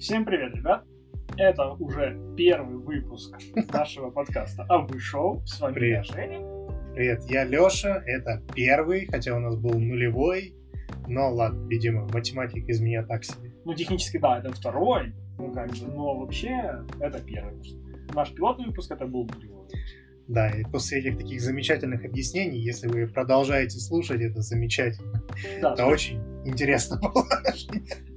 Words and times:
Всем 0.00 0.24
привет, 0.24 0.54
ребят! 0.54 0.82
Это 1.36 1.72
уже 1.72 2.18
первый 2.34 2.78
выпуск 2.78 3.36
нашего 3.70 4.10
подкаста 4.10 4.64
А 4.66 4.78
вы 4.78 4.98
шоу. 4.98 5.44
С 5.44 5.60
вами 5.60 5.74
Привет. 5.74 6.06
я, 6.06 6.14
Женя. 6.14 6.38
Привет, 6.94 7.22
я 7.28 7.44
Лёша, 7.44 8.02
это 8.06 8.42
первый, 8.54 9.04
хотя 9.04 9.36
у 9.36 9.40
нас 9.40 9.56
был 9.56 9.78
нулевой, 9.78 10.54
но 11.06 11.30
ладно, 11.30 11.66
видимо, 11.68 12.08
математика 12.14 12.66
из 12.72 12.80
меня 12.80 13.02
так 13.04 13.24
себе. 13.24 13.52
Ну, 13.66 13.74
технически, 13.74 14.16
да, 14.16 14.38
это 14.38 14.50
второй, 14.54 15.12
ну, 15.36 15.52
как 15.52 15.68
бы, 15.68 15.86
но 15.88 16.18
вообще 16.18 16.82
это 16.98 17.20
первый. 17.20 17.60
Наш 18.14 18.32
пилотный 18.32 18.68
выпуск 18.68 18.90
это 18.90 19.04
был 19.04 19.26
нулевой. 19.26 19.68
Да, 20.28 20.48
и 20.48 20.64
после 20.64 21.00
этих 21.00 21.18
таких 21.18 21.42
замечательных 21.42 22.06
объяснений, 22.06 22.58
если 22.58 22.88
вы 22.88 23.06
продолжаете 23.06 23.78
слушать, 23.78 24.22
это 24.22 24.40
замечательно. 24.40 25.22
Да, 25.60 25.74
Это 25.74 25.84
очень 25.84 26.29
интересно 26.44 26.98
было. 27.02 27.24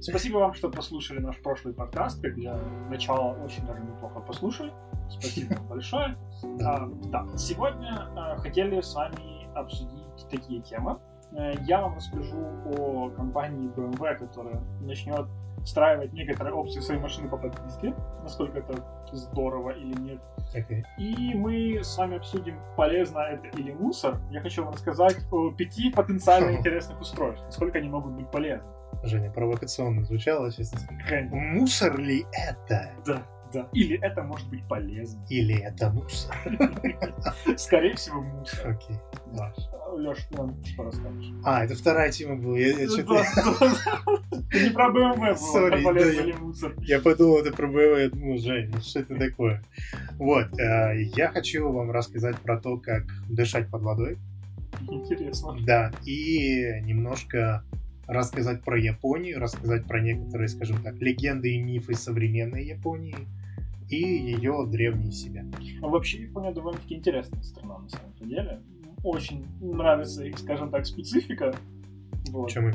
Спасибо 0.00 0.38
вам, 0.38 0.54
что 0.54 0.70
послушали 0.70 1.18
наш 1.20 1.40
прошлый 1.42 1.74
подкаст. 1.74 2.20
Как 2.22 2.34
для 2.34 2.56
начала 2.88 3.34
очень 3.44 3.66
даже 3.66 3.80
неплохо 3.82 4.20
послушали. 4.20 4.72
Спасибо 5.08 5.54
вам 5.54 5.68
большое. 5.68 6.16
Да. 6.58 6.76
А, 6.76 6.88
Да, 7.10 7.36
сегодня 7.36 8.08
а, 8.16 8.36
хотели 8.36 8.80
с 8.80 8.94
вами 8.94 9.46
обсудить 9.54 10.28
такие 10.30 10.60
темы. 10.62 10.98
Э, 11.36 11.54
Я 11.66 11.82
вам 11.82 11.96
расскажу 11.96 12.36
о 12.76 13.10
компании 13.10 13.68
BMW, 13.68 14.14
которая 14.16 14.60
начнет 14.80 15.26
встраивать 15.64 16.12
некоторые 16.12 16.54
опции 16.54 16.80
свои 16.80 16.98
машины 16.98 17.28
по 17.28 17.36
подписке, 17.36 17.94
насколько 18.22 18.58
это 18.58 18.84
здорово 19.12 19.70
или 19.70 19.94
нет. 20.00 20.20
Окей. 20.54 20.84
И 20.98 21.34
мы 21.34 21.80
с 21.82 21.96
вами 21.96 22.16
обсудим, 22.16 22.58
полезно 22.76 23.20
это 23.20 23.48
или 23.58 23.72
мусор. 23.72 24.18
Я 24.30 24.40
хочу 24.40 24.64
вам 24.64 24.74
рассказать 24.74 25.16
о 25.30 25.50
пяти 25.50 25.90
потенциально 25.90 26.56
интересных 26.56 27.00
устройств, 27.00 27.44
насколько 27.46 27.78
они 27.78 27.88
могут 27.88 28.12
быть 28.12 28.30
полезны. 28.30 28.68
Женя, 29.02 29.30
провокационно 29.30 30.04
звучало, 30.04 30.52
честно 30.52 30.78
сказать. 30.78 31.30
Мусор 31.30 31.98
ли 31.98 32.24
это? 32.32 32.92
Да, 33.04 33.22
да. 33.54 33.68
Или 33.72 33.98
это 34.00 34.22
может 34.22 34.48
быть 34.50 34.66
полезно. 34.68 35.24
Или 35.30 35.56
это 35.56 35.90
мусор? 35.90 36.36
Скорее 37.56 37.94
всего, 37.94 38.20
мусор. 38.20 38.68
Окей. 38.68 38.96
Да. 39.32 39.54
Леш, 39.92 40.28
нам 40.32 40.62
что 40.64 40.82
расскажешь? 40.82 41.32
А, 41.44 41.64
это 41.64 41.76
вторая 41.76 42.10
тема 42.10 42.36
была. 42.36 42.58
Я, 42.58 42.78
я 42.78 42.86
Да, 42.88 43.04
да. 43.06 44.58
Не 44.58 44.70
про 44.70 44.90
BMW 44.90 45.16
было, 45.16 45.34
Sorry, 45.34 45.82
полезно 45.82 46.12
да, 46.12 46.28
или 46.28 46.32
мусор. 46.32 46.74
Я 46.80 47.00
подумал, 47.00 47.38
это 47.38 47.52
про 47.52 47.68
БМВ, 47.68 47.98
я 47.98 48.10
думал, 48.10 48.38
Жень, 48.38 48.70
ну 48.74 48.80
что 48.80 49.00
это 49.00 49.16
такое? 49.16 49.62
Вот, 50.18 50.58
э, 50.58 51.02
я 51.16 51.28
хочу 51.28 51.70
вам 51.70 51.92
рассказать 51.92 52.36
про 52.40 52.58
то, 52.58 52.76
как 52.76 53.04
дышать 53.28 53.68
под 53.70 53.82
водой, 53.82 54.18
Интересно. 54.88 55.56
да, 55.64 55.92
и 56.04 56.80
немножко 56.82 57.64
рассказать 58.06 58.62
про 58.62 58.78
Японию, 58.78 59.40
рассказать 59.40 59.84
про 59.86 60.00
некоторые, 60.00 60.48
скажем 60.48 60.82
так, 60.82 60.96
легенды 61.00 61.54
и 61.54 61.62
мифы 61.62 61.94
современной 61.94 62.64
Японии 62.64 63.16
и 63.88 63.96
ее 63.96 64.66
древние 64.66 65.12
себя. 65.12 65.44
А 65.82 65.88
Вообще 65.88 66.22
Япония 66.22 66.52
довольно-таки 66.52 66.94
интересная 66.94 67.42
страна 67.42 67.78
на 67.78 67.88
самом 67.88 68.12
деле. 68.20 68.62
Очень 69.02 69.46
нравится 69.60 70.24
их, 70.24 70.38
скажем 70.38 70.70
так, 70.70 70.86
специфика. 70.86 71.54
Вот. 72.30 72.50
Чем? 72.50 72.68
Э, 72.68 72.72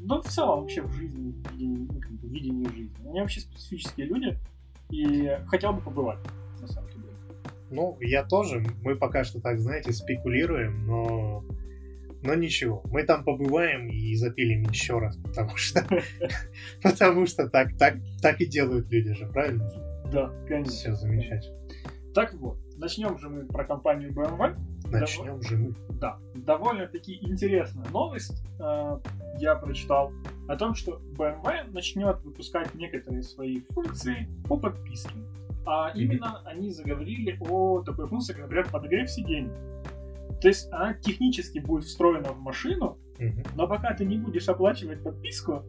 Да, 0.00 0.20
в 0.20 0.26
целом 0.28 0.60
вообще 0.60 0.82
в 0.82 0.92
жизни, 0.92 1.32
в 1.32 1.52
видении, 1.52 1.88
ну, 1.92 2.00
как 2.00 2.10
бы, 2.12 2.28
видении 2.28 2.68
жизни. 2.68 3.08
Они 3.08 3.20
вообще 3.20 3.40
специфические 3.40 4.06
люди, 4.06 4.38
и 4.90 5.38
хотел 5.48 5.72
бы 5.72 5.80
побывать, 5.82 6.18
на 6.60 6.68
самом 6.68 6.88
деле. 6.90 7.02
Ну, 7.70 7.98
я 8.00 8.24
тоже, 8.24 8.64
мы 8.82 8.96
пока 8.96 9.24
что 9.24 9.40
так, 9.40 9.58
знаете, 9.58 9.92
спекулируем, 9.92 10.86
но... 10.86 11.44
Но 12.22 12.34
ничего, 12.34 12.82
мы 12.90 13.04
там 13.04 13.22
побываем 13.22 13.88
и 13.88 14.14
запилим 14.16 14.62
еще 14.62 14.98
раз, 14.98 15.16
потому 15.16 15.56
что, 15.56 15.86
потому 16.82 17.26
что 17.26 17.48
так, 17.48 17.76
так, 17.76 17.96
так 18.20 18.40
и 18.40 18.46
делают 18.46 18.90
люди 18.90 19.12
же, 19.12 19.26
правильно? 19.28 19.70
Да, 20.12 20.30
конечно. 20.48 20.72
Все 20.72 20.94
замечательно. 20.94 21.56
Так 22.14 22.34
вот, 22.34 22.56
начнем 22.76 23.18
же 23.18 23.28
мы 23.28 23.44
про 23.44 23.64
компанию 23.64 24.12
BMW. 24.12 24.56
Начнем 24.90 25.42
же 25.42 25.56
мы. 25.58 25.74
Да, 26.00 26.18
довольно-таки 26.34 27.18
интересная 27.20 27.86
новость 27.90 28.42
э, 28.60 28.98
я 29.38 29.56
прочитал 29.56 30.12
о 30.48 30.56
том, 30.56 30.74
что 30.74 31.00
BMW 31.18 31.70
начнет 31.72 32.22
выпускать 32.22 32.74
некоторые 32.74 33.22
свои 33.22 33.60
функции 33.70 34.28
по 34.48 34.56
подписке. 34.56 35.14
А 35.66 35.90
именно 35.94 36.40
они 36.46 36.70
заговорили 36.70 37.36
о 37.50 37.82
такой 37.82 38.06
функции, 38.06 38.32
как, 38.32 38.42
например, 38.42 38.68
подогрев 38.70 39.10
сидений. 39.10 39.50
То 40.40 40.48
есть 40.48 40.70
она 40.72 40.94
технически 40.94 41.58
будет 41.58 41.84
встроена 41.84 42.32
в 42.32 42.38
машину, 42.38 42.98
Мгм. 43.18 43.42
но 43.56 43.66
пока 43.66 43.92
ты 43.94 44.04
не 44.04 44.18
будешь 44.18 44.48
оплачивать 44.48 45.02
подписку, 45.02 45.64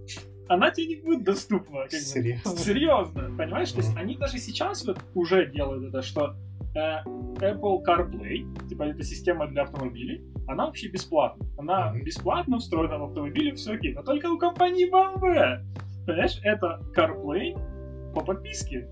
она 0.50 0.72
тебе 0.72 0.88
не 0.88 0.96
будет 0.98 1.24
доступна. 1.24 1.82
как 1.82 1.92
бы. 1.92 1.98
Серьезно? 1.98 2.58
Серьезно, 2.58 3.22
понимаешь? 3.38 3.72
То 3.72 3.80
есть 3.80 3.96
они 3.96 4.16
даже 4.16 4.38
сейчас 4.38 4.86
вот 4.86 5.00
уже 5.14 5.52
делают 5.52 5.86
это, 5.86 6.02
что 6.02 6.36
э, 6.76 7.04
Apple 7.06 7.84
CarPlay, 7.86 8.68
типа 8.68 8.84
это 8.84 9.04
система 9.04 9.48
для 9.48 9.64
автомобилей, 9.64 10.22
она 10.48 10.66
вообще 10.66 10.88
бесплатна. 10.88 11.46
Она 11.58 11.94
бесплатно 11.94 12.60
встроена 12.60 12.98
в 12.98 13.04
автомобиле, 13.04 13.54
все 13.56 13.74
окей. 13.74 13.94
Но 13.94 14.04
только 14.04 14.28
у 14.28 14.38
компании 14.38 14.90
BMW. 14.90 15.60
Понимаешь, 16.06 16.40
это 16.44 16.82
CarPlay 16.96 18.14
по 18.14 18.22
подписке. 18.22 18.88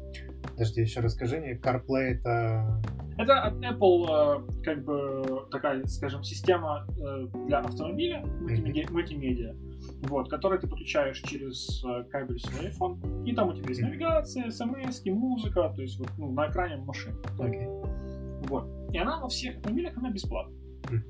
Подожди, 0.56 0.82
еще 0.82 1.02
расскажи 1.02 1.38
мне, 1.38 1.60
CarPlay 1.60 2.16
это... 2.16 2.82
Это 3.18 3.44
от 3.44 3.56
Apple 3.56 4.08
э, 4.08 4.64
как 4.64 4.86
бы 4.86 5.46
такая, 5.52 5.84
скажем, 5.86 6.24
система 6.24 6.88
э, 6.98 7.28
для 7.46 7.60
автомобиля 7.60 8.24
мультимеди- 8.40 8.90
мультимедиа, 8.90 9.54
вот, 10.04 10.30
которую 10.30 10.62
ты 10.62 10.68
подключаешь 10.68 11.20
через 11.20 11.84
э, 11.84 12.06
кабель 12.10 12.40
свой 12.40 12.70
iPhone, 12.70 13.26
и 13.26 13.36
там 13.36 13.50
у 13.50 13.54
тебя 13.54 13.68
есть 13.68 13.82
навигация, 13.82 14.50
смс, 14.50 15.06
музыка, 15.06 15.74
то 15.76 15.82
есть 15.82 16.00
вот, 16.00 16.10
ну, 16.18 16.32
на 16.32 16.50
экране 16.50 16.78
машины. 16.78 17.18
Окей. 17.38 17.68
Вот. 18.48 18.66
И 18.94 18.98
она 18.98 19.20
во 19.20 19.28
всех 19.28 19.58
автомобилях, 19.58 19.98
она 19.98 20.10
бесплатна. 20.10 20.56
Мгм. 20.90 21.04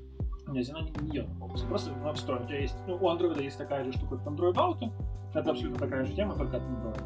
Нет, 0.48 0.68
она 0.70 0.82
не, 0.82 0.92
не 1.02 1.16
ее 1.16 1.24
полностью. 1.38 1.68
Просто 1.68 1.92
она 1.92 2.12
встроена. 2.12 2.44
У 2.44 2.48
тебя 2.48 2.60
есть, 2.60 2.76
ну, 2.86 2.96
у 2.96 3.10
Android 3.10 3.42
есть 3.42 3.58
такая 3.58 3.84
же 3.84 3.92
штука, 3.92 4.18
как 4.18 4.26
Android 4.26 4.54
Auto. 4.54 4.92
Это 5.34 5.50
абсолютно 5.50 5.78
такая 5.78 6.04
же 6.04 6.14
тема, 6.14 6.36
только 6.36 6.56
от 6.56 6.62
Android. 6.62 7.02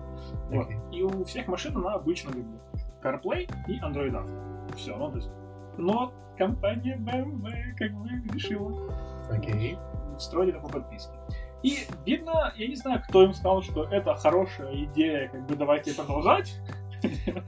Вот. 0.50 0.94
И 0.94 1.02
у 1.02 1.24
всех 1.24 1.48
машин 1.48 1.76
она 1.76 1.94
обычно 1.94 2.32
как 2.32 2.42
бы 2.42 2.60
CarPlay 3.02 3.50
и 3.68 3.80
Android 3.80 4.12
Auto. 4.12 4.76
Все, 4.76 4.96
ну 4.96 5.10
то 5.10 5.16
есть. 5.16 5.30
Но 5.78 6.12
компания 6.36 6.96
BMW 6.96 7.74
как 7.76 7.92
бы 7.92 8.08
решила 8.34 8.92
Окей. 9.30 9.78
строить 10.18 10.50
это 10.50 10.60
по 10.60 10.68
подписке. 10.68 11.14
И 11.62 11.78
видно, 12.06 12.52
я 12.56 12.68
не 12.68 12.74
знаю, 12.74 13.02
кто 13.06 13.22
им 13.22 13.34
сказал, 13.34 13.62
что 13.62 13.84
это 13.84 14.14
хорошая 14.14 14.84
идея, 14.84 15.28
как 15.28 15.46
бы 15.46 15.56
давайте 15.56 15.94
продолжать. 15.94 16.58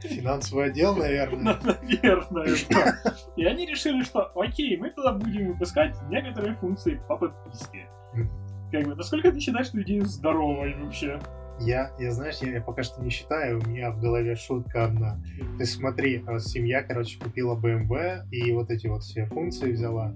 Финансовый 0.02 0.66
отдел, 0.66 0.96
наверное. 0.96 1.58
Наверное, 1.62 2.56
да. 2.70 2.94
И 3.36 3.44
они 3.44 3.66
решили, 3.66 4.02
что 4.02 4.30
окей, 4.34 4.76
мы 4.76 4.90
тогда 4.90 5.12
будем 5.12 5.52
выпускать 5.52 5.96
некоторые 6.08 6.54
функции 6.56 7.00
по 7.08 7.16
подписке. 7.16 7.88
Как 8.70 8.86
бы, 8.86 8.94
насколько 8.94 9.30
ты 9.30 9.40
считаешь, 9.40 9.66
что 9.66 9.82
идея 9.82 10.02
здоровая 10.04 10.76
вообще? 10.76 11.20
Я, 11.64 11.92
я, 11.98 12.10
знаешь, 12.10 12.38
я, 12.42 12.54
я 12.54 12.60
пока 12.60 12.82
что 12.82 13.00
не 13.02 13.10
считаю, 13.10 13.60
у 13.60 13.68
меня 13.68 13.92
в 13.92 14.00
голове 14.00 14.34
шутка 14.34 14.86
одна. 14.86 15.22
То 15.56 15.60
есть 15.60 15.74
смотри, 15.74 16.24
э, 16.26 16.38
семья, 16.40 16.82
короче, 16.82 17.18
купила 17.20 17.54
BMW 17.54 18.28
и 18.32 18.50
вот 18.52 18.70
эти 18.70 18.88
вот 18.88 19.04
все 19.04 19.26
функции 19.26 19.70
взяла. 19.70 20.12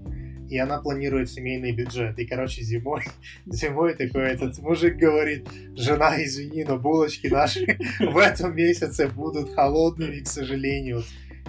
И 0.49 0.57
она 0.57 0.79
планирует 0.79 1.29
семейный 1.29 1.71
бюджет. 1.71 2.19
И, 2.19 2.25
короче, 2.25 2.61
зимой, 2.63 3.03
зимой 3.45 3.93
такой 3.93 4.23
этот 4.23 4.59
мужик 4.59 4.97
говорит, 4.97 5.47
жена, 5.75 6.21
извини, 6.21 6.65
но 6.65 6.77
булочки 6.77 7.27
наши 7.27 7.77
в 7.99 8.17
этом 8.17 8.53
месяце 8.53 9.07
будут 9.07 9.53
холодными, 9.53 10.19
к 10.19 10.27
сожалению. 10.27 11.03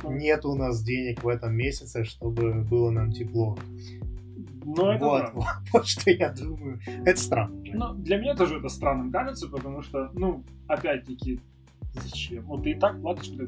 Нет 0.05 0.45
у 0.45 0.55
нас 0.55 0.83
денег 0.85 1.25
в 1.25 1.29
этом 1.29 1.57
месяце, 1.57 2.05
чтобы 2.05 2.63
было 2.63 2.91
нам 2.91 3.11
тепло. 3.11 3.59
Но 4.77 4.93
это 4.93 5.05
вот, 5.05 5.33
вот, 5.35 5.45
вот 5.73 5.87
что 5.87 6.11
я 6.11 6.33
думаю. 6.33 6.81
Это 7.05 7.19
странно. 7.19 7.63
Ну, 7.73 7.95
для 7.95 8.19
меня 8.19 8.35
тоже 8.35 8.59
это 8.59 8.69
странным 8.69 9.11
кажется, 9.11 9.49
потому 9.49 9.83
что, 9.83 10.11
ну, 10.15 10.45
опять-таки, 10.67 11.41
зачем? 11.95 12.45
Вот 12.45 12.63
ты 12.63 12.73
и 12.73 12.75
так 12.75 13.01
платишь, 13.01 13.29
для 13.29 13.47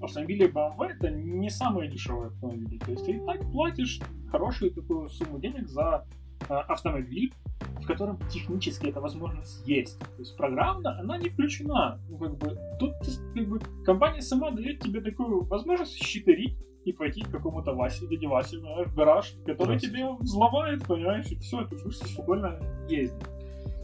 автомобили 0.00 0.50
BMW 0.50 0.88
это 0.88 1.10
не 1.10 1.50
самые 1.50 1.90
дешевые 1.90 2.28
автомобили. 2.28 2.78
То 2.78 2.90
есть 2.90 3.04
ты 3.04 3.12
и 3.12 3.20
так 3.20 3.40
платишь 3.52 4.00
хорошую 4.30 4.72
такую 4.72 5.08
сумму 5.08 5.38
денег 5.38 5.68
за 5.68 6.06
э, 6.48 6.54
автомобиль, 6.54 7.32
в 7.80 7.86
котором 7.86 8.18
технически 8.28 8.86
эта 8.86 9.00
возможность 9.00 9.66
есть. 9.66 9.98
То 9.98 10.18
есть 10.18 10.36
программно 10.36 10.98
она 10.98 11.18
не 11.18 11.28
включена. 11.28 12.00
Ну, 12.08 12.18
как 12.18 12.36
бы, 12.38 12.58
тут 12.80 12.94
как 13.34 13.48
бы, 13.48 13.60
компания 13.84 14.22
сама 14.22 14.50
дает 14.50 14.80
тебе 14.80 15.00
такую 15.00 15.42
возможность 15.44 16.02
щитерить 16.02 16.56
и 16.84 16.92
пойти 16.92 17.22
к 17.22 17.30
какому-то 17.30 17.74
Васе, 17.74 18.06
дяде 18.06 18.26
Васе 18.26 18.58
в 18.58 18.94
гараж, 18.94 19.34
который 19.46 19.78
Здравствуйте. 19.78 19.86
тебе 19.88 20.12
взломает, 20.20 20.86
понимаешь, 20.86 21.30
и 21.30 21.36
все, 21.36 21.64
ты 21.64 21.76
будешь 21.76 21.98
спокойно 21.98 22.58
ездить. 22.88 23.22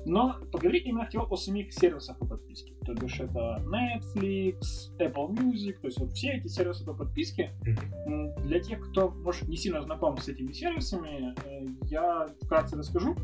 Но 0.05 0.37
поговорить 0.53 0.87
именно 0.87 1.05
хотел 1.05 1.27
о 1.29 1.37
самих 1.37 1.73
сервисах 1.73 2.19
по 2.19 2.27
подписке. 2.27 2.73
То 2.87 2.95
бишь 2.95 3.21
это 3.21 3.63
Netflix, 3.67 4.61
Apple 4.99 5.29
Music, 5.31 5.75
то 5.81 5.89
есть 5.89 5.99
вот 5.99 6.13
все 6.13 6.33
эти 6.33 6.47
сервисы 6.47 6.85
по 6.85 6.95
подписке. 6.95 7.53
Для 8.39 8.61
тех, 8.61 8.81
кто, 8.89 9.11
может, 9.11 9.49
не 9.49 9.57
сильно 9.57 9.83
знаком 9.83 10.17
с 10.17 10.29
этими 10.29 10.53
сервисами, 10.53 11.35
э, 11.45 11.67
я 11.91 12.27
вкратце 12.43 12.77
расскажу. 12.77 13.15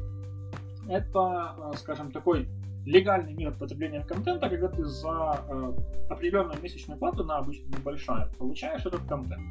Это, 0.86 1.56
э, 1.58 1.76
скажем, 1.78 2.12
такой 2.12 2.48
легальный 2.86 3.34
мир 3.34 3.52
потребления 3.52 4.00
контента, 4.02 4.48
когда 4.48 4.68
ты 4.68 4.84
за 4.84 5.44
э, 5.48 5.72
определенную 6.10 6.60
месячную 6.62 6.98
плату, 6.98 7.24
на 7.24 7.38
обычно 7.38 7.66
небольшая, 7.76 8.28
получаешь 8.38 8.84
этот 8.84 9.02
контент. 9.06 9.42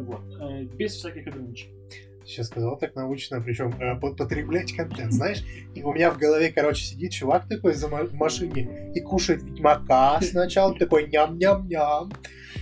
Вот. 0.00 0.22
Э, 0.40 0.64
без 0.64 0.92
всяких 0.94 1.26
ограничений. 1.26 1.74
Сейчас 2.24 2.46
сказал 2.46 2.78
так 2.78 2.94
научно, 2.94 3.40
причем 3.40 3.72
э, 3.80 3.98
потреблять 3.98 4.72
контент. 4.72 5.12
Знаешь, 5.12 5.44
и 5.74 5.82
у 5.82 5.92
меня 5.92 6.10
в 6.10 6.18
голове, 6.18 6.52
короче, 6.52 6.84
сидит 6.84 7.12
чувак 7.12 7.48
такой 7.48 7.74
за 7.74 7.88
в 7.88 8.14
машине 8.14 8.92
и 8.94 9.00
кушает 9.00 9.42
Ведьмака 9.42 10.20
сначала, 10.22 10.74
такой 10.74 11.08
ням-ням-ням. 11.08 12.12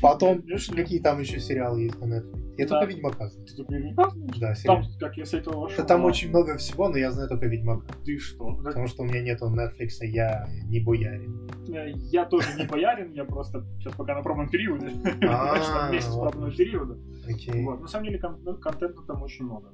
Потом 0.00 0.42
какие 0.74 1.00
там 1.00 1.20
еще 1.20 1.40
сериалы 1.40 1.82
есть 1.82 1.98
на 2.00 2.20
Netflix. 2.20 2.49
Я 2.58 2.66
Да. 2.66 2.80
только 2.80 2.92
Ведьмака 2.94 3.28
знаю. 3.28 3.46
Ты 3.46 3.54
только 3.56 3.74
Ведьмака 3.74 4.10
знаешь? 4.10 4.38
Да, 4.38 4.46
Там, 4.46 4.54
сериал. 4.82 4.82
как 5.00 5.16
я 5.16 5.24
с 5.24 5.34
этого 5.34 5.60
вошел. 5.60 5.76
Да 5.78 5.84
там 5.84 6.02
а, 6.02 6.04
очень 6.06 6.28
много 6.30 6.56
всего, 6.58 6.88
но 6.88 6.96
я 6.98 7.10
знаю 7.10 7.28
только 7.28 7.46
Ведьмака. 7.46 7.86
Ты 8.04 8.18
что? 8.18 8.54
Потому 8.56 8.86
что 8.86 9.02
у 9.02 9.06
меня 9.06 9.22
нету 9.22 9.46
Netflix, 9.46 10.04
я 10.04 10.46
не 10.68 10.80
боярин. 10.80 11.48
э, 11.72 11.90
Я 12.10 12.26
тоже 12.26 12.48
не 12.58 12.66
боярин, 12.66 13.12
я 13.12 13.24
просто 13.24 13.64
сейчас 13.78 13.94
пока 13.94 14.14
на 14.14 14.22
пробном 14.22 14.48
периоде. 14.48 14.90
А, 15.28 15.58
там 15.58 15.92
месяц 15.92 16.14
пробного 16.14 16.50
периода. 16.50 16.98
Окей. 17.28 17.62
На 17.64 17.86
самом 17.86 18.06
деле 18.06 18.20
ну, 18.44 18.56
контента 18.56 19.02
там 19.06 19.22
очень 19.22 19.44
много. 19.44 19.70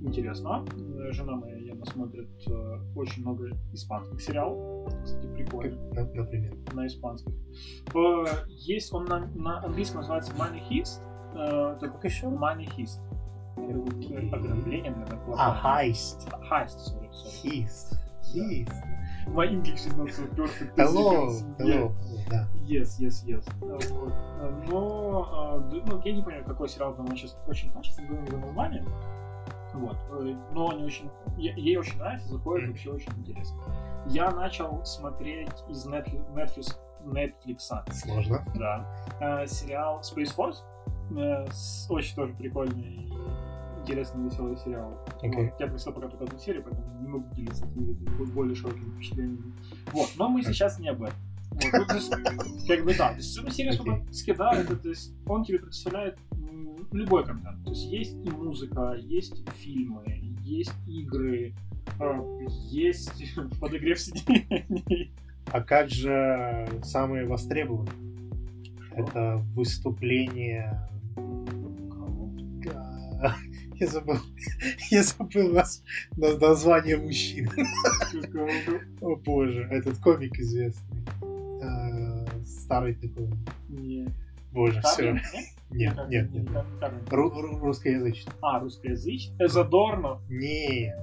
Интересно. 0.00 0.64
Э, 0.76 1.12
Жена 1.12 1.36
моя 1.36 1.56
явно 1.58 1.84
смотрит 1.86 2.28
э, 2.48 2.78
очень 2.94 3.22
много 3.22 3.48
испанских 3.72 4.20
сериалов. 4.20 4.92
Кстати, 5.04 5.26
прикольно. 5.34 5.76
Например. 6.14 6.54
На 6.72 6.86
испанском. 6.86 7.34
Есть 8.48 8.92
он 8.92 9.04
на 9.06 9.60
английском 9.64 10.00
называется 10.00 10.32
Money 10.34 10.60
Heist. 10.70 11.00
Э, 11.34 11.76
это. 11.76 11.92
Это 13.56 13.78
вот, 13.78 13.94
э, 14.10 14.28
ограбление, 14.32 14.92
наверное, 14.92 15.34
А, 15.36 15.54
хайст. 15.54 16.28
Heist, 16.50 16.78
sorry, 16.78 17.10
sorry. 17.10 17.30
Хист. 17.30 17.98
Хист. 18.24 18.72
My 19.26 19.46
English 19.46 19.86
is 19.86 19.94
not 19.96 20.10
so 20.10 20.26
perfect. 20.34 20.74
Hello. 20.76 21.28
Hello. 21.58 21.92
Yes, 22.66 22.98
yes, 22.98 23.24
yes. 23.26 23.44
Вот. 23.60 24.12
Но, 24.68 25.60
э, 25.70 25.80
ну, 25.86 26.00
я 26.04 26.12
не 26.12 26.22
понимаю, 26.22 26.44
какой 26.44 26.68
сериал 26.68 26.94
там 26.94 27.06
сейчас 27.16 27.36
очень 27.46 27.70
качественный, 27.72 28.08
было 28.10 28.24
его 28.26 28.38
название. 28.46 28.84
Вот. 29.74 29.96
Э, 30.12 30.34
Но 30.52 30.70
они 30.70 30.84
очень... 30.84 31.10
Ей 31.36 31.76
очень 31.76 31.98
нравится, 31.98 32.28
заходит 32.28 32.68
вообще 32.68 32.90
очень 32.90 33.12
интересно. 33.18 33.58
Я 34.06 34.30
начал 34.30 34.82
смотреть 34.84 35.52
из 35.68 35.86
Netflix, 35.86 36.78
Netflix, 37.04 37.58
Сложно. 37.92 38.44
да, 38.54 39.46
сериал 39.46 40.00
Space 40.00 40.34
Force. 40.34 40.62
Очень 41.10 42.14
тоже 42.14 42.34
прикольный 42.34 42.82
и 42.82 43.12
интересный, 43.82 44.24
веселый 44.24 44.56
сериал. 44.58 44.98
Окей. 45.22 45.50
Вот. 45.50 45.60
Я 45.60 45.66
прочитал 45.66 45.94
пока 45.94 46.08
только 46.08 46.24
одну 46.24 46.38
серию, 46.38 46.62
поэтому 46.62 47.00
не 47.00 47.08
могу 47.08 47.34
делиться 47.34 47.64
более 48.34 48.54
широкими 48.54 48.90
впечатлениями. 48.90 49.52
Вот, 49.92 50.08
но 50.16 50.28
мы 50.28 50.42
сейчас 50.42 50.78
не 50.78 50.88
об 50.88 51.02
этом. 51.02 51.16
Вот, 51.50 51.64
ну, 51.72 51.86
то 51.86 51.94
есть, 51.94 52.10
как 52.68 52.84
бы 52.84 52.94
да, 52.94 53.10
то 53.10 53.16
есть 53.16 53.38
эту 53.38 53.50
серию 53.50 53.72
сколько 53.72 54.12
скидает, 54.12 54.82
то 54.82 54.88
есть 54.88 55.14
он 55.26 55.44
тебе 55.44 55.58
представляет 55.58 56.18
любой 56.92 57.24
контент. 57.24 57.64
То 57.64 57.70
есть 57.70 57.84
есть 57.84 58.14
и 58.14 58.30
музыка, 58.30 58.94
есть 58.98 59.48
фильмы, 59.56 60.02
есть 60.44 60.72
игры, 60.86 61.54
э, 61.98 62.46
есть 62.70 63.34
подогрев 63.60 63.98
сидений. 63.98 65.12
А 65.46 65.62
как 65.62 65.88
же 65.88 66.68
самые 66.82 67.26
востребованные? 67.26 67.92
Это 68.94 69.42
выступление... 69.54 70.88
Я 73.80 73.86
забыл. 73.86 74.16
Я 74.90 75.02
забыл 75.02 75.52
нас 75.52 75.82
на- 76.16 76.36
название 76.38 76.96
мужчин. 76.96 77.48
О 79.00 79.16
боже, 79.16 79.66
этот 79.70 79.98
комик 79.98 80.38
известный. 80.38 80.98
Э, 81.62 82.26
Старый 82.44 82.94
такой. 82.94 83.28
Не. 83.68 84.08
Боже, 84.52 84.80
все. 84.82 85.20
Нет, 85.70 85.96
нет, 86.08 86.30
нет. 86.32 86.48
Русскоязычный. 87.10 88.32
А, 88.40 88.58
русскоязычный. 88.60 89.48
Задорнов. 89.48 90.20
Не. 90.28 90.94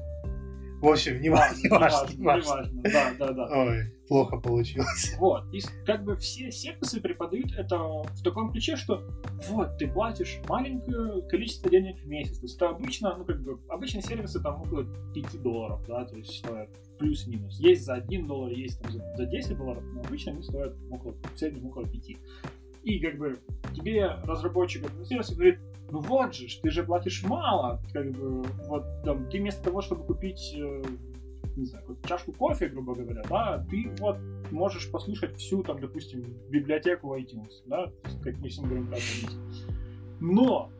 В 0.81 0.87
общем, 0.87 1.21
не 1.21 1.29
А, 1.29 1.31
важно, 1.31 1.61
не 1.63 1.69
важно, 1.69 2.11
не 2.11 2.17
не 2.17 2.25
важно. 2.25 2.51
важно. 2.55 2.81
Да, 2.83 3.13
да, 3.19 3.31
да. 3.33 3.47
Ой, 3.51 3.93
плохо 4.07 4.37
получилось. 4.37 5.15
Вот. 5.17 5.43
И 5.53 5.61
как 5.85 6.03
бы 6.03 6.15
все 6.17 6.51
сервисы 6.51 7.01
преподают 7.01 7.53
это 7.57 7.77
в 7.77 8.23
таком 8.23 8.51
ключе, 8.51 8.75
что 8.75 9.03
вот, 9.49 9.77
ты 9.77 9.87
платишь 9.87 10.39
маленькое 10.47 11.21
количество 11.27 11.69
денег 11.69 11.99
в 12.01 12.07
месяц. 12.07 12.39
То 12.39 12.45
есть 12.45 12.55
это 12.57 12.69
обычно, 12.69 13.15
ну 13.17 13.25
как 13.25 13.41
бы, 13.41 13.59
обычные 13.69 14.01
сервисы 14.01 14.41
там 14.41 14.61
около 14.61 14.85
5 15.13 15.41
долларов, 15.41 15.81
да, 15.87 16.05
то 16.05 16.17
есть 16.17 16.37
стоят 16.37 16.69
плюс-минус. 16.99 17.59
Есть 17.59 17.85
за 17.85 17.95
1 17.95 18.27
доллар, 18.27 18.51
есть 18.51 18.81
там 18.81 18.91
за, 18.91 18.99
за 19.15 19.25
10 19.25 19.57
долларов, 19.57 19.83
но 19.93 20.01
обычно 20.01 20.33
они 20.33 20.43
стоят 20.43 20.75
около, 20.91 21.13
в 21.33 21.39
среднем 21.39 21.65
около 21.67 21.87
5. 21.87 22.17
И 22.85 22.99
как 22.99 23.17
бы 23.17 23.37
тебе 23.75 24.07
разработчик 24.23 24.85
этого 24.85 25.03
сервиса 25.05 25.33
говорит, 25.33 25.59
ну 25.91 25.99
вот 25.99 26.33
же, 26.33 26.47
ты 26.61 26.69
же 26.69 26.83
платишь 26.83 27.23
мало, 27.23 27.81
как 27.93 28.11
бы, 28.11 28.43
вот 28.67 28.85
там, 29.03 29.29
ты 29.29 29.39
вместо 29.39 29.63
того, 29.63 29.81
чтобы 29.81 30.03
купить, 30.03 30.53
э, 30.55 30.83
не 31.55 31.65
знаю, 31.65 31.97
чашку 32.07 32.31
кофе, 32.31 32.67
грубо 32.67 32.95
говоря, 32.95 33.23
да, 33.29 33.65
ты 33.69 33.91
вот 33.99 34.17
можешь 34.51 34.89
послушать 34.91 35.35
всю, 35.37 35.63
там, 35.63 35.79
допустим, 35.79 36.23
библиотеку 36.49 37.15
iTunes, 37.15 37.63
да, 37.65 37.91
как 38.23 38.37
мы 38.37 38.49
говорим, 38.63 38.87
как 38.87 38.97
это 38.97 39.21
есть. 39.21 39.67
Но 40.19 40.71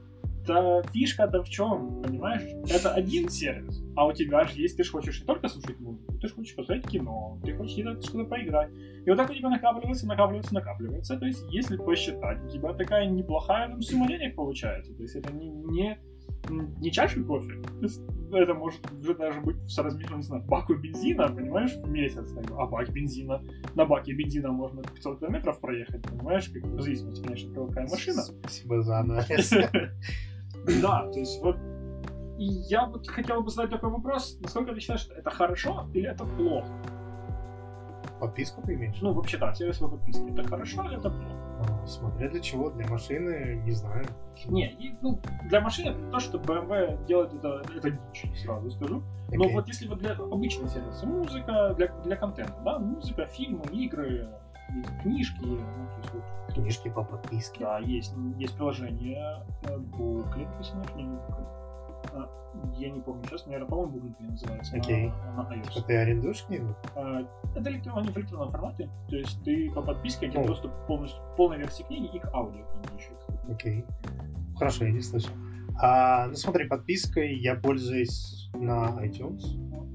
та 0.46 0.82
фишка-то 0.94 1.44
в 1.44 1.50
чем, 1.50 2.02
понимаешь? 2.02 2.44
Это 2.70 2.94
один 2.94 3.30
сервис, 3.30 3.84
а 3.96 4.06
у 4.08 4.14
тебя 4.14 4.44
же 4.44 4.60
есть, 4.60 4.78
ты 4.78 4.84
же 4.84 4.92
хочешь 4.92 5.20
не 5.20 5.26
только 5.26 5.48
слушать 5.48 5.80
музыку, 5.80 6.14
ты 6.20 6.28
же 6.28 6.34
хочешь 6.34 6.56
посмотреть 6.56 6.88
кино, 6.88 7.40
ты 7.44 7.54
хочешь 7.56 8.04
что-то 8.04 8.26
поиграть. 8.26 8.72
И 9.06 9.10
вот 9.10 9.18
так 9.18 9.30
у 9.30 9.34
тебя 9.34 9.50
накапливается, 9.50 10.08
накапливается, 10.08 10.54
накапливается. 10.54 11.18
То 11.18 11.26
есть, 11.26 11.44
если 11.50 11.78
посчитать, 11.78 12.44
у 12.44 12.50
тебя 12.50 12.74
такая 12.74 13.08
неплохая 13.08 13.70
там, 13.70 13.82
сумма 13.82 14.08
денег 14.08 14.36
получается. 14.36 14.94
То 14.96 15.04
есть, 15.04 15.16
это 15.16 15.32
не, 15.32 15.50
не, 15.50 16.00
не 16.80 16.92
чашка 16.92 17.24
кофе. 17.24 17.62
То 17.62 17.84
есть, 17.84 18.02
это 18.32 18.54
может 18.54 18.82
уже 19.00 19.14
даже 19.14 19.42
быть 19.42 19.58
соразмерно, 19.70 20.16
не 20.16 20.24
знаю, 20.24 20.44
баку 20.44 20.74
бензина, 20.74 21.28
понимаешь, 21.28 21.76
в 21.76 21.90
месяц. 21.90 22.34
А 22.58 22.66
бак 22.66 22.92
бензина, 22.92 23.42
на 23.76 23.86
баке 23.86 24.14
бензина 24.14 24.52
можно 24.52 24.82
500 24.82 25.20
километров 25.20 25.60
проехать, 25.60 26.02
понимаешь, 26.02 26.50
как, 26.50 26.64
в 26.64 26.82
зависимости, 26.82 27.24
конечно, 27.24 27.50
от 27.50 27.56
того, 27.56 27.68
какая 27.68 27.88
машина. 27.88 28.22
Спасибо 28.22 28.82
за 28.82 29.00
анализ. 29.00 29.54
Да, 30.82 31.10
то 31.12 31.20
есть 31.20 31.42
вот 31.42 31.58
и 32.38 32.46
я 32.46 32.86
вот 32.86 33.08
хотел 33.08 33.42
бы 33.42 33.50
задать 33.50 33.72
такой 33.72 33.90
вопрос, 33.90 34.38
насколько 34.42 34.74
ты 34.74 34.80
считаешь, 34.82 35.02
что 35.02 35.14
это 35.14 35.30
хорошо 35.30 35.88
или 35.94 36.10
это 36.10 36.26
плохо? 36.26 36.68
Подписку 38.20 38.62
ты 38.62 38.74
имеешь? 38.74 39.02
Ну, 39.02 39.14
вообще, 39.14 39.38
да, 39.38 39.54
сервис 39.54 39.78
по 39.78 39.88
подписке, 39.88 40.30
это 40.30 40.44
хорошо 40.44 40.84
или 40.84 40.98
это 40.98 41.10
плохо? 41.10 41.36
А, 41.60 41.88
Смотря 41.88 42.30
для 42.30 42.40
чего, 42.42 42.70
для 42.70 42.88
машины, 42.88 43.62
не 43.66 43.72
знаю. 43.72 44.06
Не, 44.48 44.72
и, 44.72 44.96
ну, 45.02 45.20
для 45.50 45.62
машины 45.62 45.96
то, 46.12 46.20
что 46.20 46.38
BMW 46.38 47.06
делает, 47.06 47.34
это, 47.34 47.62
это 47.76 47.92
дичь, 47.92 48.26
сразу 48.42 48.70
скажу. 48.72 49.02
Но 49.30 49.44
Окей. 49.44 49.54
вот 49.54 49.68
если 49.68 49.88
вот 49.88 50.00
для 50.00 50.12
обычного 50.12 50.70
сервиса, 50.70 51.06
музыка, 51.06 51.74
для, 51.76 51.88
для 51.88 52.16
контента, 52.16 52.56
да, 52.64 52.80
музыка, 52.80 53.26
фильмы, 53.28 53.64
игры, 53.72 54.30
есть 54.74 54.98
книжки, 55.02 55.40
ну, 55.42 55.58
то 55.58 55.98
есть 56.02 56.14
вот, 56.14 56.24
Книжки 56.54 56.90
по 56.90 57.04
подписке. 57.04 57.66
Да, 57.66 57.80
есть, 57.80 58.14
есть 58.38 58.56
приложение 58.56 59.44
э, 59.64 59.78
Booklet, 59.78 60.48
если 60.60 60.76
не 61.02 61.04
Booklet. 61.16 61.48
А, 62.14 62.30
Я 62.78 62.90
не 62.92 63.02
помню 63.02 63.24
сейчас, 63.26 63.46
наверное, 63.46 63.68
по-моему, 63.68 63.98
Booklet 63.98 64.30
называется 64.32 64.78
Окей. 64.78 65.10
на, 65.36 65.44
на 65.44 65.54
iOS. 65.54 65.72
А 65.78 65.82
ты 65.82 65.98
арендуешь 65.98 66.44
книгу? 66.46 66.76
А, 66.96 67.22
Это 67.56 67.70
электрон- 67.70 68.00
они 68.00 68.10
в 68.10 68.18
электронном 68.18 68.52
формате, 68.52 68.90
то 69.10 69.16
есть 69.16 69.44
ты 69.44 69.70
по 69.72 69.82
подписке 69.82 70.28
один 70.28 70.46
доступ 70.46 70.72
полностью 70.88 71.22
полной 71.36 71.58
версии 71.58 71.84
книги 71.84 72.10
и 72.16 72.20
к 72.20 72.34
аудио 72.34 72.64
книги 72.66 73.02
еще. 73.02 73.12
Окей. 73.52 73.86
Хорошо, 74.58 74.86
я 74.86 74.92
не 74.92 75.02
слышал. 75.02 75.32
А, 75.82 76.28
ну 76.28 76.36
смотри, 76.36 76.68
подпиской 76.68 77.36
я 77.38 77.56
пользуюсь 77.56 78.35
на 78.56 79.00
iTunes. 79.06 79.44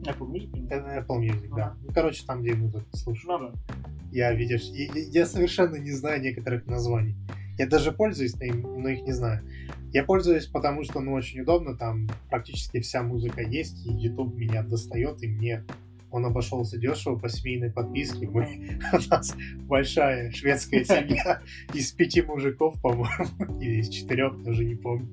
Apple 0.05 0.31
Music. 0.31 0.69
Apple 0.69 1.21
Music, 1.21 1.55
да. 1.55 1.75
Ну, 1.83 1.93
короче, 1.93 2.25
там, 2.27 2.41
где 2.41 2.51
я 2.51 2.57
музыку 2.57 2.85
слушаю. 2.97 3.33
Ну 3.33 3.49
да. 3.49 3.77
Я, 4.13 4.33
видишь, 4.33 4.65
и- 4.73 4.91
я 5.11 5.27
совершенно 5.27 5.77
не 5.77 5.93
знаю 5.93 6.21
некоторых 6.23 6.67
названий. 6.67 7.15
Я 7.59 7.67
даже 7.67 7.93
пользуюсь, 7.93 8.35
но 8.35 8.89
их 8.89 9.03
не 9.03 9.13
знаю. 9.13 9.45
Я 9.93 10.05
пользуюсь, 10.05 10.47
потому 10.47 10.83
что, 10.85 11.01
ну, 11.01 11.13
очень 11.13 11.41
удобно, 11.41 11.77
там 11.77 12.09
практически 12.31 12.81
вся 12.81 13.03
музыка 13.03 13.43
есть, 13.43 13.85
и 13.87 13.93
YouTube 13.93 14.35
меня 14.35 14.63
достает, 14.63 15.23
и 15.23 15.29
мне 15.29 15.65
он 16.13 16.27
обошелся 16.27 16.77
дешево 16.77 17.17
по 17.17 17.29
семейной 17.29 17.71
подписке. 17.71 18.29
Мы, 18.29 18.79
у 18.93 19.11
нас 19.11 19.35
большая 19.69 20.31
шведская 20.33 20.85
семья 20.85 21.41
из 21.75 21.93
пяти 21.93 22.23
мужиков, 22.23 22.81
по-моему, 22.81 23.27
или 23.61 23.81
из 23.81 23.89
четырех, 23.89 24.43
даже 24.43 24.65
не 24.65 24.75
помню. 24.75 25.09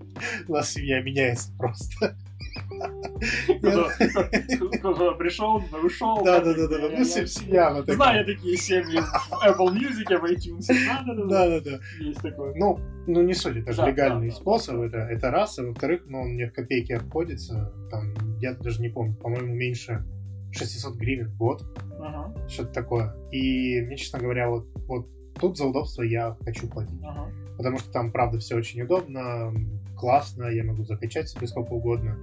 У 0.48 0.54
нас 0.54 0.72
семья 0.72 1.02
меняется 1.02 1.52
просто. 1.58 2.18
Кто- 3.60 5.14
пришел, 5.16 5.62
ушел. 5.84 6.24
Да, 6.24 6.40
да, 6.40 6.54
да, 6.54 6.68
да. 6.68 6.78
Ну, 6.98 7.04
се- 7.04 7.28
семья 7.28 7.84
Знаю 7.88 8.26
такие 8.26 8.58
семьи 8.58 9.00
в 9.00 9.34
Apple 9.46 9.74
Music, 9.74 10.18
в 10.18 10.26
iTunes. 10.26 10.68
Да, 10.68 11.04
да, 11.06 11.60
да. 11.60 11.60
Да. 11.60 11.80
Есть 12.00 12.22
такое. 12.22 12.54
Ну, 12.56 12.80
ну 13.08 13.22
не 13.22 13.34
суть, 13.34 13.58
это 13.58 13.74
же 13.74 13.82
легальный 13.88 14.32
способ, 14.32 14.80
это, 14.82 14.98
это 14.98 15.32
раз, 15.32 15.58
а 15.60 15.64
во-вторых, 15.64 16.04
ну, 16.08 16.22
он 16.22 16.30
мне 16.34 16.48
в 16.48 16.54
копейки 16.54 16.94
обходится, 16.94 17.74
там, 17.90 18.14
я 18.40 18.54
даже 18.54 18.82
не 18.82 18.90
помню, 18.90 19.16
по-моему, 19.16 19.54
меньше 19.54 20.04
600 20.52 20.96
гривен 20.96 21.30
в 21.30 21.38
год, 21.38 21.64
что-то 22.48 22.72
такое. 22.74 23.16
И 23.32 23.82
мне, 23.82 23.98
честно 23.98 24.20
говоря, 24.20 24.50
вот, 24.50 24.68
вот 24.88 25.08
тут 25.40 25.58
за 25.58 25.66
удобство 25.66 26.04
я 26.04 26.38
хочу 26.44 26.68
платить. 26.68 27.00
Потому 27.58 27.80
что 27.80 27.92
там, 27.92 28.12
правда, 28.12 28.38
все 28.40 28.56
очень 28.56 28.82
удобно, 28.84 29.52
классно, 29.98 30.46
я 30.46 30.64
могу 30.64 30.84
закачать 30.84 31.28
себе 31.30 31.48
сколько 31.48 31.74
угодно. 31.74 32.18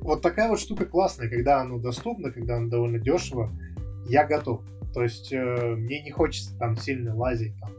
Вот 0.00 0.22
такая 0.22 0.48
вот 0.48 0.60
штука 0.60 0.86
классная, 0.86 1.28
когда 1.28 1.60
оно 1.60 1.78
доступно, 1.78 2.30
когда 2.30 2.56
оно 2.56 2.68
довольно 2.68 2.98
дешево, 2.98 3.52
я 4.06 4.26
готов. 4.26 4.62
То 4.94 5.02
есть 5.02 5.32
э, 5.32 5.74
мне 5.76 6.02
не 6.02 6.10
хочется 6.10 6.56
там 6.58 6.76
сильно 6.76 7.14
лазить 7.14 7.52
там, 7.60 7.70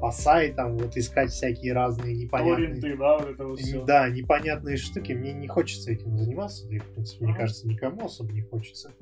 по 0.00 0.10
сайтам, 0.10 0.78
вот 0.78 0.96
искать 0.96 1.30
всякие 1.30 1.74
разные 1.74 2.16
непонятные... 2.16 2.68
Торренты, 2.68 2.96
да, 2.96 3.18
вот 3.18 3.28
это 3.28 3.46
вот 3.46 3.60
все. 3.60 3.84
Да, 3.84 4.08
непонятные 4.08 4.76
штуки, 4.76 5.12
мне 5.12 5.32
не 5.32 5.46
хочется 5.46 5.92
этим 5.92 6.16
заниматься, 6.16 6.66
да 6.68 6.76
и, 6.76 6.78
в 6.78 6.86
принципе, 6.86 7.24
мне 7.26 7.34
кажется, 7.34 7.68
никому 7.68 8.06
особо 8.06 8.32
не 8.32 8.42
хочется. 8.42 8.92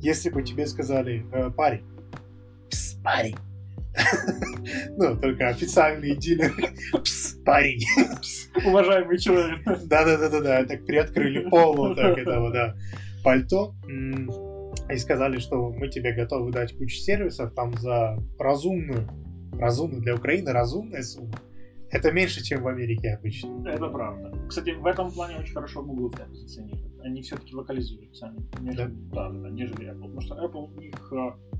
Если 0.00 0.30
бы 0.30 0.42
тебе 0.42 0.66
сказали, 0.66 1.26
«Э, 1.32 1.50
парень, 1.50 1.84
пс, 2.70 2.94
парень, 3.02 3.36
ну, 4.96 5.16
только 5.20 5.48
официальные 5.48 6.16
дилеры, 6.16 6.74
пс, 7.02 7.34
парень, 7.44 7.84
Уважаемый 8.66 9.18
человек. 9.18 9.60
да-да-да-да-да, 9.64 10.64
так 10.64 10.84
приоткрыли 10.86 11.48
пол, 11.48 11.76
вот 11.76 11.96
так 11.96 12.18
этого, 12.18 12.50
да, 12.52 12.74
пальто, 13.22 13.74
и 14.90 14.96
сказали, 14.96 15.38
что 15.38 15.70
мы 15.70 15.88
тебе 15.88 16.12
готовы 16.12 16.52
дать 16.52 16.76
кучу 16.76 16.96
сервисов 16.96 17.54
там 17.54 17.72
за 17.78 18.18
разумную, 18.38 19.08
разумную 19.52 20.02
для 20.02 20.14
Украины 20.14 20.52
разумная 20.52 21.02
сумма. 21.02 21.34
Это 21.90 22.10
меньше, 22.10 22.42
чем 22.42 22.62
в 22.62 22.68
Америке 22.68 23.14
обычно. 23.14 23.68
Это 23.68 23.88
правда. 23.88 24.36
Кстати, 24.48 24.70
в 24.70 24.84
этом 24.84 25.12
плане 25.12 25.36
очень 25.38 25.54
хорошо 25.54 25.82
Google 25.82 26.10
себя 26.10 26.24
позиционирует. 26.24 27.00
Они 27.04 27.22
все-таки 27.22 27.54
локализуют 27.54 28.16
сами, 28.16 28.38
нежели, 28.60 28.76
да? 28.76 28.90
Да, 29.12 29.30
да, 29.30 29.50
нежели 29.50 29.92
Apple. 29.92 30.00
Потому 30.00 30.20
что 30.20 30.34
Apple 30.34 30.74
у 30.76 30.80
них 30.80 31.12
э, 31.12 31.53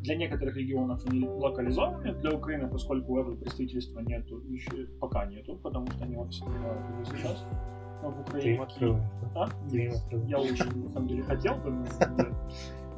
для 0.00 0.16
некоторых 0.16 0.56
регионов 0.56 1.02
они 1.06 1.26
локализованы, 1.26 2.12
для 2.14 2.32
Украины, 2.32 2.68
поскольку 2.68 3.18
Apple 3.18 3.36
представительства 3.36 4.00
нету, 4.00 4.40
еще 4.48 4.86
пока 5.00 5.26
нету, 5.26 5.56
потому 5.56 5.86
что 5.90 6.04
они 6.04 6.16
офис 6.16 6.42
открывают 6.42 6.82
уже 7.00 7.04
сейчас 7.16 7.44
э, 8.02 8.08
в 8.08 8.12
Ты 8.24 8.30
Украине. 8.30 8.62
открыл. 8.62 8.96
А? 9.34 9.48
Ты. 9.70 9.92
Я 10.26 10.38
очень, 10.38 10.84
на 10.84 10.90
самом 10.92 11.08
деле, 11.08 11.22
хотел 11.22 11.54
бы, 11.56 11.70
но. 11.70 11.84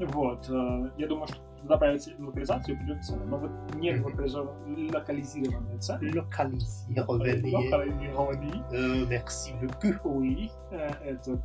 Вот. 0.06 0.48
э, 0.48 0.90
Я 0.96 1.06
думаю, 1.08 1.26
что 1.28 1.36
когда 1.60 1.76
появится 1.76 2.10
локализация, 2.18 2.74
придет 2.74 3.04
цена. 3.04 3.22
Но 3.26 3.36
вот 3.36 3.50
не 3.74 3.94
локализированные 4.00 5.78
цены. 5.78 6.10
Локализированные. 6.22 7.54
Локализированные. 7.54 8.64
Э, 8.72 9.04
Merci 9.06 9.52
beaucoup. 9.60 10.50
Э, 10.70 10.88
этот, 11.04 11.40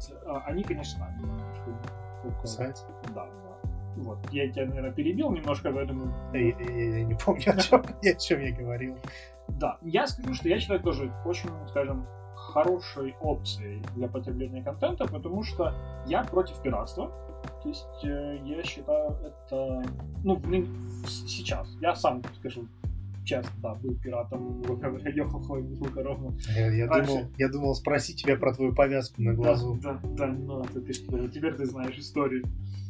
они, 0.45 0.63
конечно. 0.63 1.05
Да, 3.13 3.25
да. 3.25 3.44
Вот. 3.95 4.17
Я 4.31 4.49
тебя, 4.51 4.65
наверное, 4.65 4.91
перебил 4.91 5.31
немножко, 5.31 5.71
поэтому... 5.71 6.13
Я, 6.33 6.39
я- 6.39 6.97
я 6.99 7.03
не 7.05 7.15
помню, 7.15 7.53
о 7.55 7.57
чем, 7.57 7.81
о 8.01 8.13
чем 8.19 8.41
я 8.41 8.51
говорил. 8.55 8.97
Да, 9.47 9.77
я 9.83 10.07
скажу, 10.07 10.33
что 10.33 10.49
я 10.49 10.59
считаю 10.59 10.79
тоже 10.79 11.11
очень, 11.25 11.49
скажем, 11.67 12.05
хорошей 12.35 13.15
опцией 13.21 13.81
для 13.95 14.07
потребления 14.07 14.63
контента, 14.63 15.05
потому 15.07 15.43
что 15.43 15.73
я 16.07 16.23
против 16.23 16.61
пиратства. 16.61 17.11
То 17.63 17.69
есть 17.69 18.03
э, 18.03 18.37
я 18.43 18.63
считаю 18.63 19.11
это... 19.23 19.83
Ну, 20.23 20.35
в- 20.35 21.07
сейчас. 21.07 21.67
Я 21.81 21.95
сам, 21.95 22.21
скажу, 22.39 22.67
честно, 23.25 23.51
да, 23.61 23.75
был 23.75 23.95
пиратом, 23.95 24.61
ехал 25.15 25.39
бутылку 25.41 26.01
ровно. 26.01 26.37
Я, 26.55 26.71
я 26.71 26.87
Раньше- 26.87 27.11
думал, 27.11 27.27
я 27.37 27.49
думал 27.49 27.75
спросить 27.75 28.21
тебя 28.21 28.37
про 28.37 28.53
твою 28.53 28.73
повязку 28.73 29.21
на 29.21 29.33
глазу. 29.33 29.77
Да, 29.81 29.99
да, 30.03 30.09
да, 30.09 30.27
ну, 30.27 30.61
это 30.61 30.79
ты 30.81 30.93
что, 30.93 31.27
теперь 31.27 31.53
ты 31.55 31.65
знаешь 31.65 31.97
историю. 31.97 32.45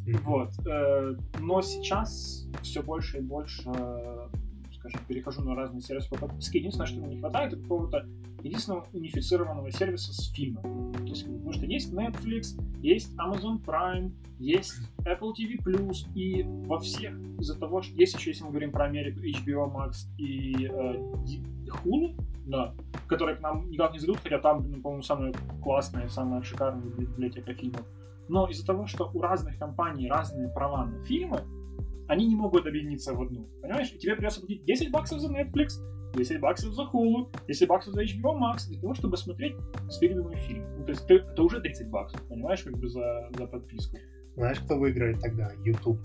Мгм. 0.06 0.20
Вот. 0.26 0.50
э, 0.68 1.16
Но 1.40 1.62
сейчас 1.62 2.48
все 2.62 2.84
больше 2.84 3.18
и 3.18 3.22
больше, 3.22 3.64
э, 3.68 4.28
скажем, 4.90 5.08
перехожу 5.08 5.42
на 5.42 5.56
разные 5.56 5.82
сервисы 5.82 6.10
по 6.10 6.18
подписке. 6.18 6.60
Единственное, 6.60 6.88
что 6.88 7.00
мне 7.00 7.16
не 7.16 7.20
хватает, 7.20 7.54
это 7.54 7.62
какого-то 7.62 8.06
единственного 8.44 8.88
унифицированного 8.94 9.72
сервиса 9.72 10.14
с 10.14 10.32
фильмом. 10.32 10.94
То 10.94 11.04
есть, 11.04 11.26
потому 11.26 11.52
что 11.52 11.66
есть 11.66 11.92
Netflix, 11.92 12.62
есть 12.82 13.16
Amazon 13.18 13.64
Prime, 13.64 14.12
есть 14.38 14.76
Apple 15.00 15.34
TV+, 15.34 15.94
и 16.14 16.44
во 16.68 16.80
всех 16.80 17.18
из-за 17.40 17.60
того, 17.60 17.82
что 17.82 17.96
есть 17.96 18.16
еще, 18.16 18.32
если 18.32 18.44
мы 18.44 18.52
говорим 18.52 18.72
про 18.72 18.86
Америку, 18.86 19.20
HBO 19.22 19.72
Max 19.74 20.08
и 20.18 20.68
э, 20.68 20.96
Hulu, 21.84 22.16
да, 22.46 22.76
которые 23.08 23.38
к 23.38 23.42
нам 23.42 23.70
никак 23.70 23.94
не 23.94 24.00
зайдут, 24.00 24.20
хотя 24.22 24.40
там, 24.40 24.70
ну, 24.70 24.82
по-моему, 24.82 25.02
самая 25.02 25.34
классная, 25.64 26.08
самая 26.08 26.44
шикарная 26.44 26.84
библиотека 26.84 27.54
фильмов. 27.54 27.86
Но 28.28 28.48
из-за 28.48 28.66
того, 28.66 28.86
что 28.88 29.10
у 29.14 29.22
разных 29.22 29.58
компаний 29.58 30.10
разные 30.10 30.50
права 30.50 30.86
на 30.86 31.04
фильмы, 31.04 31.42
они 32.08 32.28
не 32.28 32.36
могут 32.36 32.66
объединиться 32.68 33.14
в 33.14 33.22
одну. 33.22 33.48
Понимаешь? 33.62 33.92
И 33.94 33.98
тебе 33.98 34.16
придется 34.16 34.40
платить 34.42 34.64
10 34.66 34.92
баксов 34.92 35.20
за 35.20 35.30
Netflix, 35.30 35.70
10 36.16 36.40
баксов 36.40 36.74
за 36.74 36.84
Hulu, 36.84 37.28
10 37.48 37.68
баксов 37.68 37.94
за 37.94 38.04
HBO 38.04 38.38
Max 38.40 38.68
для 38.70 38.80
того, 38.80 38.94
чтобы 38.94 39.18
смотреть 39.18 39.56
сфильмовый 39.90 40.38
фильм. 40.38 40.66
Ну, 40.78 40.86
то 40.86 40.92
есть 40.92 41.08
ты- 41.08 41.16
это 41.16 41.44
уже 41.44 41.60
30 41.62 41.90
баксов, 41.90 42.22
понимаешь, 42.28 42.64
как 42.64 42.78
бы 42.78 42.88
за, 42.88 43.30
за 43.38 43.48
подписку. 43.48 43.98
Знаешь, 44.36 44.60
кто 44.60 44.78
выиграет 44.78 45.20
тогда? 45.22 45.50
YouTube. 45.64 46.00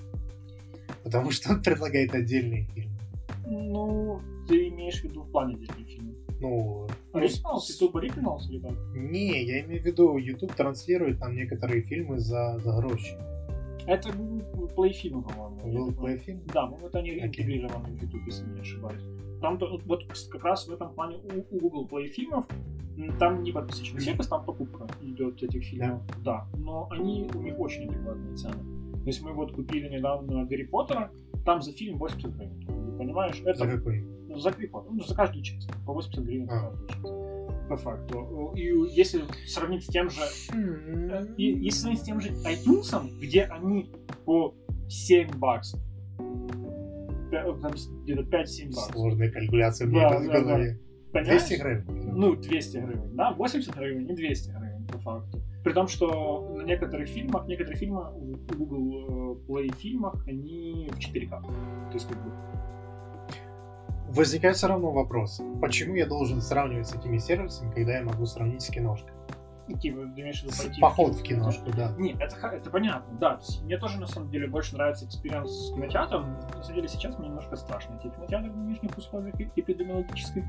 Потому 1.04 1.30
что 1.30 1.52
он 1.54 1.62
предлагает 1.62 2.14
отдельные 2.14 2.64
фильмы. 2.74 2.96
Ну, 3.46 4.20
ты 4.48 4.68
имеешь 4.68 5.00
в 5.00 5.04
виду 5.04 5.22
в 5.22 5.30
плане 5.30 5.54
отдельных 5.54 5.86
фильмов. 5.88 6.14
Ну, 6.40 6.86
Originals, 7.12 7.60
YouTube 7.68 7.96
Originals 7.96 8.48
или 8.48 8.60
как? 8.60 8.72
не, 8.94 9.44
я 9.44 9.60
имею 9.62 9.82
в 9.82 9.84
виду, 9.84 10.16
YouTube 10.16 10.54
транслирует 10.54 11.18
там 11.18 11.34
некоторые 11.34 11.82
фильмы 11.82 12.18
за, 12.18 12.58
за 12.60 12.72
гроши. 12.76 13.18
Это 13.90 14.12
Google 14.12 14.70
Play 14.76 14.92
фильмы, 14.92 15.22
по-моему. 15.22 15.56
Google 15.56 15.70
Я 15.88 15.92
думаю. 15.94 16.14
Play 16.14 16.18
фильм? 16.18 16.40
Да, 16.54 16.66
ну 16.68 16.76
вот 16.80 16.94
они 16.94 17.10
Окей. 17.10 17.26
интегрированы 17.26 17.88
в 17.88 18.02
YouTube, 18.02 18.22
если 18.26 18.46
не 18.48 18.60
ошибаюсь. 18.60 19.02
Там 19.40 19.58
то- 19.58 19.80
вот- 19.86 20.04
как 20.30 20.44
раз 20.44 20.68
в 20.68 20.72
этом 20.72 20.92
плане 20.94 21.16
у, 21.16 21.56
у 21.56 21.60
Google 21.60 21.86
Play 21.86 22.06
фильмов 22.06 22.46
м, 22.96 23.16
там 23.18 23.42
не 23.42 23.52
подписочный 23.52 24.00
сервис, 24.00 24.28
там 24.28 24.44
покупка 24.44 24.86
идет 25.02 25.42
этих 25.42 25.64
фильмов. 25.64 26.02
Да. 26.24 26.46
Но 26.56 26.86
они 26.90 27.28
у 27.34 27.42
них 27.42 27.58
очень 27.58 27.88
адекватные 27.88 28.36
цены. 28.36 28.54
То 28.54 29.06
есть 29.06 29.22
мы 29.22 29.32
вот 29.32 29.52
купили 29.52 29.88
недавно 29.88 30.44
Гарри 30.44 30.64
Поттера, 30.64 31.10
там 31.44 31.62
за 31.62 31.72
фильм 31.72 31.96
80 31.98 32.36
гривен. 32.36 32.60
Ты 32.66 32.98
понимаешь? 32.98 33.40
Это 33.44 33.58
За 33.60 33.66
какой? 33.66 34.04
ну, 34.28 34.38
за 34.38 34.50
Гарри 34.50 34.66
Поттер, 34.66 34.92
ну, 34.92 35.02
за 35.02 35.14
каждую 35.14 35.42
часть. 35.42 35.68
По 35.86 35.92
80 35.94 36.24
гривен 36.24 36.46
за 36.46 36.58
А. 36.58 36.60
каждую 36.70 36.88
часть. 36.88 37.02
По 37.70 37.76
факту. 37.76 38.52
И 38.56 38.62
если 38.90 39.22
сравнить 39.46 39.84
с 39.84 39.86
тем 39.86 40.10
же 40.10 40.20
Э, 40.52 41.24
И 41.36 41.44
если 41.44 41.78
сравнить 41.82 42.00
с 42.00 42.04
тем 42.04 42.20
же 42.20 42.30
iTunes, 42.30 43.18
где 43.20 43.44
они 43.44 43.92
по 44.24 44.52
7 44.88 45.38
баксов, 45.38 45.78
с- 47.30 47.88
где-то 48.02 48.22
5-7 48.22 48.66
баксов. 48.74 48.92
Сложная 48.92 49.30
калькуляция 49.30 49.86
Да, 49.86 50.18
в 50.18 50.26
да, 50.26 50.40
голове. 50.40 50.80
Понимаешь? 51.12 51.42
200 51.46 51.62
гривен? 51.62 51.84
Ну, 52.18 52.34
200 52.34 52.76
гривен, 52.78 53.16
да, 53.16 53.32
80 53.34 53.76
гривен, 53.76 54.04
не 54.06 54.14
200 54.14 54.50
гривен, 54.50 54.86
по 54.88 54.98
факту. 54.98 55.40
При 55.62 55.72
том, 55.72 55.86
что 55.86 56.54
на 56.56 56.62
некоторых 56.62 57.08
фильмах, 57.08 57.46
некоторые 57.46 57.78
фильмы 57.78 58.02
в 58.10 58.56
Google 58.58 59.36
э, 59.46 59.48
Play 59.48 59.72
фильмах, 59.76 60.26
они 60.26 60.90
в 60.92 60.98
4К. 60.98 61.28
То 61.30 61.94
есть, 61.94 62.08
как 62.08 62.18
бы, 62.24 62.30
Возникает 64.10 64.56
все 64.56 64.66
равно 64.66 64.90
вопрос. 64.90 65.40
Почему 65.60 65.94
я 65.94 66.06
должен 66.06 66.40
сравнивать 66.40 66.88
с 66.88 66.94
этими 66.94 67.18
сервисами, 67.18 67.72
когда 67.72 67.98
я 67.98 68.02
могу 68.02 68.26
сравнить 68.26 68.62
с 68.62 68.68
киношкой? 68.68 69.12
типа, 69.78 70.00
ты 70.14 70.20
имеешь 70.20 70.40
в 70.40 70.44
виду 70.44 70.56
пойти 70.56 70.80
Поход 70.80 71.14
в 71.14 71.22
киношку, 71.22 71.70
да. 71.76 71.92
Нет, 71.98 72.16
это, 72.20 72.46
это 72.48 72.70
понятно, 72.70 73.16
да. 73.18 73.40
Мне 73.62 73.78
тоже, 73.78 74.00
на 74.00 74.06
самом 74.06 74.30
деле, 74.30 74.48
больше 74.48 74.74
нравится 74.74 75.06
experience 75.06 75.50
с 75.50 75.74
кинотеатром. 75.74 76.32
На 76.32 76.62
самом 76.62 76.74
деле, 76.74 76.88
сейчас 76.88 77.18
мне 77.18 77.28
немножко 77.28 77.56
страшно 77.56 77.96
идти 77.96 78.08
в 78.08 78.14
кинотеатр 78.14 78.50
в 78.50 78.56
нынешних 78.56 78.96
условиях 78.96 79.34
эпидемиологических. 79.40 80.44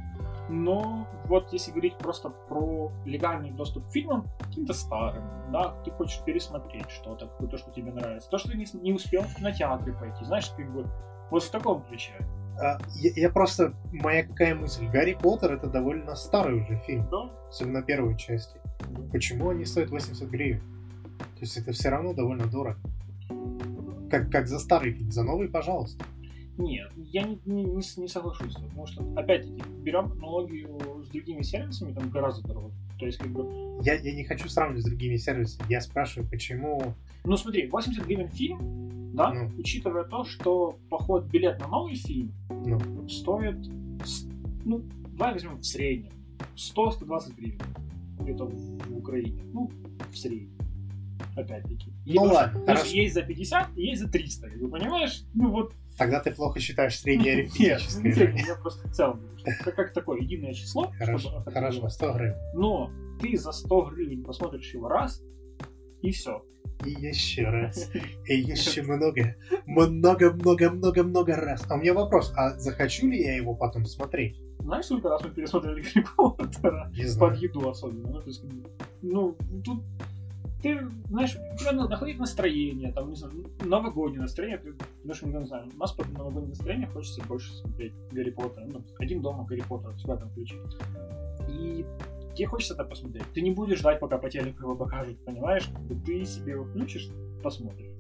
Но 0.50 1.08
вот 1.26 1.54
если 1.54 1.72
говорить 1.72 1.98
просто 1.98 2.30
про 2.30 2.92
легальный 3.06 3.52
доступ 3.52 3.88
к 3.88 3.92
фильмам, 3.92 4.28
каким-то 4.40 4.74
старым, 4.74 5.24
да, 5.52 5.76
ты 5.84 5.92
хочешь 5.92 6.22
пересмотреть 6.26 6.90
что-то, 6.90 7.28
то, 7.28 7.58
что 7.58 7.72
тебе 7.72 7.92
нравится. 7.92 8.30
То, 8.30 8.38
что 8.38 8.50
ты 8.50 8.58
не, 8.58 8.66
не 8.82 8.94
успел 8.94 9.22
в 9.22 9.36
кинотеатре 9.36 9.94
пойти, 9.94 10.26
знаешь, 10.26 10.50
как 10.58 10.72
бы 10.74 10.88
вот 11.30 11.44
в 11.44 11.52
таком 11.52 11.84
ключе. 11.84 12.14
А, 12.62 12.78
я, 12.96 13.12
я 13.16 13.30
просто... 13.30 13.74
Моя 13.92 14.24
какая 14.24 14.54
мысль? 14.56 14.88
Гарри 14.88 15.18
Поттер 15.20 15.54
это 15.54 15.68
довольно 15.68 16.16
старый 16.16 16.62
уже 16.62 16.80
фильм, 16.86 17.08
Да? 17.10 17.32
особенно 17.50 17.82
первой 17.82 18.18
части. 18.18 18.58
Почему 19.12 19.50
они 19.50 19.66
стоят 19.66 19.90
80 19.90 20.30
гривен? 20.30 20.60
То 21.36 21.42
есть 21.42 21.58
это 21.58 21.72
все 21.72 21.90
равно 21.90 22.14
довольно 22.14 22.46
дорого. 22.46 22.78
Как, 24.10 24.30
как 24.30 24.48
за 24.48 24.60
старый 24.60 24.94
фильм, 24.94 25.12
за 25.12 25.24
новый, 25.24 25.48
пожалуйста. 25.48 26.04
Нет, 26.58 26.92
я 26.98 27.24
не, 27.24 27.40
не, 27.46 27.64
не 27.64 27.82
не 28.02 28.08
соглашусь, 28.08 28.54
потому 28.56 28.86
что, 28.86 29.04
опять-таки, 29.16 29.62
берем 29.82 30.12
аналогию 30.12 30.80
с 31.02 31.08
другими 31.08 31.42
сервисами, 31.42 31.94
там 31.94 32.10
гораздо 32.10 32.48
дороже. 32.48 32.76
То 33.00 33.06
есть, 33.06 33.18
как 33.18 33.30
бы, 33.30 33.80
Я, 33.84 33.96
я 33.96 34.14
не 34.14 34.24
хочу 34.26 34.48
сравнивать 34.48 34.84
с 34.84 34.86
другими 34.86 35.16
сервисами. 35.16 35.66
Я 35.70 35.82
спрашиваю, 35.82 36.30
почему... 36.30 36.94
Ну 37.24 37.38
смотри, 37.38 37.68
80 37.68 38.06
гривен 38.06 38.28
фильм, 38.28 39.01
да, 39.14 39.34
Ну. 39.34 39.52
учитывая 39.58 40.04
то, 40.06 40.24
что 40.24 40.78
поход 40.90 41.26
билет 41.26 41.60
на 41.60 41.68
новый 41.68 41.96
фильм 41.96 42.32
Ну, 42.50 43.08
стоит, 43.10 43.58
ну, 44.66 44.84
давай 45.18 45.34
возьмем 45.34 45.58
в 45.58 45.66
среднем, 45.66 46.12
100-120 46.56 47.36
гривен 47.36 47.62
где-то 48.20 48.46
в, 48.46 48.98
Украине, 48.98 49.42
ну, 49.54 49.70
в 50.12 50.18
среднем. 50.18 50.58
Опять-таки. 51.36 51.92
Ну 52.06 52.24
Есть- 52.26 52.34
ладно, 52.34 52.54
то 52.54 52.72
есть 52.72 52.82
хорошо. 52.82 52.96
есть 52.98 53.14
за 53.14 53.22
50, 53.22 53.78
и 53.78 53.82
есть 53.88 54.02
за 54.02 54.10
300. 54.12 54.48
Вы 54.60 54.68
понимаешь? 54.70 55.24
Ну 55.34 55.50
вот 55.52 55.74
Тогда 55.98 56.20
ты 56.20 56.32
плохо 56.32 56.60
считаешь 56.60 56.94
Нет, 57.06 57.22
среднеарифметическое. 57.22 58.04
не 58.04 58.10
же. 58.10 58.16
средний, 58.16 58.44
я 58.48 58.56
просто 58.56 58.88
в 58.88 58.92
целом 58.92 59.22
что 59.38 59.50
это 59.52 59.72
как 59.72 59.94
такое 59.94 60.20
единое 60.22 60.54
число. 60.54 60.92
Хорошо, 60.98 61.44
хорошо, 61.46 61.90
100 61.90 62.14
гривен. 62.14 62.36
Но 62.56 62.92
ты 63.22 63.38
за 63.38 63.52
100 63.52 63.82
гривен 63.92 64.24
посмотришь 64.24 64.74
его 64.74 64.88
раз, 64.90 65.22
и 66.02 66.12
все. 66.12 66.44
И 66.86 66.90
еще 66.92 67.44
раз. 67.50 67.90
И 68.28 68.36
еще 68.36 68.82
много, 68.84 69.36
много, 69.66 70.32
много, 70.34 70.70
много, 70.72 71.04
много 71.04 71.36
раз. 71.36 71.66
А 71.70 71.76
у 71.76 71.78
меня 71.78 71.94
вопрос, 71.94 72.34
а 72.36 72.58
захочу 72.58 73.08
ли 73.08 73.22
я 73.22 73.36
его 73.36 73.54
потом 73.56 73.86
смотреть? 73.86 74.38
Знаешь, 74.60 74.86
сколько 74.86 75.10
раз 75.10 75.24
мы 75.24 75.30
пересмотрели 75.32 75.82
Гарри 75.82 76.06
Поттера? 76.18 76.92
Не 76.96 77.04
Под 77.04 77.10
знаю. 77.12 77.40
еду 77.40 77.70
особенно. 77.70 78.10
Ну, 78.10 78.22
то 78.22 78.28
есть, 78.28 78.44
ну, 79.02 79.36
тут 79.64 79.82
ты, 80.62 80.80
знаешь, 81.10 81.36
у 81.36 81.58
тебя 81.58 81.72
на- 81.72 81.88
находить 81.88 82.20
настроение, 82.20 82.92
там, 82.94 83.10
не 83.10 83.16
знаю, 83.16 83.34
новогоднее 83.66 84.22
настроение, 84.22 84.60
ты, 84.60 84.74
потому 84.74 85.14
что, 85.16 85.28
не 85.28 85.46
знаю, 85.48 85.66
у 85.76 85.80
нас 85.80 85.92
под 85.92 86.12
новогоднее 86.14 86.50
настроение 86.50 86.88
хочется 86.88 87.24
больше 87.28 87.52
смотреть 87.54 87.94
Гарри 88.12 88.30
Поттера, 88.30 88.66
ну, 88.72 88.84
один 89.00 89.22
дома 89.22 89.44
Гарри 89.46 89.64
Поттера, 89.68 89.92
в 89.94 90.10
этом 90.12 90.30
ключе. 90.34 90.56
И 91.50 91.84
тебе 92.36 92.48
хочется 92.48 92.74
это 92.74 92.84
посмотреть. 92.84 93.24
Ты 93.34 93.42
не 93.42 93.52
будешь 93.52 93.80
ждать, 93.80 94.00
пока 94.00 94.18
по 94.18 94.30
телеку 94.30 94.64
его 94.64 94.76
покажут, 94.76 95.24
понимаешь? 95.26 95.70
Ты 96.06 96.26
себе 96.26 96.54
его 96.54 96.66
включишь, 96.66 97.10
посмотришь. 97.44 97.92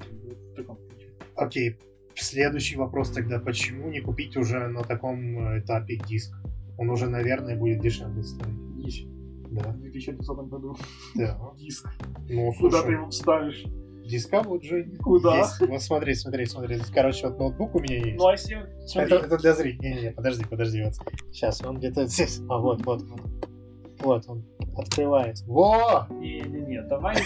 В 0.52 0.56
таком 0.56 0.78
ключе. 0.78 1.10
Окей, 1.36 1.78
следующий 2.16 2.78
вопрос 2.78 3.12
тогда, 3.12 3.40
почему 3.40 3.90
не 3.90 4.02
купить 4.02 4.38
уже 4.38 4.68
на 4.68 4.84
таком 4.84 5.20
э, 5.56 5.60
этапе 5.60 5.98
диск? 5.98 6.34
Он 6.78 6.90
уже, 6.90 7.08
наверное, 7.10 7.58
будет 7.58 7.82
дешевле 7.82 8.24
стоить. 8.24 8.56
Есть 8.78 9.08
Да, 9.52 9.70
в 9.72 9.80
2020 9.82 10.30
году 10.48 10.76
да. 11.16 11.40
диск. 11.58 11.88
Ну, 12.30 12.52
Куда 12.54 12.78
ты 12.78 12.84
слушай, 12.84 12.94
его 12.94 13.10
вставишь? 13.10 13.66
диска 14.04 14.42
вот 14.42 14.64
же 14.64 14.84
Куда? 15.02 15.38
есть. 15.38 15.60
Вот 15.62 15.82
смотри, 15.82 16.14
смотри, 16.16 16.46
смотри. 16.46 16.80
Короче, 16.94 17.28
вот 17.28 17.40
ноутбук 17.40 17.76
у 17.76 17.80
меня 17.80 17.98
есть. 17.98 18.18
Ну, 18.18 18.28
а 18.28 18.32
если... 18.34 18.66
Смотри, 18.86 19.16
Это, 19.16 19.26
это 19.26 19.38
для 19.38 19.54
зрителей. 19.54 19.90
Не-не-не, 19.90 20.12
подожди, 20.12 20.46
подожди. 20.50 20.84
Вот. 20.84 20.94
Сейчас, 21.32 21.62
он 21.64 21.78
где-то 21.78 22.06
здесь. 22.08 22.42
А, 22.50 22.58
вот, 22.58 22.84
вот, 22.86 23.04
вот. 23.04 23.22
Вот 24.04 24.24
он 24.28 24.46
открывается. 24.78 25.46
Во! 25.48 26.08
Не-не-не, 26.10 26.82
давай, 26.84 27.18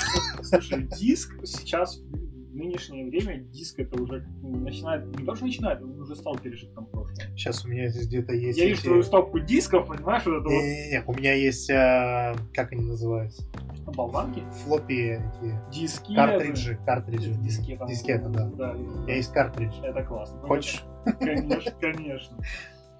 слушай, 0.44 0.88
диск 1.00 1.34
сейчас, 1.46 1.98
в 2.00 2.56
нынешнее 2.56 3.06
время, 3.06 3.40
диск 3.46 3.80
это 3.80 4.02
уже 4.02 4.26
начинает, 4.42 5.06
не 5.18 5.26
то, 5.26 5.36
что 5.36 5.46
начинает, 5.46 5.82
он 5.82 6.00
уже 6.00 6.16
стал 6.16 6.38
пережитком 6.38 6.86
прошлого. 6.88 7.16
Сейчас 7.36 7.64
у 7.66 7.68
меня 7.70 7.88
здесь 7.90 8.08
где-то 8.08 8.34
есть 8.34 8.58
Я 8.58 8.66
вижу 8.66 8.80
эти- 8.80 8.88
твою 8.88 9.04
стопку 9.04 9.40
дисков, 9.40 9.88
понимаешь, 9.88 10.26
вот 10.26 10.42
это 10.42 10.50
Не-не-не, 10.50 11.04
у 11.06 11.14
меня 11.14 11.34
есть, 11.34 11.70
а, 11.70 12.36
как 12.54 12.72
они 12.72 12.84
называются? 12.86 13.44
вот 13.86 13.96
болванки, 13.96 14.42
Флоппи 14.64 14.94
эти, 15.20 15.60
диски. 15.72 16.16
картриджи, 16.16 16.80
картриджи. 16.86 17.34
Дискета. 17.36 17.86
Дискета, 17.86 18.30
да. 18.30 18.50
Да, 18.56 18.72
У 18.72 19.04
меня 19.04 19.16
есть 19.16 19.32
картридж. 19.32 19.74
это 19.84 20.02
классно. 20.04 20.40
Хочешь? 20.40 20.84
Конечно, 21.20 21.72
конечно. 21.80 22.38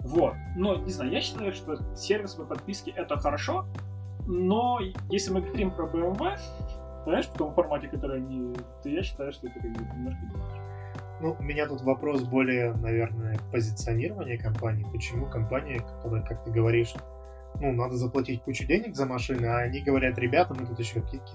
Вот. 0.06 0.34
Но, 0.54 0.76
не 0.76 0.90
знаю, 0.90 1.10
я 1.10 1.20
считаю, 1.20 1.52
что 1.52 1.76
сервисные 1.96 2.46
подписки 2.46 2.90
это 2.90 3.18
хорошо, 3.18 3.66
но 4.26 4.78
если 5.10 5.32
мы 5.32 5.40
говорим 5.40 5.70
про 5.72 5.86
BMW, 5.86 6.38
знаешь, 7.04 7.26
в 7.26 7.32
том 7.32 7.52
формате, 7.52 7.88
который 7.88 8.18
они, 8.18 8.54
то 8.82 8.88
я 8.88 9.02
считаю, 9.02 9.32
что 9.32 9.48
это 9.48 9.58
как 9.60 9.72
бы 9.72 9.84
немножко. 9.84 10.20
Ну, 11.20 11.36
у 11.38 11.42
меня 11.42 11.66
тут 11.66 11.80
вопрос 11.82 12.22
более, 12.22 12.74
наверное, 12.74 13.38
позиционирования 13.50 14.38
компании. 14.38 14.86
Почему 14.92 15.26
компания, 15.26 15.80
которая, 15.80 16.22
как 16.22 16.44
ты 16.44 16.50
говоришь, 16.50 16.94
ну, 17.60 17.72
надо 17.72 17.96
заплатить 17.96 18.42
кучу 18.42 18.66
денег 18.66 18.94
за 18.94 19.06
машины, 19.06 19.46
а 19.46 19.58
они 19.60 19.80
говорят, 19.80 20.18
ребята, 20.18 20.54
мы 20.54 20.66
тут 20.66 20.78
еще 20.78 21.00
какие-то, 21.00 21.26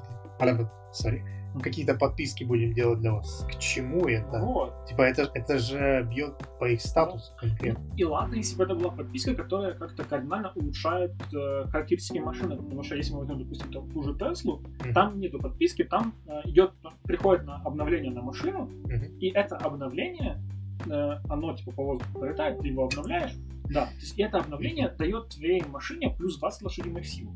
sorry, 0.91 1.21
какие-то 1.62 1.95
подписки 1.95 2.43
будем 2.43 2.74
делать 2.74 3.00
для 3.00 3.13
вас. 3.13 3.45
К 3.50 3.60
чему 3.60 4.07
это? 4.07 4.39
Вот. 4.39 4.86
Типа, 4.88 5.01
это, 5.01 5.29
это 5.33 5.59
же 5.59 6.07
бьет 6.09 6.33
по 6.59 6.66
их 6.70 6.81
статусу 6.81 7.33
конкретно. 7.37 7.83
И 7.98 8.03
ладно, 8.05 8.35
если 8.35 8.55
бы 8.55 8.63
это 8.63 8.75
была 8.75 8.92
подписка, 8.92 9.35
которая 9.35 9.74
как-то 9.74 10.03
кардинально 10.03 10.51
улучшает 10.55 11.13
э, 11.33 11.66
характеристики 11.70 12.20
машины. 12.20 12.55
Потому 12.55 12.83
что 12.83 12.96
если 12.96 13.13
мы 13.13 13.20
возьмем, 13.20 13.39
допустим, 13.39 13.72
ту, 13.72 13.81
ту 13.94 14.03
же 14.03 14.13
Теслу, 14.16 14.61
Мгм. 14.83 14.94
там 14.94 15.20
нету 15.20 15.39
подписки, 15.39 15.83
там 15.83 16.13
э, 16.27 16.42
идет, 16.46 16.72
приходит 17.03 17.46
на 17.46 17.57
обновление 17.63 18.11
на 18.11 18.22
машину, 18.22 18.70
Мгм. 18.85 19.18
и 19.20 19.27
это 19.29 19.57
обновление, 19.57 20.42
э, 20.89 21.18
оно 21.29 21.55
типа 21.55 21.72
по 21.72 21.83
воздуху 21.83 22.20
пролетает, 22.20 22.59
ты 22.59 22.68
его 22.70 22.85
обновляешь. 22.85 23.33
Да, 23.70 23.85
то 23.85 23.92
есть 24.00 24.20
это 24.20 24.39
обновление 24.39 24.89
дает 24.98 25.29
твоей 25.29 25.63
машине 25.66 26.13
плюс 26.18 26.37
20 26.39 26.63
лошадиных 26.63 27.05
сил. 27.05 27.29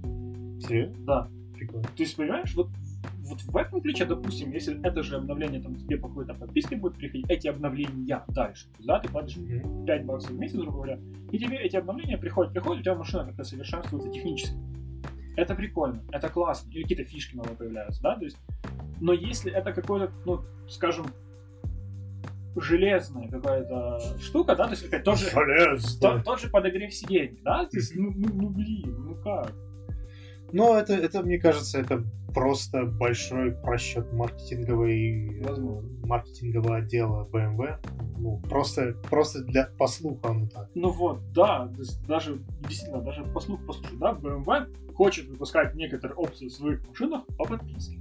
Серьезно? 0.59 0.95
Да. 1.05 1.27
Прикольно. 1.53 1.83
То 1.83 2.03
есть, 2.03 2.17
понимаешь, 2.17 2.53
вот, 2.55 2.67
вот 3.25 3.41
в 3.41 3.57
этом 3.57 3.81
ключе, 3.81 4.05
допустим, 4.05 4.51
если 4.51 4.79
это 4.85 5.01
же 5.03 5.15
обновление 5.15 5.61
там 5.61 5.75
тебе 5.75 5.97
по 5.97 6.07
какой-то 6.07 6.33
подписке 6.33 6.75
будет 6.75 6.95
приходить, 6.95 7.25
эти 7.29 7.47
обновления 7.47 8.23
дальше, 8.29 8.67
да, 8.79 8.99
ты 8.99 9.09
платишь 9.09 9.37
Мгм. 9.37 9.85
5 9.85 10.05
баксов 10.05 10.31
в 10.31 10.39
месяц, 10.39 10.55
грубо 10.55 10.73
говоря, 10.73 10.99
и 11.31 11.39
тебе 11.39 11.57
эти 11.57 11.75
обновления 11.75 12.17
приходят, 12.17 12.53
приходят, 12.53 12.81
у 12.81 12.83
тебя 12.83 12.95
машина 12.95 13.25
как-то 13.25 13.43
совершенствуется 13.43 14.11
технически. 14.11 14.55
Это 15.37 15.55
прикольно, 15.55 16.01
это 16.11 16.29
классно, 16.29 16.69
или 16.71 16.83
какие-то 16.83 17.03
фишки 17.03 17.35
новые 17.35 17.55
появляются, 17.55 18.01
да, 18.01 18.15
то 18.15 18.23
есть, 18.23 18.37
но 19.01 19.11
если 19.11 19.51
это 19.51 19.73
какой-то, 19.73 20.11
ну, 20.25 20.41
скажем, 20.69 21.07
железная 22.55 23.27
какая-то 23.27 23.99
штука, 24.21 24.55
да, 24.55 24.65
то 24.65 24.71
есть, 24.71 24.85
опять 24.85 25.03
тот 25.03 25.19
же, 25.19 25.29
тот, 25.99 26.23
тот 26.23 26.39
же 26.39 26.49
подогрев 26.49 26.93
сидений, 26.93 27.41
да, 27.43 27.65
то 27.65 27.77
есть, 27.77 27.95
ну, 27.95 28.11
ну, 28.15 28.29
ну, 28.33 28.49
блин, 28.49 28.95
ну 28.97 29.15
как? 29.15 29.51
Ну, 30.51 30.75
это, 30.75 30.93
это, 30.93 31.21
мне 31.23 31.37
кажется, 31.39 31.79
это 31.79 32.03
просто 32.33 32.85
большой 32.85 33.51
просчет 33.51 34.11
маркетинговой, 34.11 35.41
Возможно. 35.41 35.89
маркетингового 36.03 36.77
отдела 36.77 37.27
BMW. 37.31 37.77
Ну, 38.17 38.41
просто, 38.49 38.95
просто 39.09 39.43
для 39.43 39.69
по 39.77 39.87
слуху 39.87 40.19
оно 40.27 40.47
так. 40.47 40.69
Ну 40.75 40.89
вот, 40.89 41.19
да, 41.33 41.71
даже, 42.07 42.39
действительно, 42.67 43.01
даже 43.01 43.23
по 43.23 43.39
слуху 43.39 43.63
послушай, 43.65 43.97
да, 43.97 44.11
BMW 44.11 44.93
хочет 44.93 45.27
выпускать 45.27 45.75
некоторые 45.75 46.15
опции 46.15 46.47
в 46.47 46.53
своих 46.53 46.87
машинах 46.87 47.25
по 47.37 47.45
подписке. 47.45 47.99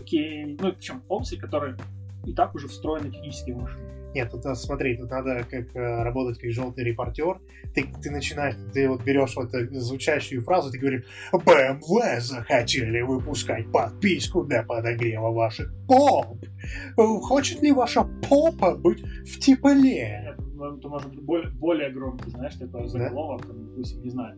Окей, 0.00 0.56
ну 0.60 0.72
причем 0.72 1.02
опции, 1.08 1.36
которые 1.36 1.76
и 2.24 2.32
так 2.32 2.54
уже 2.54 2.68
встроены 2.68 3.10
технически 3.10 3.50
в 3.52 3.58
машину. 3.58 3.99
Нет, 4.14 4.30
тут 4.30 4.44
надо, 4.44 4.56
смотри, 4.56 4.96
тут 4.96 5.10
надо 5.10 5.44
как 5.48 5.74
э, 5.74 6.02
работать 6.02 6.38
как 6.38 6.50
желтый 6.50 6.84
репортер. 6.84 7.40
Ты, 7.74 7.86
ты 8.02 8.10
начинаешь, 8.10 8.56
ты 8.72 8.88
вот 8.88 9.02
берешь 9.04 9.36
вот 9.36 9.54
эту 9.54 9.78
звучащую 9.78 10.42
фразу, 10.42 10.70
ты 10.70 10.78
говоришь, 10.78 11.04
BMW 11.32 12.20
захотели 12.20 13.02
выпускать 13.02 13.70
подписку 13.70 14.44
для 14.44 14.62
подогрева 14.62 15.30
ваших 15.30 15.72
поп. 15.86 16.38
Хочет 16.96 17.62
ли 17.62 17.72
ваша 17.72 18.04
попа 18.28 18.74
быть 18.74 19.02
в 19.02 19.38
тепле? 19.38 20.32
Это, 20.32 20.42
ну, 20.54 20.76
это 20.76 20.88
может 20.88 21.08
быть 21.10 21.22
более, 21.22 21.50
более 21.50 21.90
громкий, 21.90 22.30
знаешь, 22.30 22.54
такой 22.54 22.88
заголовок, 22.88 23.46
допустим, 23.46 24.02
не 24.02 24.10
знаю, 24.10 24.36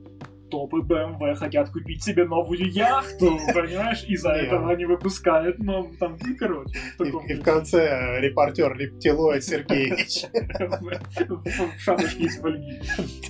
топы 0.53 0.81
BMW 0.81 1.35
хотят 1.35 1.71
купить 1.71 2.05
себе 2.05 2.25
новую 2.25 2.71
яхту, 2.71 3.38
понимаешь, 3.55 4.05
из-за 4.05 4.35
Не. 4.35 4.43
этого 4.43 4.71
они 4.71 4.85
выпускают, 4.85 5.59
но 5.59 5.91
там, 5.99 6.19
ну, 6.23 6.37
короче, 6.38 6.79
И, 7.01 7.33
и 7.33 7.35
в 7.35 7.43
конце 7.43 7.79
э, 7.79 8.21
репортер 8.21 8.77
Рептилоид 8.77 9.43
Сергеевич. 9.43 10.27
в 11.75 11.81
шапочке 11.81 12.25
из 12.25 12.37
фольги. 12.38 12.83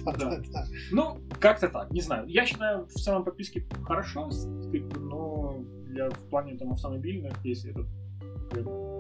Ну, 0.90 1.18
как-то 1.38 1.68
так, 1.68 1.90
не 1.92 2.00
знаю. 2.00 2.26
Я 2.26 2.44
считаю, 2.44 2.86
в 2.86 2.92
целом 2.92 3.24
подписки 3.24 3.64
хорошо, 3.84 4.28
бы, 4.28 4.98
но 4.98 5.62
для, 5.86 6.10
в 6.10 6.28
плане 6.28 6.56
там 6.56 6.72
автомобильных, 6.72 7.32
если 7.44 7.70
это 7.70 7.86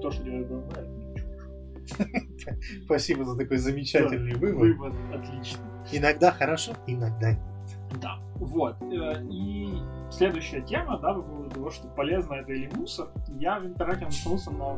то, 0.00 0.10
что 0.12 0.22
делает 0.22 0.46
BMW, 0.46 0.70
это 0.78 2.06
хорошо. 2.06 2.58
Спасибо 2.84 3.24
за 3.24 3.36
такой 3.36 3.56
замечательный 3.56 4.34
вывод. 4.34 4.60
Вывод 4.60 4.94
отличный. 5.12 5.64
Иногда 5.90 6.30
хорошо, 6.30 6.74
иногда 6.86 7.32
нет. 7.32 7.51
Да, 8.00 8.18
вот. 8.36 8.76
Э, 8.82 9.22
И 9.30 9.74
следующая 10.10 10.62
тема, 10.62 10.98
да, 10.98 11.14
по 11.14 11.22
поводу 11.22 11.50
того, 11.50 11.70
что 11.70 11.88
полезно 11.88 12.34
это 12.34 12.52
или 12.52 12.70
мусор. 12.74 13.08
Я 13.38 13.58
в 13.60 13.66
интернете 13.66 14.06
наткнулся 14.06 14.50
на 14.50 14.76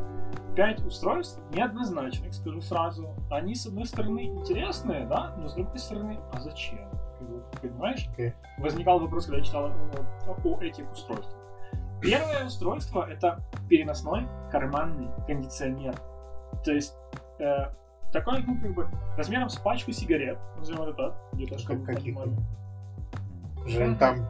5 0.57 0.87
устройств 0.87 1.41
неоднозначных, 1.53 2.33
скажу 2.35 2.61
сразу. 2.61 3.09
Они, 3.31 3.55
с 3.55 3.67
одной 3.67 3.87
стороны, 3.87 4.27
интересные, 4.27 5.07
да, 5.07 5.35
но 5.37 5.49
с 5.49 5.55
другой 5.55 5.79
стороны, 5.79 6.19
а 6.33 6.41
зачем? 6.41 6.89
Понимаешь? 7.61 8.09
Окей. 8.13 8.35
Возникал 8.59 9.01
вопрос, 9.01 9.27
когда 9.27 9.39
я 9.39 9.45
читал 9.45 9.69
э, 9.69 9.73
о 10.27 10.63
этих 10.63 10.91
устройствах. 10.93 11.35
Первое 12.03 12.45
устройство 12.45 13.09
это 13.09 13.41
переносной 13.69 14.27
карманный 14.51 15.09
кондиционер. 15.27 15.95
То 16.65 16.73
есть 16.73 16.95
э, 17.39 17.67
такой, 18.13 18.43
ну, 18.43 18.61
как 18.61 18.75
бы, 18.75 18.89
размером 19.17 19.49
с 19.49 19.57
пачку 19.57 19.91
сигарет, 19.93 20.39
назовем 20.59 20.83
это 20.83 20.93
так, 20.93 21.15
где-то, 21.33 21.59
чтобы 21.59 21.85
Как, 21.85 21.97
каких 21.97 22.15
понимали. 22.15 22.39
Жень, 23.67 23.97
там 23.97 24.27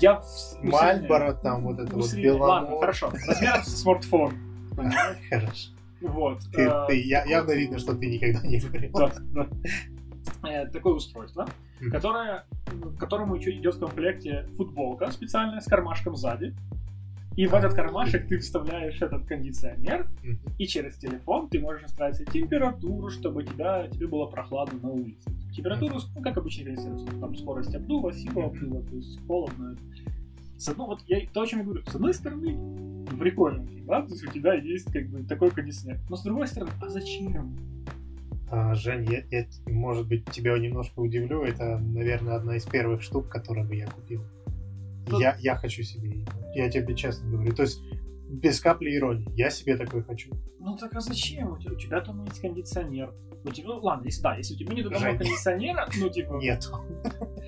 Я. 0.00 0.22
Мальборо, 0.62 1.34
там 1.34 1.64
вот 1.64 1.78
это 1.80 1.94
вот 1.94 2.04
Усредняю. 2.04 2.38
Ладно, 2.38 2.66
Беломор. 2.66 2.80
хорошо. 2.80 3.10
Размером 3.26 3.62
с 3.64 3.80
смартфон. 3.82 4.34
Хорошо. 5.30 5.70
Вот. 6.00 6.38
Ты, 6.52 6.62
э, 6.62 6.86
ты- 6.86 7.02
я- 7.02 7.24
явно 7.24 7.52
видно, 7.52 7.78
что 7.78 7.94
ты 7.94 8.06
никогда 8.06 8.40
не 8.46 8.60
говорил. 8.60 8.92
да, 8.92 9.12
да. 9.32 9.48
Э, 10.48 10.66
Такое 10.68 10.94
устройство, 10.94 11.48
которое, 11.90 12.44
к 12.66 12.98
которому 12.98 13.34
еще 13.34 13.50
идет 13.56 13.74
в 13.74 13.80
комплекте 13.80 14.46
футболка 14.56 15.10
специальная 15.10 15.60
с 15.60 15.66
кармашком 15.66 16.14
сзади. 16.14 16.54
И 17.34 17.46
в 17.46 17.54
этот 17.54 17.74
кармашек 17.74 18.26
ты 18.28 18.38
вставляешь 18.38 19.00
этот 19.00 19.24
кондиционер, 19.26 20.08
и 20.58 20.66
через 20.66 20.96
телефон 20.96 21.48
ты 21.48 21.60
можешь 21.60 21.82
настраивать 21.82 22.30
температуру, 22.32 23.10
чтобы 23.10 23.44
тебя, 23.44 23.86
тебе 23.88 24.08
было 24.08 24.26
прохладно 24.26 24.78
на 24.82 24.88
улице. 24.90 25.30
Температуру, 25.58 25.98
ну, 26.14 26.22
как 26.22 26.36
обычно 26.36 26.66
кондиционер, 26.66 27.20
там 27.20 27.34
скорость 27.36 27.74
обдува, 27.74 28.12
сила 28.12 28.44
обдува, 28.44 28.80
то 28.80 28.94
есть 28.94 29.18
холодно. 29.26 29.76
С 30.56 30.68
одной, 30.68 30.86
вот 30.86 31.00
я 31.08 31.20
то, 31.32 31.42
о 31.42 31.46
чем 31.48 31.58
я 31.58 31.64
говорю, 31.64 31.82
с 31.84 31.94
одной 31.96 32.14
стороны, 32.14 33.04
прикольно, 33.18 33.66
да, 33.88 34.02
то 34.02 34.08
есть 34.08 34.22
у 34.22 34.30
тебя 34.30 34.54
есть 34.54 34.92
как 34.92 35.08
бы 35.08 35.24
такой 35.24 35.50
кондиционер. 35.50 35.98
Но 36.08 36.14
с 36.14 36.22
другой 36.22 36.46
стороны, 36.46 36.70
а 36.80 36.88
зачем? 36.88 37.56
А, 38.52 38.72
Жень, 38.76 39.08
я, 39.10 39.24
я, 39.32 39.46
может 39.66 40.06
быть, 40.06 40.30
тебя 40.30 40.56
немножко 40.56 41.00
удивлю. 41.00 41.42
Это, 41.42 41.78
наверное, 41.78 42.36
одна 42.36 42.54
из 42.56 42.64
первых 42.64 43.02
штук, 43.02 43.28
которые 43.28 43.66
бы 43.66 43.74
я 43.74 43.88
купил. 43.88 44.22
Ну- 45.08 45.18
Я, 45.18 45.36
я 45.40 45.56
хочу 45.56 45.82
себе. 45.82 46.24
Я 46.54 46.70
тебе 46.70 46.94
честно 46.94 47.28
говорю. 47.28 47.52
То 47.52 47.62
есть, 47.62 47.82
без 48.30 48.60
капли 48.60 48.94
иронии. 48.94 49.28
Я 49.34 49.50
себе 49.50 49.76
такой 49.76 50.02
хочу. 50.04 50.30
Ну 50.60 50.76
так 50.76 50.94
а 50.94 51.00
зачем? 51.00 51.52
У 51.52 51.58
тебя, 51.58 51.72
у 51.72 51.76
тебя 51.76 52.00
дома 52.00 52.24
есть 52.26 52.40
кондиционер. 52.40 53.12
У 53.44 53.50
тебя, 53.50 53.68
ну 53.68 53.80
ладно, 53.80 54.06
если 54.06 54.22
да, 54.22 54.36
если 54.36 54.54
у 54.54 54.58
тебя 54.58 54.74
нет 54.74 54.84
дома 54.84 54.98
Жень. 54.98 55.18
кондиционера, 55.18 55.88
ну 55.98 56.08
типа, 56.08 56.34
Нет, 56.34 56.68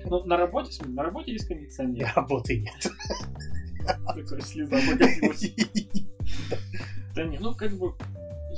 ну, 0.05 0.23
на 0.23 0.37
работе, 0.37 0.71
смотри, 0.71 0.93
на 0.93 1.03
работе 1.03 1.31
есть 1.33 1.47
кондиционер. 1.47 2.11
работы 2.15 2.59
нет. 2.59 2.91
Такая 4.05 4.41
слеза 4.41 4.77
покатилась. 4.89 5.53
Да 7.13 7.25
не, 7.25 7.39
ну 7.39 7.53
как 7.53 7.73
бы 7.73 7.93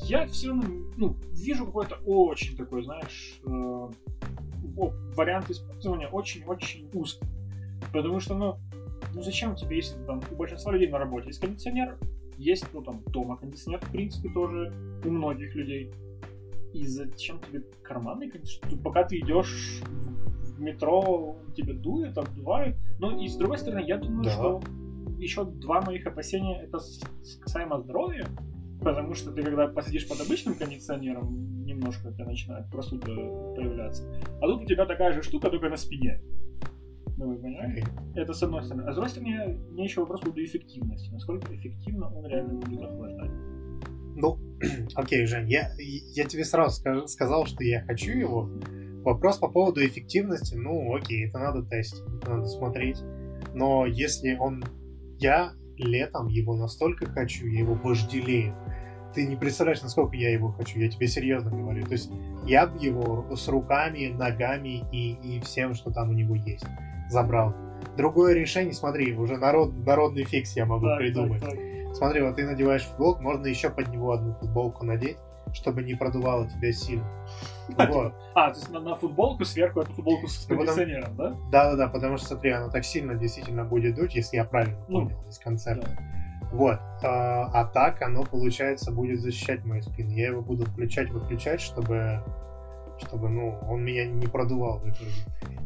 я 0.06 0.28
все 0.28 0.50
равно 0.50 0.64
ну, 0.98 1.18
вижу 1.32 1.66
какой-то 1.66 1.96
очень 2.06 2.56
такой, 2.56 2.84
знаешь, 2.84 3.40
э, 3.46 3.90
вариант 5.16 5.50
использования 5.50 6.08
очень-очень 6.08 6.90
узкий. 6.94 7.26
Потому 7.92 8.20
что, 8.20 8.36
ну, 8.36 8.58
ну 9.14 9.22
зачем 9.22 9.56
тебе, 9.56 9.78
если 9.78 9.98
там 10.06 10.22
у 10.32 10.36
большинства 10.36 10.72
людей 10.72 10.88
на 10.88 10.98
работе 10.98 11.28
есть 11.28 11.40
кондиционер, 11.40 11.98
есть, 12.38 12.66
ну 12.74 12.82
там, 12.82 13.02
дома 13.08 13.38
кондиционер, 13.38 13.80
в 13.82 13.92
принципе, 13.92 14.30
тоже 14.30 14.74
у 15.06 15.10
многих 15.10 15.54
людей. 15.56 15.92
И 16.74 16.86
зачем 16.88 17.40
тебе 17.40 17.62
кондиционер? 17.84 18.60
Тут 18.70 18.82
Пока 18.84 19.04
ты 19.04 19.20
идешь 19.20 19.82
в 20.56 20.60
метро, 20.60 21.38
тебе 21.56 21.74
дует, 21.74 22.18
обдувает. 22.18 22.76
Ну 23.00 23.20
и 23.20 23.28
с 23.28 23.36
другой 23.36 23.58
стороны, 23.58 23.84
я 23.86 23.98
думаю, 23.98 24.24
Да. 24.24 24.32
что 24.32 24.62
еще 25.20 25.46
два 25.46 25.82
моих 25.82 26.06
опасения 26.06 26.62
это 26.64 26.80
касаемо 27.42 27.80
здоровья, 27.80 28.26
потому 28.82 29.14
что 29.14 29.32
ты 29.32 29.44
когда 29.44 29.68
посидишь 29.68 30.08
под 30.08 30.20
обычным 30.22 30.56
кондиционером, 30.56 31.64
немножко 31.66 32.12
тебя 32.12 32.26
начинает 32.26 32.70
простуда 32.70 33.06
появляться. 33.56 34.04
А 34.42 34.48
тут 34.48 34.64
у 34.64 34.66
тебя 34.66 34.86
такая 34.86 35.14
же 35.14 35.22
штука, 35.22 35.50
только 35.50 35.70
на 35.70 35.78
спине. 35.78 36.22
Ну, 37.18 37.28
вы 37.30 37.36
понимаете? 37.38 37.86
Это 38.16 38.34
с 38.34 38.42
одной 38.44 38.64
стороны. 38.64 38.88
А 38.88 38.92
с 38.92 38.96
другой 38.96 39.10
стороны, 39.12 39.58
мне 39.72 39.84
еще 39.84 40.02
вопрос 40.02 40.22
по 40.22 40.44
эффективности. 40.44 41.12
Насколько 41.12 41.56
эффективно 41.56 42.12
он 42.14 42.26
реально 42.26 42.56
будет 42.60 42.82
охлаждать. 42.82 43.32
Ну, 44.16 44.38
окей, 44.96 45.26
Жень, 45.26 45.50
я, 45.50 45.72
я 45.78 46.26
тебе 46.26 46.44
сразу 46.46 46.82
ска- 46.82 47.08
сказал, 47.08 47.46
что 47.46 47.64
я 47.64 47.82
хочу 47.84 48.12
его. 48.12 48.50
Вопрос 49.04 49.38
по 49.38 49.50
поводу 49.50 49.86
эффективности, 49.86 50.56
ну, 50.56 50.96
окей, 50.96 51.28
это 51.28 51.40
надо 51.40 51.64
тестить, 51.64 52.02
это 52.22 52.32
надо 52.36 52.46
смотреть. 52.48 52.98
Но 53.54 53.86
если 53.86 54.36
он... 54.36 54.64
Я 55.20 55.52
летом 55.78 56.28
его 56.28 56.56
настолько 56.56 57.06
хочу, 57.08 57.46
я 57.48 57.60
его 57.60 57.74
вожделею. 57.76 58.56
Ты 59.14 59.26
не 59.28 59.36
представляешь, 59.36 59.82
насколько 59.82 60.16
я 60.16 60.32
его 60.32 60.52
хочу, 60.52 60.80
я 60.80 60.90
тебе 60.90 61.08
серьезно 61.08 61.52
говорю. 61.52 61.86
То 61.86 61.92
есть 61.94 62.10
я 62.46 62.66
бы 62.66 62.84
его 62.84 63.36
с 63.36 63.48
руками, 63.48 64.08
ногами 64.08 64.84
и, 64.92 65.14
и 65.14 65.40
всем, 65.42 65.74
что 65.76 65.92
там 65.92 66.10
у 66.10 66.14
него 66.14 66.36
есть, 66.36 66.66
забрал. 67.10 67.54
Другое 67.98 68.34
решение, 68.34 68.74
смотри, 68.74 69.14
уже 69.14 69.38
народ, 69.38 69.74
народный 69.86 70.24
фикс 70.24 70.56
я 70.56 70.66
могу 70.66 70.86
Так, 70.86 70.98
придумать. 71.00 71.42
так, 71.42 71.52
так. 71.52 71.60
Смотри, 71.94 72.22
вот 72.22 72.36
ты 72.36 72.46
надеваешь 72.46 72.84
футболку, 72.84 73.22
можно 73.22 73.46
еще 73.48 73.70
под 73.70 73.88
него 73.90 74.12
одну 74.12 74.34
футболку 74.34 74.86
надеть, 74.86 75.18
чтобы 75.54 75.84
не 75.84 75.94
продувало 75.94 76.50
тебя 76.50 76.72
сильно. 76.72 77.06
А, 77.78 77.86
Вот. 77.88 78.14
А, 78.36 78.52
то 78.52 78.60
есть 78.60 78.70
на, 78.72 78.80
на 78.80 78.96
футболку 78.96 79.46
сверху 79.46 79.82
эту 79.82 79.94
футболку 79.94 80.28
с 80.28 80.46
кондиционером, 80.46 81.16
да? 81.16 81.36
Да-да-да, 81.52 81.88
потому 81.88 82.18
что, 82.18 82.28
смотри, 82.30 82.52
она 82.52 82.70
так 82.70 82.84
сильно 82.84 83.16
действительно 83.16 83.64
будет 83.64 83.96
дуть, 83.96 84.16
если 84.16 84.38
я 84.38 84.46
правильно 84.46 84.78
Ну, 84.88 85.08
понял 85.08 85.24
из 85.30 85.38
концепта. 85.40 85.88
Да. 85.88 86.24
Вот. 86.52 86.80
А, 87.04 87.50
а 87.54 87.66
так 87.66 88.02
оно, 88.02 88.24
получается, 88.24 88.92
будет 88.92 89.22
защищать 89.22 89.64
мою 89.66 89.82
спину. 89.82 90.12
Я 90.12 90.28
его 90.28 90.42
буду 90.42 90.66
включать-выключать, 90.66 91.62
чтобы, 91.62 92.24
чтобы, 93.08 93.30
ну, 93.30 93.58
он 93.70 93.84
меня 93.84 94.06
не 94.06 94.28
продувал 94.28 94.80
в 94.80 94.90
итоге. 94.90 95.12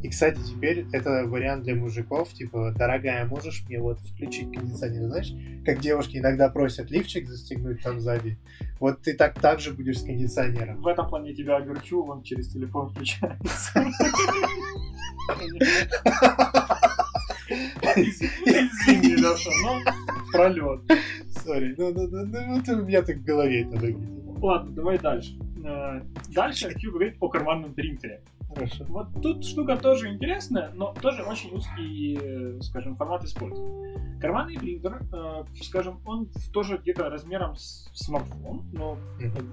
И, 0.03 0.09
кстати, 0.09 0.39
теперь 0.39 0.85
это 0.91 1.25
вариант 1.25 1.63
для 1.63 1.75
мужиков, 1.75 2.31
типа, 2.31 2.73
дорогая, 2.77 3.25
можешь 3.25 3.63
мне 3.67 3.79
вот 3.79 3.99
включить 3.99 4.53
кондиционер, 4.53 5.07
знаешь, 5.07 5.33
как 5.65 5.79
девушки 5.79 6.17
иногда 6.17 6.49
просят 6.49 6.91
лифчик 6.91 7.27
застегнуть 7.27 7.81
там 7.81 7.99
сзади. 7.99 8.37
Вот 8.79 9.01
ты 9.01 9.15
так 9.15 9.39
так 9.39 9.59
же 9.59 9.73
будешь 9.73 9.99
с 9.99 10.03
кондиционером. 10.03 10.81
В 10.81 10.87
этом 10.87 11.09
плане 11.09 11.33
тебя 11.33 11.57
огорчу, 11.57 12.03
он 12.03 12.21
через 12.21 12.49
телефон 12.49 12.89
включается. 12.89 13.71
Извини, 17.95 19.15
Леша, 19.15 19.49
но 19.63 19.79
пролет. 20.31 20.81
Сори, 21.43 21.75
ну, 21.77 21.91
ну, 21.93 22.07
ну, 22.07 22.25
ну, 22.25 22.81
у 22.81 22.85
меня 22.85 23.01
так 23.01 23.17
в 23.17 23.23
голове 23.23 23.61
это 23.61 23.77
выглядит. 23.77 24.09
Ладно, 24.41 24.71
давай 24.71 24.99
дальше. 24.99 25.37
Э, 25.63 26.01
Дальше 26.33 26.69
хочу 26.69 26.91
говорить 26.91 27.15
о 27.19 27.29
карманном 27.29 27.73
принтере. 27.73 28.21
Хорошо. 28.53 28.85
Вот 28.87 29.07
тут 29.21 29.43
штука 29.45 29.75
тоже 29.77 30.07
интересная, 30.09 30.71
но 30.73 30.93
тоже 31.01 31.23
очень 31.23 31.53
узкий, 31.53 32.17
э, 32.21 32.61
скажем, 32.61 32.95
формат 32.95 33.23
использования. 33.23 34.19
Карманный 34.21 34.57
принтер, 34.57 35.01
э, 35.13 35.43
скажем, 35.61 35.99
он 36.05 36.29
тоже 36.53 36.77
где-то 36.77 37.09
размером 37.09 37.55
с 37.55 37.89
смартфон, 37.93 38.63
но 38.73 38.97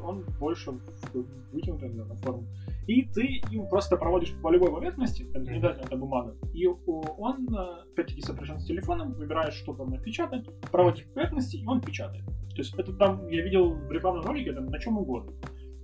он 0.02 0.24
больше 0.40 0.70
в- 0.70 1.26
вытянутый 1.52 1.88
наверное, 1.88 2.16
форму. 2.16 2.44
И 2.86 3.02
ты 3.02 3.42
им 3.50 3.68
просто 3.68 3.96
проводишь 3.96 4.32
по 4.42 4.50
любой 4.50 4.70
поверхности, 4.70 5.22
не 5.22 5.50
обязательно 5.50 5.86
это 5.86 5.96
бумага, 5.96 6.34
и 6.54 6.66
он, 6.66 7.48
опять-таки, 7.92 8.20
сопряжен 8.22 8.58
с 8.60 8.64
телефоном, 8.66 9.12
выбираешь, 9.14 9.54
что 9.54 9.74
там 9.74 9.90
напечатать, 9.90 10.46
проводишь 10.70 11.04
по 11.06 11.14
поверхности, 11.14 11.56
и 11.56 11.66
он 11.66 11.80
печатает. 11.80 12.24
То 12.50 12.58
есть 12.58 12.74
это 12.78 12.92
там, 12.92 13.26
я 13.28 13.42
видел 13.42 13.70
в 13.74 13.90
рекламном 13.90 14.24
ролике, 14.24 14.52
там, 14.52 14.66
на 14.66 14.78
чем 14.78 14.98
угодно. 14.98 15.32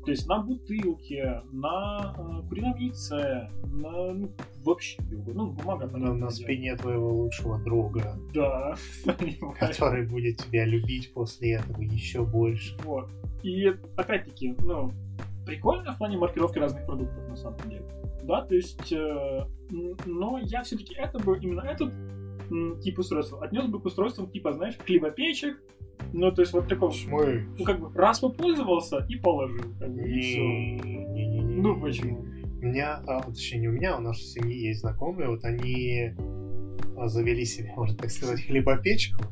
То 0.05 0.11
есть 0.13 0.27
на 0.27 0.39
бутылке, 0.39 1.43
на 1.53 2.15
э, 2.17 2.49
курином 2.49 2.77
яйце, 2.79 3.51
на 3.65 4.13
ну, 4.13 4.31
вообще. 4.65 4.99
Ну, 5.11 5.53
бумага 5.53 5.87
На, 5.87 6.15
на 6.15 6.31
спине 6.31 6.75
твоего 6.77 7.13
лучшего 7.13 7.59
друга, 7.59 8.19
Да, 8.35 8.77
который 9.59 10.07
будет 10.07 10.39
тебя 10.39 10.65
любить 10.65 11.13
после 11.13 11.57
этого 11.57 11.83
еще 11.83 12.25
больше. 12.25 12.77
Вот. 12.85 13.11
И 13.43 13.67
опять-таки, 13.97 14.57
ну, 14.61 14.91
прикольно 15.45 15.93
в 15.93 15.99
плане 15.99 16.17
маркировки 16.17 16.59
разных 16.59 16.87
продуктов 16.87 17.29
на 17.29 17.37
самом 17.37 17.61
деле. 17.69 17.85
Да, 18.23 18.43
то 18.43 18.55
есть, 18.55 18.93
э, 18.93 19.47
но 20.07 20.39
я 20.43 20.63
все-таки 20.63 20.95
это 20.95 21.19
бы, 21.19 21.39
именно 21.39 21.61
этот 21.61 21.93
тип 22.83 22.99
устройства 22.99 23.43
отнес 23.43 23.67
бы 23.67 23.81
к 23.81 23.85
устройствам 23.85 24.31
типа, 24.31 24.53
знаешь, 24.53 24.77
хлебопечек, 24.85 25.61
ну, 26.13 26.33
то 26.33 26.43
есть 26.43 26.53
вот 26.53 26.69
такого, 26.69 26.93
Мой... 27.07 27.47
ну, 27.59 27.65
как 27.65 27.81
бы, 27.81 27.93
раз 27.95 28.21
попользовался 28.21 29.07
и 29.09 29.17
положил, 29.17 29.75
как 29.79 29.93
бы, 29.93 30.01
и 30.03 30.21
все. 30.21 30.41
Не-не-не. 30.41 31.41
Ну, 31.43 31.81
почему? 31.81 32.21
У 32.61 32.65
меня, 32.65 33.03
а, 33.07 33.23
точнее, 33.23 33.61
не 33.61 33.69
у 33.69 33.73
меня, 33.73 33.97
у 33.97 34.01
нашей 34.01 34.25
семьи 34.25 34.67
есть 34.69 34.81
знакомые, 34.81 35.29
вот 35.29 35.45
они 35.45 36.13
а, 36.97 37.09
завели 37.09 37.45
себе, 37.45 37.73
можно 37.77 37.97
так 37.97 38.11
сказать, 38.11 38.45
хлебопечку, 38.45 39.25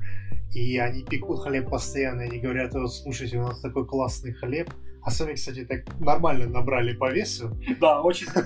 и 0.55 0.79
они 0.79 1.05
пекут 1.05 1.41
хлеб 1.41 1.69
постоянно, 1.69 2.23
и 2.23 2.29
они 2.29 2.39
говорят, 2.39 2.75
вот 2.75 2.93
слушайте, 2.93 3.39
у 3.39 3.43
нас 3.43 3.61
такой 3.61 3.87
классный 3.87 4.33
хлеб, 4.33 4.71
а 5.03 5.11
сами, 5.11 5.35
кстати, 5.35 5.65
так 5.65 5.85
нормально 6.01 6.49
набрали 6.49 6.95
по 6.95 7.11
весу. 7.11 7.57
Да, 7.81 8.03
очень. 8.03 8.27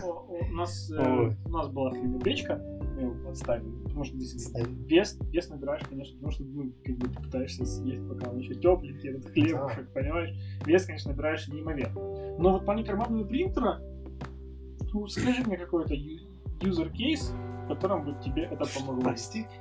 У 0.42 0.54
нас, 0.54 0.90
э, 0.90 1.34
у 1.44 1.48
нас 1.48 1.68
была 1.68 1.90
хлебопечка, 1.90 2.60
его 3.02 3.14
подставили, 3.24 3.70
потому 3.84 4.04
что 4.04 4.16
действительно 4.16 4.66
вес, 4.86 5.18
вес 5.30 5.48
набираешь, 5.48 5.82
конечно, 5.88 6.14
потому 6.14 6.32
что 6.32 6.44
ну, 6.44 6.72
как 6.84 6.96
бы 6.96 7.08
ты 7.08 7.22
пытаешься 7.22 7.64
съесть, 7.66 8.08
пока 8.08 8.30
он 8.30 8.38
еще 8.38 8.54
тепленький, 8.54 9.10
этот 9.10 9.26
хлебушек, 9.30 9.92
понимаешь? 9.92 10.34
Вес, 10.66 10.86
конечно, 10.86 11.10
набираешь 11.12 11.48
неимоверно. 11.48 12.00
Но 12.38 12.52
вот 12.52 12.64
плане 12.64 12.84
карманного 12.84 13.24
принтера, 13.24 13.80
ну, 14.92 15.06
скажи 15.06 15.42
мне 15.44 15.56
какой-то 15.56 15.94
ю- 15.94 16.20
user 16.60 16.90
кейс, 16.92 17.32
в 17.64 17.68
котором 17.68 18.04
бы 18.04 18.14
тебе 18.22 18.42
это 18.44 18.64
помогло. 18.78 19.02
Прости, 19.02 19.46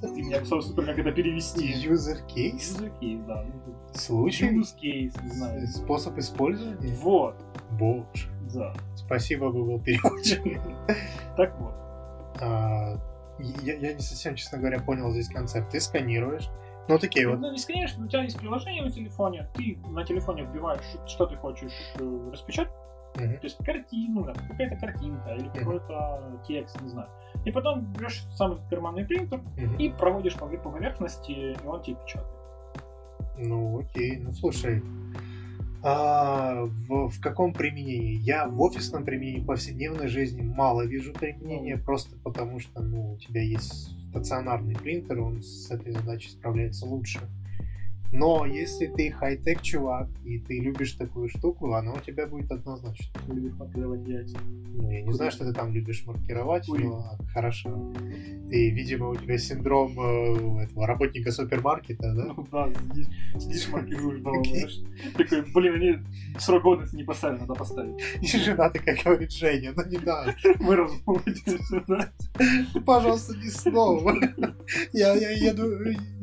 Ты 0.00 0.08
меня 0.08 0.44
супер 0.44 0.84
как 0.84 0.98
это 0.98 1.10
перевести. 1.10 1.72
user 1.72 2.18
case? 2.28 2.56
User 2.58 2.92
кейс, 3.00 3.20
да. 3.26 3.44
ну, 3.66 3.74
Случай? 3.94 4.50
Use 4.54 4.76
кейс, 4.78 5.14
не 5.22 5.30
знаю. 5.30 5.66
Способ 5.68 6.18
использования? 6.18 6.94
Вот, 6.96 7.34
Боже. 7.78 8.28
да. 8.54 8.74
Спасибо, 8.94 9.50
Google 9.50 9.80
переводчик. 9.80 10.42
Так 11.36 11.58
вот. 11.60 11.74
А, 12.40 12.96
я, 13.62 13.74
я 13.74 13.92
не 13.94 14.00
совсем, 14.00 14.34
честно 14.34 14.58
говоря, 14.58 14.80
понял 14.80 15.10
здесь 15.12 15.28
концепт. 15.28 15.70
Ты 15.70 15.80
сканируешь. 15.80 16.48
Ну, 16.88 16.98
такие 16.98 17.28
вот. 17.28 17.40
Ну, 17.40 17.50
не 17.50 17.58
скажешь, 17.58 17.96
у 17.98 18.06
тебя 18.06 18.22
есть 18.22 18.38
приложение 18.38 18.84
на 18.84 18.90
телефоне, 18.90 19.48
ты 19.54 19.76
на 19.88 20.04
телефоне 20.04 20.44
вбиваешь, 20.44 20.84
что 21.06 21.26
ты 21.26 21.36
хочешь 21.36 21.72
э, 21.98 22.30
распечатать, 22.32 22.72
Мгм. 23.16 23.38
То 23.38 23.44
есть 23.44 23.56
картину, 23.64 24.24
какая-то 24.24 24.76
картинка 24.76 25.34
или 25.34 25.48
какой-то 25.48 26.40
текст, 26.46 26.80
не 26.82 26.88
знаю. 26.90 27.08
И 27.44 27.50
потом 27.50 27.92
берешь 27.92 28.24
самый 28.36 28.58
карманный 28.68 29.04
принтер 29.04 29.40
Мгм. 29.56 29.76
и 29.76 29.88
проводишь 29.88 30.34
по, 30.34 30.46
по 30.46 30.70
поверхности, 30.70 31.30
и 31.30 31.56
он 31.66 31.82
тебе 31.82 31.96
печатает. 31.96 32.36
Ну, 33.38 33.80
окей. 33.80 34.18
Ну, 34.18 34.32
слушай, 34.32 34.82
а 35.88 36.64
в, 36.64 37.10
в 37.10 37.20
каком 37.20 37.52
применении? 37.52 38.16
Я 38.16 38.48
в 38.48 38.60
офисном 38.60 39.04
применении 39.04 39.38
в 39.38 39.46
повседневной 39.46 40.08
жизни 40.08 40.42
мало 40.42 40.82
вижу 40.82 41.12
применения, 41.12 41.76
просто 41.76 42.16
потому 42.24 42.58
что, 42.58 42.82
ну, 42.82 43.12
у 43.12 43.18
тебя 43.18 43.40
есть 43.40 43.94
стационарный 44.10 44.74
принтер, 44.74 45.20
он 45.20 45.42
с 45.42 45.70
этой 45.70 45.92
задачей 45.92 46.30
справляется 46.30 46.86
лучше. 46.86 47.20
Но 48.12 48.46
если 48.46 48.86
ты 48.86 49.10
хай-тек 49.10 49.62
чувак, 49.62 50.08
и 50.24 50.38
ты 50.38 50.60
любишь 50.60 50.92
такую 50.92 51.28
штуку, 51.28 51.72
она 51.72 51.92
у 51.92 52.00
тебя 52.00 52.26
будет 52.26 52.50
однозначно. 52.50 53.06
Ты 53.26 53.32
любишь 53.34 53.54
маркировать 53.58 54.06
яйца. 54.06 54.36
Ну, 54.74 54.90
я 54.90 55.02
не 55.02 55.12
знаю, 55.12 55.30
что 55.30 55.44
ты 55.44 55.52
там 55.52 55.72
любишь 55.72 56.04
маркировать, 56.06 56.68
Ой. 56.68 56.84
но 56.84 57.18
хорошо. 57.32 57.92
Ты, 58.48 58.70
видимо, 58.70 59.08
у 59.10 59.16
тебя 59.16 59.38
синдром 59.38 59.98
э, 59.98 60.64
этого 60.64 60.86
работника 60.86 61.32
супермаркета, 61.32 62.14
да? 62.14 62.32
Ну 62.36 62.46
да, 62.50 62.68
сидишь, 62.72 63.06
сидишь 63.38 63.68
маркируешь 63.68 64.20
Окей. 64.24 64.60
знаешь. 64.60 64.80
Такой, 65.16 65.44
блин, 65.52 65.74
они 65.74 66.38
срок 66.38 66.62
годности 66.62 66.96
не 66.96 67.04
поставили, 67.04 67.40
надо 67.40 67.54
поставить. 67.54 68.02
И 68.20 68.26
жена 68.26 68.70
такая 68.70 68.96
говорит, 69.02 69.32
Женя, 69.32 69.72
ну 69.76 69.84
не 69.86 69.98
надо. 69.98 70.34
Мы 70.60 70.76
да. 71.86 72.12
Ты, 72.72 72.80
пожалуйста, 72.80 73.34
не 73.36 73.48
снова. 73.48 74.14
Я, 74.92 75.14
я 75.14 75.30
еду, 75.30 75.66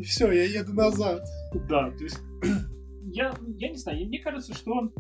все, 0.04 0.32
я 0.32 0.44
еду 0.44 0.74
назад. 0.74 1.28
Да, 1.68 1.92
то 1.92 2.04
есть 2.04 2.20
я, 3.04 3.34
я 3.58 3.70
не 3.70 3.78
знаю, 3.78 4.06
мне 4.08 4.20
кажется, 4.20 4.54
что 4.54 4.92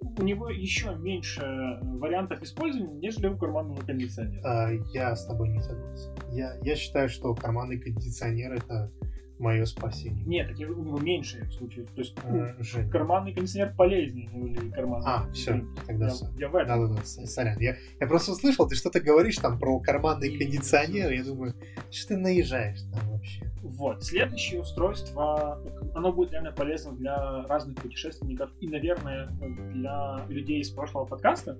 у 0.00 0.22
него 0.22 0.48
еще 0.48 0.94
меньше 0.96 1.42
вариантов 1.82 2.42
использования, 2.42 2.94
нежели 2.94 3.28
у 3.28 3.36
карманного 3.36 3.80
кондиционера. 3.80 4.42
А, 4.44 4.70
я 4.92 5.14
с 5.14 5.26
тобой 5.26 5.48
не 5.48 5.60
согласен. 5.60 6.14
Я, 6.32 6.56
я 6.62 6.76
считаю, 6.76 7.08
что 7.08 7.34
карманный 7.34 7.78
кондиционер 7.78 8.54
это 8.54 8.92
мое 9.38 9.64
спасение. 9.66 10.24
Нет, 10.26 10.50
у 10.58 10.62
него 10.82 10.98
меньше 10.98 11.44
в 11.44 11.52
случае. 11.52 11.86
То 11.86 12.00
есть 12.00 12.16
ну, 12.28 12.46
Женя. 12.58 12.90
карманный 12.90 13.32
кондиционер 13.32 13.72
полезнее, 13.76 14.28
нежели 14.32 14.70
карманный. 14.70 15.06
А, 15.06 15.30
все, 15.32 15.64
тогда 15.86 16.06
Я, 16.06 16.10
все. 16.12 16.26
я 16.38 16.48
в 16.48 16.56
этом. 16.56 16.88
Да-да-да, 16.88 17.04
с- 17.04 17.26
сорян. 17.26 17.58
Я, 17.60 17.76
я 18.00 18.06
просто 18.06 18.32
услышал, 18.32 18.66
ты 18.68 18.74
что-то 18.74 19.00
говоришь 19.00 19.36
там 19.36 19.58
про 19.58 19.78
карманный 19.80 20.28
И- 20.28 20.38
кондиционер, 20.38 21.12
я 21.12 21.22
думаю, 21.24 21.54
что 21.90 22.08
ты 22.08 22.16
наезжаешь 22.16 22.80
там 22.92 23.10
вообще? 23.10 23.44
Вот. 23.62 24.02
Следующее 24.04 24.60
устройство, 24.60 25.62
оно 25.94 26.12
будет 26.12 26.32
реально 26.32 26.52
полезно 26.52 26.92
для 26.92 27.42
разных 27.46 27.76
путешественников 27.76 28.50
и, 28.60 28.66
наверное, 28.68 29.26
для 29.72 30.24
людей 30.28 30.60
из 30.60 30.70
прошлого 30.70 31.04
подкаста, 31.04 31.58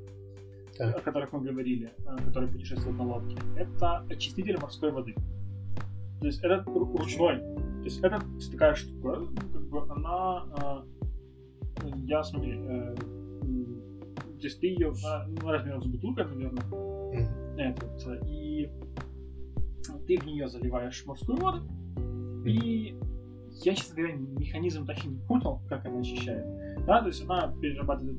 Так. 0.77 0.97
о 0.97 1.01
которых 1.01 1.33
мы 1.33 1.41
говорили, 1.41 1.93
э, 1.99 2.25
которые 2.25 2.51
путешествуют 2.51 2.99
на 2.99 3.05
лодке. 3.05 3.37
Это 3.57 3.99
очиститель 4.11 4.59
морской 4.61 4.91
воды. 4.91 5.15
То 6.21 6.27
есть 6.27 6.43
это 6.45 6.65
ру- 6.67 6.97
ручной. 6.97 7.39
То 7.39 7.85
есть 7.85 8.01
это 8.03 8.21
такая 8.51 8.75
штука, 8.75 9.17
ну, 9.21 9.37
как 9.53 9.63
бы 9.69 9.83
она, 9.93 10.85
э, 11.85 11.89
я 12.07 12.23
смотри, 12.25 12.53
э, 12.59 12.95
то 12.97 14.45
есть 14.45 14.61
ты 14.61 14.67
ее 14.69 14.93
на, 15.03 15.51
размером 15.53 15.81
с 15.81 15.87
бутылкой, 15.87 16.25
наверное, 16.27 16.63
Мгм. 16.65 17.59
этот, 17.59 18.23
и 18.29 18.69
ты 20.07 20.19
в 20.19 20.27
нее 20.27 20.49
заливаешь 20.49 21.05
морскую 21.07 21.39
воду, 21.39 21.63
и 22.45 22.97
я, 23.65 23.75
честно 23.75 23.97
говоря, 23.97 24.15
механизм 24.17 24.87
так 24.87 25.05
и 25.05 25.09
не 25.09 25.19
понял, 25.27 25.61
как 25.69 25.85
она 25.87 26.01
очищает. 26.01 26.45
Да, 26.87 27.01
то 27.01 27.09
есть 27.09 27.25
она 27.25 27.53
перерабатывает 27.61 28.17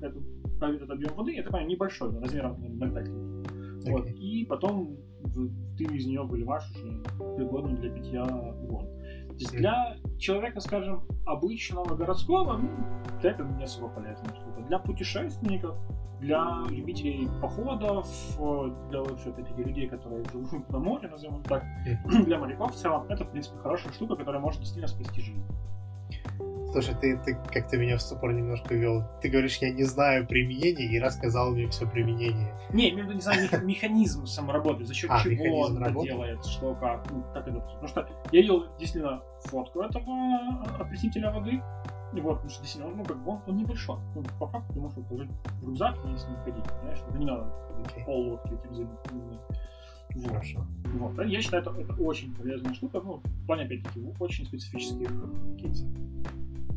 эту, 0.00 0.22
эту- 0.60 0.66
этот 0.74 0.90
объем 0.90 1.14
воды, 1.16 1.32
я 1.34 1.42
так 1.42 1.52
понимаю, 1.52 1.70
небольшой, 1.70 2.18
размером 2.20 2.56
0,5 2.78 3.04
литров. 3.06 3.88
Вот, 3.88 4.06
и 4.08 4.44
потом 4.48 4.96
ты 5.28 5.84
из 5.84 6.06
нее 6.06 6.22
выливаешь 6.22 6.70
уже 6.74 7.02
пригодную 7.36 7.76
для 7.76 7.90
питья 7.90 8.24
воду. 8.24 8.88
То 9.28 9.40
есть 9.40 9.52
для 9.52 9.96
человека, 10.18 10.60
скажем, 10.60 11.06
обычного 11.26 11.94
городского, 11.94 12.56
ну, 12.56 12.70
это 13.22 13.44
не 13.44 13.64
особо 13.64 13.88
полезная 13.88 14.34
штука. 14.34 14.62
Для 14.66 14.78
путешественников, 14.78 15.76
для 16.20 16.62
любителей 16.70 17.28
походов, 17.42 18.08
э, 18.38 18.88
для 18.88 19.02
вообще 19.02 19.30
опять-таки 19.30 19.62
людей, 19.62 19.88
которые 19.88 20.24
живут 20.32 20.68
на 20.70 20.78
море, 20.78 21.08
назовем 21.08 21.42
так, 21.42 21.62
для 22.24 22.38
моряков 22.38 22.72
в 22.72 22.76
целом, 22.76 23.06
это, 23.10 23.24
в 23.24 23.30
принципе, 23.30 23.58
хорошая 23.58 23.92
штука, 23.92 24.16
которая 24.16 24.40
может 24.40 24.60
действительно 24.60 24.88
спасти 24.88 25.20
жизнь. 25.20 25.44
Слушай, 26.72 26.94
ты, 27.00 27.16
ты 27.18 27.34
как-то 27.52 27.76
меня 27.76 27.96
в 27.96 28.02
ступор 28.02 28.32
немножко 28.32 28.74
вел. 28.74 29.04
Ты 29.22 29.28
говоришь, 29.28 29.56
я 29.58 29.70
не 29.72 29.84
знаю 29.84 30.26
применения, 30.26 30.84
и 30.84 30.98
рассказал 30.98 31.52
мне 31.52 31.68
все 31.68 31.86
применение. 31.86 32.54
Не, 32.72 32.90
имею 32.90 33.04
в 33.04 33.08
виду, 33.08 33.14
не 33.14 33.20
знаю, 33.20 33.42
мех- 33.42 33.62
механизм 33.64 34.26
самоработы, 34.26 34.84
за 34.84 34.94
счет 34.94 35.10
А, 35.10 35.20
чего 35.22 35.32
механизм 35.32 35.82
это 35.84 36.02
делает, 36.02 36.44
что 36.44 36.74
как, 36.74 37.10
ну, 37.10 37.24
как 37.32 37.48
это. 37.48 37.60
Потому 37.60 37.88
что 37.88 38.08
я 38.32 38.40
видел 38.40 38.66
действительно 38.78 39.22
фотку 39.44 39.80
этого 39.80 40.64
окрестителя 40.78 41.30
воды, 41.32 41.62
и 42.12 42.20
вот, 42.20 42.34
потому 42.34 42.50
что 42.50 42.62
действительно, 42.62 42.94
ну, 42.94 43.04
как 43.04 43.22
бы 43.22 43.30
он, 43.32 43.42
он 43.46 43.56
небольшой. 43.56 43.98
Ну, 44.14 44.22
по 44.38 44.46
факту 44.46 44.72
ты 44.74 44.80
можешь 44.80 44.98
положить 45.08 45.30
в 45.60 45.68
рюкзак 45.68 45.96
и 45.96 46.16
с 46.16 46.26
ним 46.26 46.36
ходить, 46.44 46.64
понимаешь? 46.64 46.98
Это 47.08 47.18
не 47.18 47.26
надо 47.26 47.52
Окей. 47.84 48.04
пол 48.04 48.30
лодки 48.30 48.54
этим 48.54 48.74
забить. 48.74 48.98
Хорошо. 50.24 50.66
Вот. 50.94 51.26
Я 51.26 51.40
считаю, 51.40 51.62
это, 51.62 51.74
это 51.78 51.92
очень 51.94 52.34
полезная 52.34 52.74
штука, 52.74 53.00
ну, 53.04 53.20
в 53.24 53.46
плане, 53.46 53.64
опять-таки, 53.64 54.00
очень 54.18 54.46
специфических 54.46 55.08
кейсов. 55.58 55.88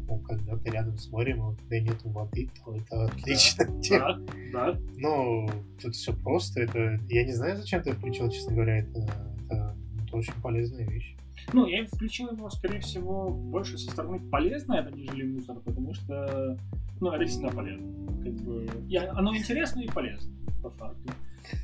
Ну, 0.08 0.18
когда 0.20 0.58
ты 0.58 0.72
рядом 0.72 0.98
с 0.98 1.10
морем, 1.12 1.38
и 1.38 1.54
у 1.54 1.56
тебя 1.56 1.82
нет 1.82 1.98
воды, 2.04 2.50
то 2.66 2.76
это 2.76 3.06
отлично. 3.06 3.82
тема. 3.82 4.20
Да, 4.52 4.72
да. 4.72 4.80
Ну, 4.98 5.50
тут 5.82 5.96
все 5.96 6.14
просто. 6.14 6.62
Это 6.62 7.00
я 7.10 7.24
не 7.24 7.34
знаю, 7.34 7.58
зачем 7.58 7.84
ты 7.84 7.92
включил, 7.92 8.30
честно 8.30 8.54
говоря, 8.54 8.80
это, 8.80 9.00
это, 9.46 9.76
это 10.04 10.18
очень 10.18 10.34
полезная 10.42 10.86
вещь. 10.88 11.16
Ну, 11.54 11.68
я 11.68 11.86
включил 11.86 12.32
его, 12.32 12.50
скорее 12.50 12.80
всего, 12.80 13.30
больше 13.30 13.78
со 13.78 13.92
стороны 13.92 14.20
полезно 14.20 14.74
это, 14.74 14.92
нежели 14.96 15.24
мусор, 15.32 15.58
потому 15.60 15.94
что, 15.94 16.58
ну, 17.00 17.12
это 17.12 17.24
действительно 17.24 17.56
полезно. 17.56 18.24
Как 18.24 18.34
бы, 18.34 18.68
и 18.88 18.96
оно 18.98 19.36
интересно 19.36 19.80
и 19.82 19.88
полезно, 19.88 20.32
по 20.62 20.70
факту. 20.72 21.14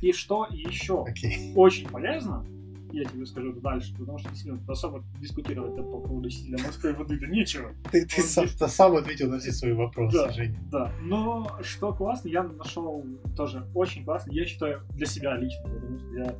И 0.02 0.12
что 0.12 0.46
еще 0.50 1.04
Окей. 1.04 1.52
очень 1.56 1.88
полезно, 1.88 2.44
я 2.92 3.04
тебе 3.04 3.26
скажу 3.26 3.50
это 3.50 3.60
дальше, 3.60 3.92
потому 3.98 4.18
что 4.18 4.30
действительно 4.30 4.62
особо 4.72 5.04
дискутировать 5.20 5.76
по 5.76 5.82
поводу 6.00 6.30
силы 6.30 6.56
морской 6.62 6.94
воды-то 6.94 7.26
нечего. 7.26 7.72
Ты, 7.90 8.06
ты 8.06 8.22
сам, 8.22 8.46
здесь- 8.46 8.56
ты 8.58 8.68
сам 8.68 8.96
ответил 8.96 9.28
на 9.30 9.38
все 9.38 9.52
свои 9.52 9.72
вопросы, 9.72 10.16
Да. 10.16 10.32
Женя. 10.32 10.58
Да, 10.70 10.92
но 11.02 11.50
что 11.62 11.92
классно, 11.92 12.28
я 12.28 12.42
нашел 12.44 13.04
тоже 13.36 13.66
очень 13.74 14.04
классно, 14.04 14.32
я 14.32 14.46
считаю, 14.46 14.82
для 14.90 15.06
себя 15.06 15.36
лично, 15.36 15.68
потому 15.68 15.98
что 15.98 16.08
я, 16.16 16.36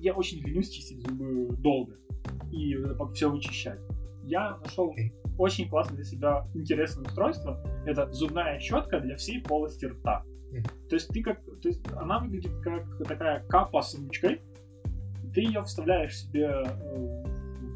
я 0.00 0.14
очень 0.14 0.38
ленюсь 0.40 0.70
чистить 0.70 1.00
зубы 1.00 1.54
долго 1.56 1.96
и 2.52 2.76
все 3.14 3.30
вычищать. 3.30 3.80
Я 4.22 4.56
нашел 4.58 4.90
Окей. 4.90 5.12
очень 5.38 5.68
классное 5.68 5.96
для 5.96 6.04
себя 6.04 6.48
интересное 6.54 7.04
устройство. 7.04 7.62
Это 7.84 8.10
зубная 8.12 8.58
щетка 8.58 9.00
для 9.00 9.16
всей 9.16 9.40
полости 9.42 9.84
рта. 9.86 10.24
Мгм. 10.60 10.88
То 10.88 10.96
есть 10.96 11.08
ты 11.08 11.22
как, 11.22 11.44
то 11.44 11.68
есть 11.68 11.80
она 11.92 12.18
выглядит 12.18 12.52
как 12.62 12.84
такая 13.06 13.40
капа 13.48 13.82
с 13.82 13.94
ручкой. 13.94 14.40
Ты 15.34 15.42
ее 15.42 15.62
вставляешь 15.64 16.16
себе 16.16 16.46
э, 16.46 17.24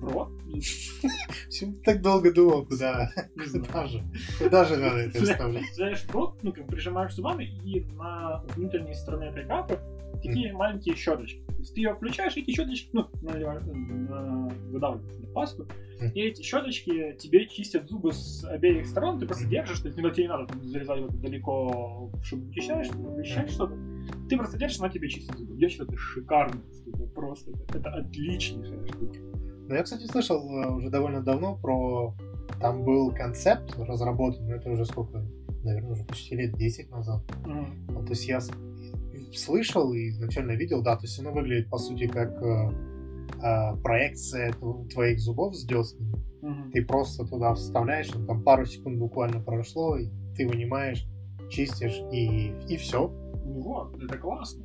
в 0.01 0.13
рот. 0.13 0.31
Почему 1.47 1.75
ты 1.75 1.83
так 1.85 2.03
долго 2.03 2.33
думал, 2.33 2.65
куда, 2.65 3.11
куда 3.35 3.87
же, 3.87 4.03
куда 4.39 4.65
же 4.65 4.77
надо 4.77 4.99
это 4.99 5.23
вставлять? 5.23 5.65
Вставляешь 5.65 6.03
в 6.03 6.11
рот, 6.13 6.39
ну, 6.43 6.53
как 6.53 6.67
прижимаешь 6.67 7.15
зубами, 7.15 7.45
и 7.65 7.85
на 7.97 8.43
внутренней 8.55 8.95
стороне 8.95 9.29
этой 9.29 9.47
капы 9.47 9.79
такие 10.23 10.53
маленькие 10.53 10.95
щеточки. 10.95 11.43
То 11.47 11.57
есть 11.59 11.75
ты 11.75 11.81
ее 11.81 11.95
включаешь, 11.95 12.37
и 12.37 12.41
эти 12.41 12.53
щеточки, 12.53 12.89
ну, 12.93 13.07
наливаешь, 13.23 13.63
на- 13.65 14.49
выдавливаешь 14.71 15.19
на 15.19 15.27
пасту, 15.33 15.67
и 16.15 16.21
эти 16.21 16.43
щеточки 16.43 17.17
тебе 17.19 17.47
чистят 17.47 17.89
зубы 17.89 18.13
с 18.13 18.45
обеих 18.45 18.87
сторон, 18.87 19.19
ты 19.21 19.27
просто 19.27 19.47
держишь, 19.47 19.81
то 19.81 19.89
есть 19.89 19.99
тебе 19.99 20.23
не 20.25 20.29
надо 20.29 20.47
там, 20.47 20.65
залезать 20.65 21.01
вот 21.01 21.21
далеко, 21.21 22.11
чтобы 22.23 22.45
вычищаешь, 22.47 22.89
вычищать 22.91 23.47
Мгм. 23.47 23.53
что-то. 23.53 23.77
Ты 24.29 24.37
просто 24.37 24.59
держишь, 24.59 24.81
она 24.81 24.89
тебе 24.89 25.09
чистит 25.09 25.37
зубы. 25.37 25.57
Я 25.59 25.69
считаю, 25.69 25.89
это 25.89 25.99
шикарно. 25.99 26.61
Это 26.87 27.07
просто, 27.09 27.53
это 27.75 27.91
отличнейшая 27.91 28.87
штука. 28.87 29.19
Ну, 29.69 29.75
я, 29.75 29.83
кстати, 29.83 30.05
слышал 30.07 30.39
э, 30.39 30.71
уже 30.71 30.91
довольно 30.91 31.23
давно 31.23 31.57
про... 31.57 32.15
Там 32.61 32.85
был 32.85 33.13
концепт 33.13 33.75
разработан, 33.79 34.47
но 34.47 34.55
это 34.57 34.71
уже 34.71 34.85
сколько? 34.85 35.25
Наверное, 35.63 35.93
уже 35.93 36.05
почти 36.05 36.35
лет 36.35 36.55
10 36.57 36.91
назад. 36.91 37.23
Мгм. 37.47 37.87
Ну, 37.91 38.03
то 38.05 38.11
есть 38.13 38.27
я 38.27 38.41
слышал 39.33 39.93
и 39.93 40.11
изначально 40.11 40.53
видел, 40.53 40.83
да, 40.83 40.97
то 40.97 41.03
есть 41.03 41.19
оно 41.21 41.33
выглядит, 41.33 41.71
по 41.71 41.79
сути, 41.79 42.07
как 42.07 42.31
э, 42.43 42.71
э, 43.43 43.77
проекция 43.83 44.53
тв- 44.53 44.89
твоих 44.89 45.21
зубов 45.21 45.55
с 45.55 45.65
деснами. 45.65 46.15
Мгм. 46.43 46.71
Ты 46.73 46.85
просто 46.85 47.27
туда 47.27 47.55
вставляешь, 47.55 48.09
там 48.09 48.43
пару 48.43 48.65
секунд 48.65 48.99
буквально 48.99 49.41
прошло, 49.41 49.97
и 49.97 50.09
ты 50.37 50.49
вынимаешь, 50.49 51.07
чистишь, 51.51 52.01
и, 52.13 52.53
и 52.69 52.77
все. 52.77 53.09
Ну 53.45 53.61
вот, 53.63 54.03
это 54.03 54.17
классно. 54.19 54.65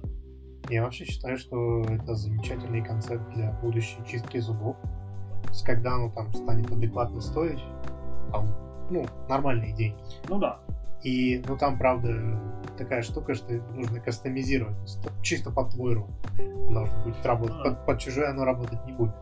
Я 0.69 0.84
вообще 0.84 1.06
считаю, 1.06 1.38
что 1.38 1.82
это 1.82 2.15
замечательный 2.15 2.84
концепт 2.84 3.23
для 3.36 3.51
будущей 3.62 3.97
чистки 4.08 4.39
зубов. 4.39 4.78
То 5.43 5.49
есть, 5.49 5.63
когда 5.63 5.93
оно 5.93 6.12
там 6.12 6.34
станет 6.34 6.71
адекватно 6.71 7.21
стоить, 7.21 7.60
там, 8.32 8.47
ну, 8.89 9.06
нормальные 9.30 9.75
деньги. 9.75 10.01
Ну 10.28 10.39
да. 10.39 10.60
И, 11.03 11.43
ну, 11.47 11.58
там, 11.58 11.77
правда, 11.77 12.39
такая 12.77 13.01
штука, 13.03 13.36
что 13.36 13.53
нужно 13.73 13.99
кастомизировать. 13.99 14.75
Чисто 15.21 15.51
твой 15.51 15.93
рот 15.95 16.10
должен 16.69 17.03
будет 17.03 17.25
работать. 17.25 17.55
А. 17.60 17.63
Под, 17.63 17.86
под 17.86 17.99
чужой 17.99 18.27
оно 18.29 18.43
работать 18.45 18.84
не 18.86 18.93
будет. 18.93 19.13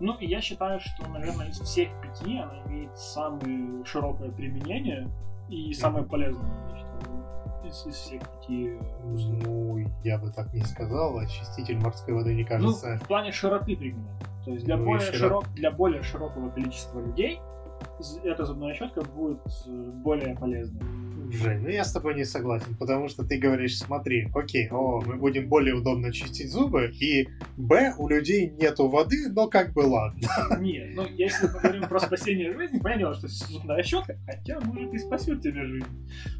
Ну, 0.00 0.16
я 0.20 0.40
считаю, 0.40 0.80
что, 0.80 1.08
наверное, 1.08 1.48
из 1.48 1.60
всех 1.60 1.88
пяти 2.02 2.38
она 2.38 2.62
имеет 2.66 2.96
самое 2.98 3.84
широкое 3.84 4.30
применение 4.30 5.08
и 5.48 5.72
самое 5.74 6.04
полезное, 6.04 6.50
я 6.70 6.76
считаю, 6.76 7.68
из, 7.68 7.86
из 7.86 7.94
всех 7.94 8.22
пяти. 8.22 8.78
Ну, 9.04 9.78
я 10.02 10.18
бы 10.18 10.30
так 10.32 10.52
не 10.52 10.62
сказал. 10.62 11.18
Очиститель 11.18 11.78
морской 11.78 12.14
воды, 12.14 12.34
не 12.34 12.42
Ну, 12.42 12.48
кажется... 12.48 12.98
в 12.98 13.06
плане 13.06 13.32
широты 13.32 13.76
применения. 13.76 14.18
То 14.44 14.50
есть 14.50 14.64
для, 14.64 14.76
Ну 14.76 14.84
более 14.86 15.06
широк- 15.12 15.18
широк, 15.18 15.48
для 15.54 15.70
более 15.70 16.02
широкого 16.02 16.50
количества 16.50 16.98
людей 17.00 17.40
эта 18.24 18.44
зубная 18.44 18.74
щетка 18.74 19.02
будет 19.02 19.40
э, 19.66 19.70
более 19.70 20.36
полезной. 20.36 20.80
Жень, 21.32 21.60
ну 21.60 21.68
я 21.68 21.82
с 21.82 21.92
тобой 21.92 22.14
не 22.14 22.24
согласен, 22.24 22.76
потому 22.76 23.08
что 23.08 23.24
ты 23.24 23.38
говоришь, 23.38 23.78
смотри, 23.78 24.28
окей, 24.34 24.68
о, 24.70 25.00
мы 25.00 25.16
будем 25.16 25.48
более 25.48 25.74
удобно 25.74 26.12
чистить 26.12 26.50
зубы, 26.50 26.92
и 27.00 27.26
б, 27.56 27.94
у 27.96 28.06
людей 28.06 28.50
нету 28.50 28.88
воды, 28.88 29.30
но 29.30 29.48
как 29.48 29.72
бы 29.72 29.80
ладно. 29.80 30.20
Нет, 30.60 30.90
ну 30.94 31.06
если 31.06 31.46
мы 31.46 31.60
говорим 31.60 31.88
про 31.88 32.00
спасение 32.00 32.52
жизни, 32.52 32.78
понятно, 32.78 33.14
что 33.14 33.28
зубная 33.28 33.82
щетка, 33.82 34.18
хотя 34.26 34.60
может 34.60 34.92
и 34.92 34.98
спасет 34.98 35.40
тебе 35.40 35.64
жизнь. 35.64 35.86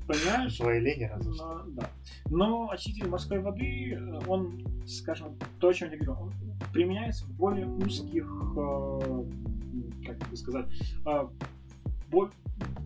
Понимаешь? 0.07 0.59
Твоей 0.59 0.81
лени. 0.81 1.11
Но, 1.25 1.63
да. 1.69 1.91
Но 2.29 2.71
очиститель 2.71 3.09
морской 3.09 3.39
воды, 3.39 3.95
э, 3.95 4.21
он, 4.27 4.63
скажем, 4.87 5.37
то, 5.59 5.69
о 5.69 5.75
чем 5.75 5.91
я 5.91 5.97
говорю, 5.97 6.25
он 6.25 6.33
применяется 6.73 7.25
в 7.25 7.31
более 7.31 7.67
узких, 7.67 8.27
э, 8.57 9.25
как 10.05 10.19
бы 10.29 10.37
сказать, 10.37 10.67
бо- 12.11 12.31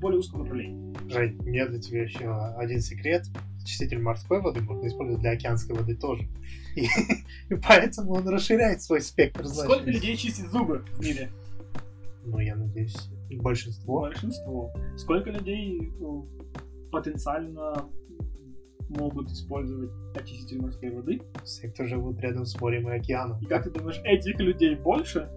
более 0.01 0.21
узком 0.21 0.41
направлении. 0.41 0.95
Жень, 1.11 1.37
у 1.39 1.43
меня 1.45 1.67
для 1.67 1.81
тебя 1.81 2.03
еще 2.03 2.35
один 2.57 2.81
секрет. 2.81 3.27
Очиститель 3.63 4.01
морской 4.01 4.41
воды 4.41 4.61
можно 4.61 4.87
использовать 4.87 5.21
для 5.21 5.33
океанской 5.33 5.75
воды 5.75 5.97
тоже. 5.97 6.29
И, 6.77 6.87
и 7.51 7.55
поэтому 7.57 8.13
он 8.13 8.29
расширяет 8.29 8.83
свой 8.83 9.01
спектр 9.01 9.47
Сколько 9.47 9.91
людей 9.91 10.17
чистит 10.17 10.51
зубы 10.51 10.85
в 10.93 11.01
мире? 11.01 11.31
Ну, 12.25 12.39
я 12.39 12.57
надеюсь, 12.57 12.97
большинство. 13.31 14.03
Большинство. 14.03 14.73
Сколько 14.97 15.31
людей 15.31 15.93
э, 16.01 16.23
потенциально 16.91 17.89
могут 18.89 19.31
использовать 19.31 19.91
очиститель 20.17 20.61
морской 20.61 20.91
воды? 20.91 21.21
Все, 21.45 21.69
кто 21.69 21.85
живут 21.87 22.21
рядом 22.21 22.47
с 22.47 22.61
морем 22.61 22.89
и 22.89 22.97
океаном. 22.97 23.41
И 23.43 23.47
как 23.47 23.65
ты 23.65 23.71
думаешь, 23.71 24.01
этих 24.05 24.39
людей 24.39 24.75
больше? 24.75 25.29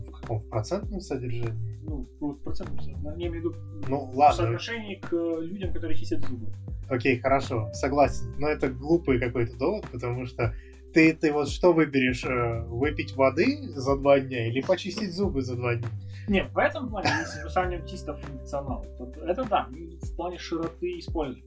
В 0.00 0.10
каком 0.10 0.40
в 0.40 0.48
процентном 0.48 1.00
содержании? 1.00 1.52
Ну, 1.84 2.06
вот 2.20 2.42
процентом, 2.42 2.78
я 3.16 3.28
имею 3.28 3.30
в 3.30 3.34
виду 3.34 3.54
Ну, 3.88 4.06
в 4.06 4.16
ладно, 4.16 4.36
соотношении 4.36 4.96
к 4.96 5.12
э, 5.12 5.38
людям, 5.42 5.72
которые 5.72 5.96
чистят 5.96 6.20
зубы. 6.26 6.46
Окей, 6.88 7.18
хорошо, 7.18 7.70
согласен. 7.72 8.34
Но 8.38 8.48
это 8.48 8.68
глупый 8.68 9.18
какой-то 9.20 9.56
довод, 9.56 9.86
потому 9.90 10.26
что 10.26 10.54
ты, 10.92 11.12
ты 11.14 11.32
вот 11.32 11.48
что 11.48 11.72
выберешь? 11.72 12.24
э, 12.24 12.64
Выпить 12.66 13.14
воды 13.16 13.58
за 13.74 13.96
два 13.96 14.20
дня 14.20 14.48
или 14.48 14.60
почистить 14.60 15.12
зубы 15.14 15.42
за 15.42 15.56
два 15.56 15.74
дня? 15.76 15.88
Не, 16.28 16.44
в 16.44 16.56
этом 16.58 16.88
плане, 16.88 17.10
если 17.20 17.42
мы 17.42 17.50
сравним 17.50 17.86
чисто 17.86 18.14
функционал, 18.16 18.84
то 18.98 19.04
это 19.26 19.44
да, 19.44 19.68
в 19.70 20.16
плане 20.16 20.38
широты 20.38 20.98
использования. 20.98 21.44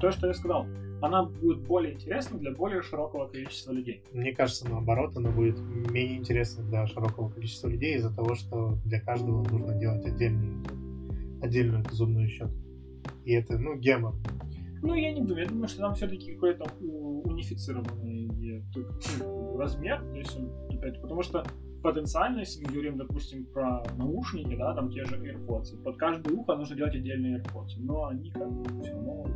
То, 0.00 0.10
что 0.10 0.26
я 0.26 0.34
сказал, 0.34 0.66
она 1.00 1.24
будет 1.24 1.60
более 1.60 1.94
интересна 1.94 2.38
для 2.38 2.52
более 2.52 2.82
широкого 2.82 3.26
количества 3.26 3.72
людей. 3.72 4.02
Мне 4.12 4.32
кажется, 4.32 4.68
наоборот, 4.68 5.16
оно 5.16 5.30
будет 5.30 5.58
менее 5.90 6.18
интересно 6.18 6.64
для 6.64 6.86
широкого 6.86 7.28
количества 7.28 7.68
людей 7.68 7.96
из-за 7.96 8.14
того, 8.14 8.34
что 8.34 8.78
для 8.84 9.00
каждого 9.00 9.42
нужно 9.48 9.74
делать 9.74 10.04
отдельный, 10.06 10.56
отдельную 11.42 11.84
зубную 11.90 12.28
щетку. 12.28 12.56
И 13.24 13.32
это, 13.32 13.58
ну, 13.58 13.76
гемор. 13.76 14.14
Ну, 14.82 14.94
я 14.94 15.12
не 15.12 15.22
думаю, 15.22 15.44
я 15.44 15.48
думаю, 15.48 15.68
что 15.68 15.80
там 15.80 15.94
все-таки 15.94 16.34
какой-то 16.34 16.66
унифицированный 16.80 18.28
э, 18.58 18.62
ну, 19.20 19.58
размер, 19.58 20.00
то 20.00 20.16
есть 20.16 20.38
опять, 20.70 21.00
потому 21.00 21.22
что 21.22 21.44
потенциально, 21.82 22.40
если 22.40 22.64
мы 22.64 22.72
говорим, 22.72 22.96
допустим, 22.96 23.46
про 23.46 23.82
наушники, 23.96 24.54
да, 24.56 24.74
там 24.74 24.90
те 24.90 25.04
же 25.04 25.16
AirPods, 25.16 25.82
под 25.82 25.96
каждое 25.96 26.34
ухо 26.34 26.56
нужно 26.56 26.76
делать 26.76 26.94
отдельные 26.94 27.38
AirPods, 27.38 27.70
но 27.78 28.06
они 28.06 28.30
как 28.30 28.50
бы 28.50 28.82
все 28.82 28.92
равно 28.92 29.26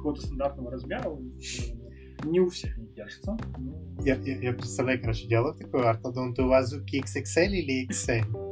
какого-то 0.00 0.22
стандартного 0.22 0.70
размера 0.70 1.04
э, 1.10 2.24
не 2.24 2.40
у 2.40 2.48
всех 2.48 2.76
не 2.78 2.86
держатся. 2.86 3.36
Ну, 3.58 4.02
Я, 4.02 4.16
я, 4.16 4.36
я 4.38 4.52
представляю, 4.54 5.00
короче, 5.00 5.28
диалог 5.28 5.58
такой, 5.58 5.88
ортодонт 5.88 6.38
у 6.38 6.48
вас 6.48 6.74
XXL 6.74 7.48
или 7.48 7.88
XL? 7.88 8.50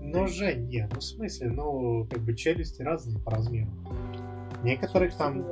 Ну, 0.00 0.26
Жень, 0.26 0.68
нет, 0.68 0.90
ну, 0.92 1.00
в 1.00 1.04
смысле, 1.04 1.50
ну, 1.50 2.06
как 2.10 2.20
бы 2.20 2.34
челюсти 2.34 2.82
разные 2.82 3.18
по 3.18 3.30
размеру. 3.30 3.70
Некоторых 4.62 5.14
там 5.16 5.46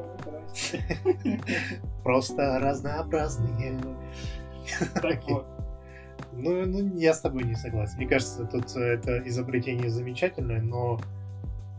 просто 2.05 2.59
разнообразные. 2.59 3.79
Так 5.01 5.23
вот. 5.29 5.47
Ну, 6.33 6.65
ну, 6.67 6.97
я 6.97 7.15
с 7.15 7.21
тобой 7.21 7.45
не 7.45 7.55
согласен. 7.55 7.97
Мне 7.97 8.07
кажется, 8.07 8.45
тут 8.47 8.77
э, 8.77 8.81
это 8.81 9.27
изобретение 9.27 9.91
замечательное, 9.91 10.61
но 10.61 11.01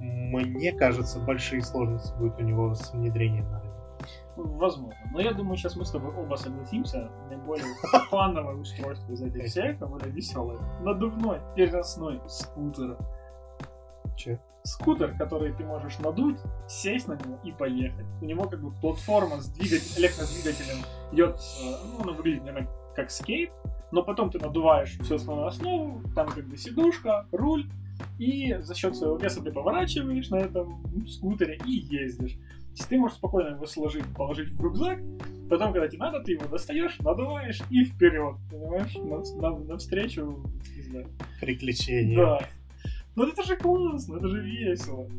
мне 0.01 0.71
кажется, 0.71 1.19
большие 1.19 1.61
сложности 1.61 2.13
будут 2.17 2.39
у 2.39 2.43
него 2.43 2.73
с 2.73 2.91
внедрением 2.93 3.49
на 3.51 3.61
рынок. 3.61 3.71
Возможно. 4.35 4.97
Но 5.13 5.19
я 5.19 5.33
думаю, 5.33 5.57
сейчас 5.57 5.75
мы 5.75 5.85
с 5.85 5.91
тобой 5.91 6.13
оба 6.15 6.35
согласимся. 6.35 7.11
Наиболее 7.29 7.65
фановое 8.09 8.55
устройство 8.55 9.11
из 9.11 9.21
этих 9.21 9.45
всех, 9.45 9.79
наиболее 9.79 10.09
веселое. 10.09 10.59
Надувной 10.81 11.39
переносной 11.55 12.19
скутер. 12.27 12.97
Че? 14.17 14.39
Скутер, 14.63 15.17
который 15.17 15.53
ты 15.53 15.63
можешь 15.63 15.99
надуть, 15.99 16.37
сесть 16.67 17.07
на 17.07 17.13
него 17.13 17.39
и 17.43 17.51
поехать. 17.51 18.05
У 18.21 18.25
него 18.25 18.47
как 18.47 18.61
бы 18.61 18.71
платформа 18.71 19.41
с 19.41 19.47
двигателем, 19.47 20.03
электродвигателем 20.03 20.77
идет, 21.11 21.35
э, 21.35 21.75
ну, 21.85 22.03
она 22.03 22.11
выглядит 22.13 22.43
наверное, 22.43 22.69
как 22.95 23.09
скейт, 23.09 23.51
но 23.91 24.03
потом 24.03 24.29
ты 24.29 24.39
надуваешь 24.39 24.99
всю 24.99 25.15
основную 25.15 25.47
основу, 25.47 26.03
там 26.15 26.27
как 26.27 26.45
бы 26.45 26.57
сидушка, 26.57 27.25
руль, 27.31 27.69
и 28.19 28.55
за 28.59 28.75
счет 28.75 28.95
своего 28.95 29.17
веса 29.17 29.41
ты 29.41 29.51
поворачиваешь 29.51 30.29
на 30.29 30.37
этом 30.37 30.83
скутере 31.07 31.59
и 31.65 31.71
ездишь. 31.71 32.37
То 32.77 32.87
ты 32.87 32.97
можешь 32.97 33.17
спокойно 33.17 33.55
его 33.55 33.65
сложить, 33.65 34.05
положить 34.15 34.49
в 34.49 34.63
рюкзак, 34.63 34.99
потом, 35.49 35.73
когда 35.73 35.87
тебе 35.87 35.99
надо, 35.99 36.21
ты 36.21 36.33
его 36.33 36.45
достаешь, 36.47 36.97
надуваешь 36.99 37.61
и 37.69 37.83
вперед, 37.83 38.35
понимаешь, 38.49 38.95
На- 38.95 39.49
на- 39.49 39.59
навстречу, 39.65 40.43
не 40.75 40.81
знаю. 40.83 41.07
Приключения. 41.41 42.15
Да. 42.17 42.39
Ну 43.15 43.27
это 43.27 43.43
же 43.43 43.57
классно, 43.57 44.17
это 44.17 44.27
же 44.29 44.41
весело. 44.41 45.09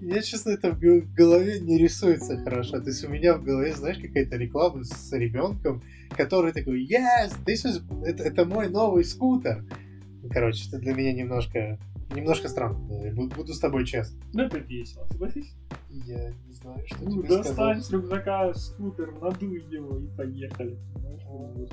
Я, 0.00 0.20
честно, 0.20 0.50
это 0.50 0.72
в 0.72 1.14
голове 1.14 1.60
не 1.60 1.78
рисуется 1.78 2.36
хорошо. 2.38 2.80
То 2.80 2.88
есть 2.88 3.04
у 3.04 3.08
меня 3.08 3.34
в 3.34 3.44
голове, 3.44 3.72
знаешь, 3.72 3.98
какая-то 3.98 4.36
реклама 4.36 4.82
с 4.82 5.12
ребенком, 5.12 5.80
который 6.16 6.52
такой, 6.52 6.84
yes, 6.84 7.36
this 7.46 7.64
is... 7.64 8.04
это, 8.04 8.24
это 8.24 8.44
мой 8.44 8.68
новый 8.68 9.04
скутер. 9.04 9.64
Короче, 10.28 10.66
это 10.68 10.78
для 10.78 10.92
меня 10.94 11.12
немножко, 11.12 11.78
немножко 12.14 12.48
странно. 12.48 12.78
да, 12.88 13.06
я 13.06 13.12
Буду, 13.14 13.52
с 13.52 13.58
тобой 13.60 13.84
честен. 13.86 14.20
Ну 14.32 14.42
это 14.44 14.58
весело, 14.58 15.06
согласись? 15.10 15.54
Я 15.90 16.30
не 16.46 16.52
знаю, 16.52 16.82
что 16.86 17.04
Ну, 17.04 17.10
тебе 17.22 17.28
достань 17.28 17.54
сказать. 17.54 17.84
с 17.84 17.90
рюкзака 17.90 18.54
скутер, 18.54 19.12
надуй 19.20 19.62
его 19.70 19.98
и 19.98 20.06
поехали. 20.16 20.78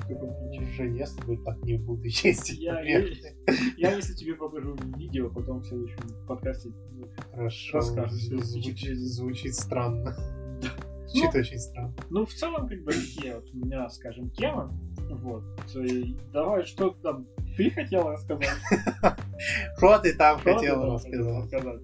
Таком 0.08 0.34
ключе. 0.50 0.66
Жень, 0.72 0.98
я 0.98 1.06
с 1.06 1.14
тобой 1.14 1.38
так 1.44 1.58
не 1.64 1.78
буду 1.78 2.04
ездить. 2.06 2.60
Я, 2.60 2.80
я, 2.82 3.00
я, 3.78 3.96
если 3.96 4.14
тебе 4.14 4.36
покажу 4.36 4.76
видео, 4.98 5.30
потом 5.30 5.60
в 5.60 5.66
следующем 5.66 6.00
подкасте 6.28 6.70
ну, 6.94 7.06
Хорошо. 7.34 7.78
расскажешь 7.78 8.26
свои 8.28 8.40
Звучит, 8.40 8.98
звучит 8.98 9.56
странно. 9.56 10.16
Звучит 11.08 11.36
очень 11.36 11.60
странно. 11.60 11.94
Ну, 12.10 12.26
в 12.26 12.34
целом, 12.34 12.68
как 12.68 12.82
бы, 12.84 12.92
такие 12.92 13.36
вот 13.36 13.46
у 13.54 13.58
меня, 13.58 13.90
скажем, 13.90 14.30
темы. 14.32 14.70
Вот. 15.12 15.44
И 15.76 16.16
давай, 16.32 16.64
что 16.66 16.92
там 16.92 17.28
ты 17.58 17.70
хотела 17.72 18.12
рассказать? 18.14 18.48
Что 19.78 20.00
ты 20.00 20.14
там 20.14 20.40
там 20.42 20.94
рассказать? 20.94 21.82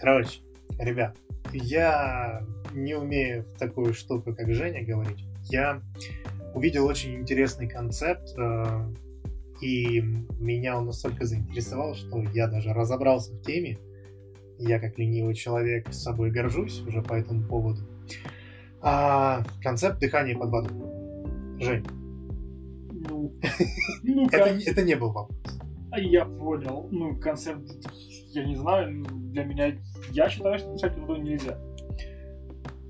Короче, 0.00 0.40
ребят, 0.78 1.16
я 1.52 2.42
не 2.72 2.94
умею 2.94 3.44
в 3.44 3.58
такую 3.58 3.94
штуку, 3.94 4.34
как 4.34 4.52
Женя, 4.52 4.84
говорить. 4.84 5.24
Я 5.44 5.82
увидел 6.54 6.86
очень 6.86 7.16
интересный 7.16 7.68
концепт, 7.68 8.34
э, 8.38 8.92
и 9.60 10.00
меня 10.38 10.76
он 10.76 10.86
настолько 10.86 11.24
заинтересовал, 11.24 11.94
что 11.94 12.22
я 12.34 12.46
даже 12.46 12.72
разобрался 12.72 13.32
в 13.32 13.42
теме. 13.42 13.78
Я, 14.58 14.78
как 14.80 14.98
ленивый 14.98 15.34
человек, 15.34 15.88
с 15.92 16.02
собой 16.02 16.30
горжусь 16.30 16.80
уже 16.86 17.02
по 17.02 17.14
этому 17.14 17.46
поводу. 17.46 17.82
А, 18.80 19.42
концепт 19.62 19.98
дыхания 19.98 20.36
под 20.36 20.50
водой. 20.50 20.72
Жень, 21.58 21.86
Ну, 23.08 24.28
это, 24.32 24.58
это 24.64 24.82
не 24.82 24.94
был 24.94 25.12
вопрос. 25.12 25.38
А 25.90 26.00
Я 26.00 26.24
понял. 26.24 26.88
Ну, 26.90 27.18
концепт, 27.18 27.62
я 28.30 28.44
не 28.44 28.56
знаю, 28.56 28.90
ну, 28.92 29.04
для 29.30 29.44
меня, 29.44 29.78
я 30.10 30.28
считаю, 30.28 30.58
что 30.58 30.72
дышать 30.72 30.96
водой 30.98 31.20
нельзя. 31.20 31.58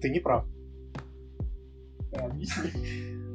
Ты 0.01 0.11
не 0.11 0.21
прав. 0.21 0.47
А, 2.17 2.27
Объясни. 2.27 2.71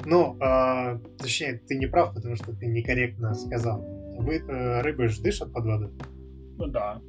Ну, 0.06 0.36
а, 0.40 0.98
точнее, 1.18 1.62
ты 1.68 1.78
не 1.78 1.86
прав, 1.86 2.14
потому 2.14 2.36
что 2.36 2.54
ты 2.54 2.66
некорректно 2.66 3.34
сказал. 3.36 3.82
Вы, 4.18 4.38
э, 4.38 4.82
рыбы 4.82 5.08
же 5.08 5.22
дышат 5.22 5.54
под 5.54 5.66
водой? 5.66 5.92
Ну 6.58 6.68
да. 6.68 7.02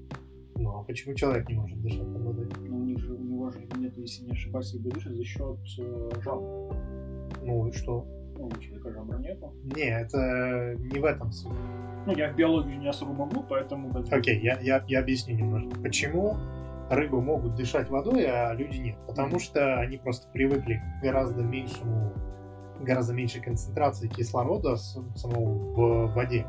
Ну, 0.57 0.71
а 0.79 0.85
почему 0.85 1.15
человек 1.15 1.49
не 1.49 1.55
может 1.55 1.81
дышать 1.81 2.13
под 2.13 2.23
водой? 2.23 2.49
Ну, 2.61 2.77
у, 2.77 2.85
них 2.85 2.99
же, 2.99 3.15
у 3.15 3.19
него 3.19 3.51
же 3.51 3.67
нет, 3.77 3.97
если 3.97 4.25
не 4.25 4.33
ошибаюсь, 4.33 4.73
как 4.73 4.81
бы 4.83 4.91
дышит 4.91 5.15
за 5.15 5.25
счет 5.25 5.59
э, 5.79 6.11
жабр. 6.23 6.77
Ну 7.43 7.69
и 7.69 7.73
что? 7.73 8.07
Ну, 8.37 8.51
человека 8.61 8.91
жабра 8.93 9.19
нету. 9.19 9.53
Не, 9.65 10.01
это 10.01 10.75
не 10.79 10.99
в 10.99 11.05
этом 11.05 11.33
суть. 11.33 11.53
Ну, 12.07 12.17
я 12.17 12.33
в 12.33 12.37
биологию 12.37 12.79
не 12.79 12.89
особо 12.89 13.13
могу, 13.13 13.45
поэтому... 13.49 13.93
Окей, 14.11 14.41
я, 14.41 14.59
я, 14.61 14.85
я 14.89 15.01
объясню 15.01 15.37
немножко. 15.37 15.81
Почему 15.81 16.37
рыбы 16.91 17.21
могут 17.23 17.55
дышать 17.55 17.89
водой, 17.89 18.27
а 18.27 18.53
люди 18.55 18.79
нет? 18.79 18.97
Потому 19.07 19.39
что 19.39 19.79
они 19.79 19.99
просто 19.99 20.29
привыкли 20.33 20.75
к 20.75 21.03
гораздо 21.03 21.43
меньшему, 21.43 22.13
гораздо 22.81 23.15
меньшей 23.15 23.41
концентрации 23.41 24.09
кислорода 24.09 24.77
самого 24.77 26.09
в 26.09 26.15
воде. 26.15 26.47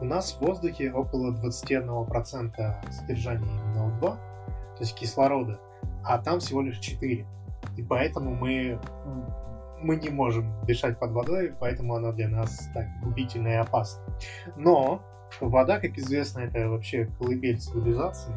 У 0.00 0.04
нас 0.04 0.32
в 0.32 0.40
воздухе 0.40 0.92
около 0.92 1.32
21% 1.32 2.90
содержания 2.90 3.46
именно 3.46 3.96
O2, 4.00 4.00
то 4.00 4.80
есть 4.80 4.94
кислорода, 4.96 5.60
а 6.04 6.18
там 6.18 6.40
всего 6.40 6.62
лишь 6.62 6.78
4. 6.78 7.24
И 7.76 7.82
поэтому 7.82 8.34
мы 8.34 8.80
мы 9.84 9.96
не 9.96 10.08
можем 10.08 10.52
дышать 10.66 10.98
под 10.98 11.12
водой, 11.12 11.52
поэтому 11.60 11.94
она 11.94 12.12
для 12.12 12.28
нас 12.28 12.68
так 12.74 12.86
губительна 13.02 13.48
и 13.48 13.54
опасна. 13.54 14.02
Но 14.56 15.02
вода, 15.40 15.78
как 15.78 15.96
известно, 15.98 16.40
это 16.40 16.68
вообще 16.68 17.08
колыбель 17.18 17.58
цивилизации. 17.58 18.34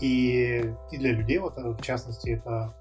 И, 0.00 0.64
и 0.90 0.98
для 0.98 1.12
людей, 1.12 1.38
вот, 1.38 1.58
э, 1.58 1.62
в 1.62 1.82
частности, 1.82 2.30
это 2.30 2.74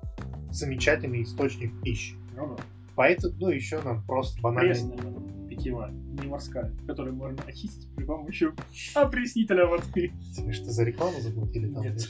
замечательный 0.51 1.23
источник 1.23 1.71
пищи. 1.81 2.15
Ну, 2.35 2.55
да. 2.55 2.63
Поэтому, 2.95 3.33
ну, 3.39 3.49
еще 3.49 3.81
нам 3.81 4.03
просто 4.03 4.41
банально... 4.41 4.73
Пресная 4.73 5.29
питьевая, 5.49 5.91
не 5.91 6.27
морская, 6.27 6.71
которую 6.87 7.15
можно 7.15 7.41
очистить 7.43 7.93
при 7.95 8.05
помощи 8.05 8.47
опреснителя 8.95 9.65
воды. 9.65 10.11
Тебе 10.35 10.53
что, 10.53 10.65
за 10.65 10.83
рекламу 10.83 11.19
заплатили 11.19 11.71
там? 11.71 11.83
Нет. 11.83 12.07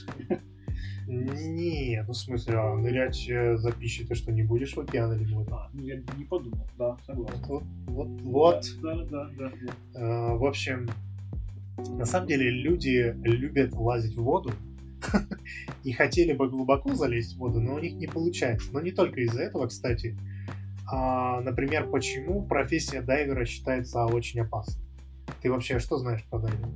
Или 1.10 1.28
что? 1.28 1.48
Не, 1.48 2.04
ну 2.06 2.14
в 2.14 2.18
смысле, 2.18 2.56
а 2.56 2.76
нырять 2.76 3.28
э, 3.30 3.58
за 3.58 3.72
пищей 3.72 4.06
ты 4.06 4.16
что, 4.16 4.32
не 4.32 4.44
будешь 4.44 4.76
в 4.76 4.80
океан 4.80 5.14
или 5.14 5.32
море? 5.34 5.48
А, 5.52 5.70
ну 5.74 5.84
я 5.84 5.96
не 6.18 6.24
подумал, 6.24 6.68
да, 6.78 6.98
согласен. 7.06 7.44
Вот, 7.48 7.64
вот, 7.88 8.08
вот. 8.22 8.66
Да, 8.82 8.96
да, 9.06 9.30
да. 9.38 9.52
да. 9.94 10.00
Э, 10.00 10.38
В 10.38 10.46
общем, 10.46 10.90
на 11.78 12.06
самом 12.06 12.28
деле 12.28 12.50
люди 12.50 13.16
любят 13.24 13.74
лазить 13.74 14.16
в 14.16 14.24
воду 14.24 14.52
и 15.84 15.92
хотели 15.92 16.34
бы 16.34 16.50
глубоко 16.50 16.94
залезть 16.96 17.36
в 17.36 17.40
воду, 17.40 17.62
но 17.62 17.76
у 17.76 17.80
них 17.80 17.94
не 17.96 18.08
получается. 18.08 18.70
Но 18.72 18.82
не 18.82 18.92
только 18.92 19.22
из-за 19.22 19.42
этого, 19.42 19.68
кстати. 19.68 20.18
А, 20.92 21.42
например, 21.42 21.88
почему 21.88 22.44
профессия 22.44 23.02
дайвера 23.02 23.46
считается 23.46 24.06
очень 24.06 24.42
опасной? 24.42 24.84
Ты 25.42 25.52
вообще 25.52 25.80
что 25.80 25.98
знаешь 25.98 26.24
про 26.30 26.40
дайвинг? 26.40 26.74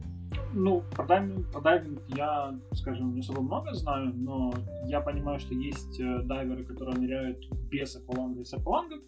Ну, 0.56 0.84
про 0.96 1.06
дайвинг, 1.06 1.52
про 1.52 1.62
дайвинг 1.62 2.02
я, 2.10 2.58
скажем, 2.74 3.14
не 3.14 3.22
особо 3.22 3.42
много 3.42 3.74
знаю, 3.74 4.14
но 4.16 4.54
я 4.86 5.02
понимаю, 5.02 5.40
что 5.40 5.54
есть 5.56 6.00
э, 6.00 6.22
дайверы, 6.24 6.64
которые 6.64 6.98
ныряют 7.00 7.40
без 7.72 7.96
акваланга 7.96 8.42
и 8.42 8.44
с 8.44 8.54
аквалангом. 8.54 9.02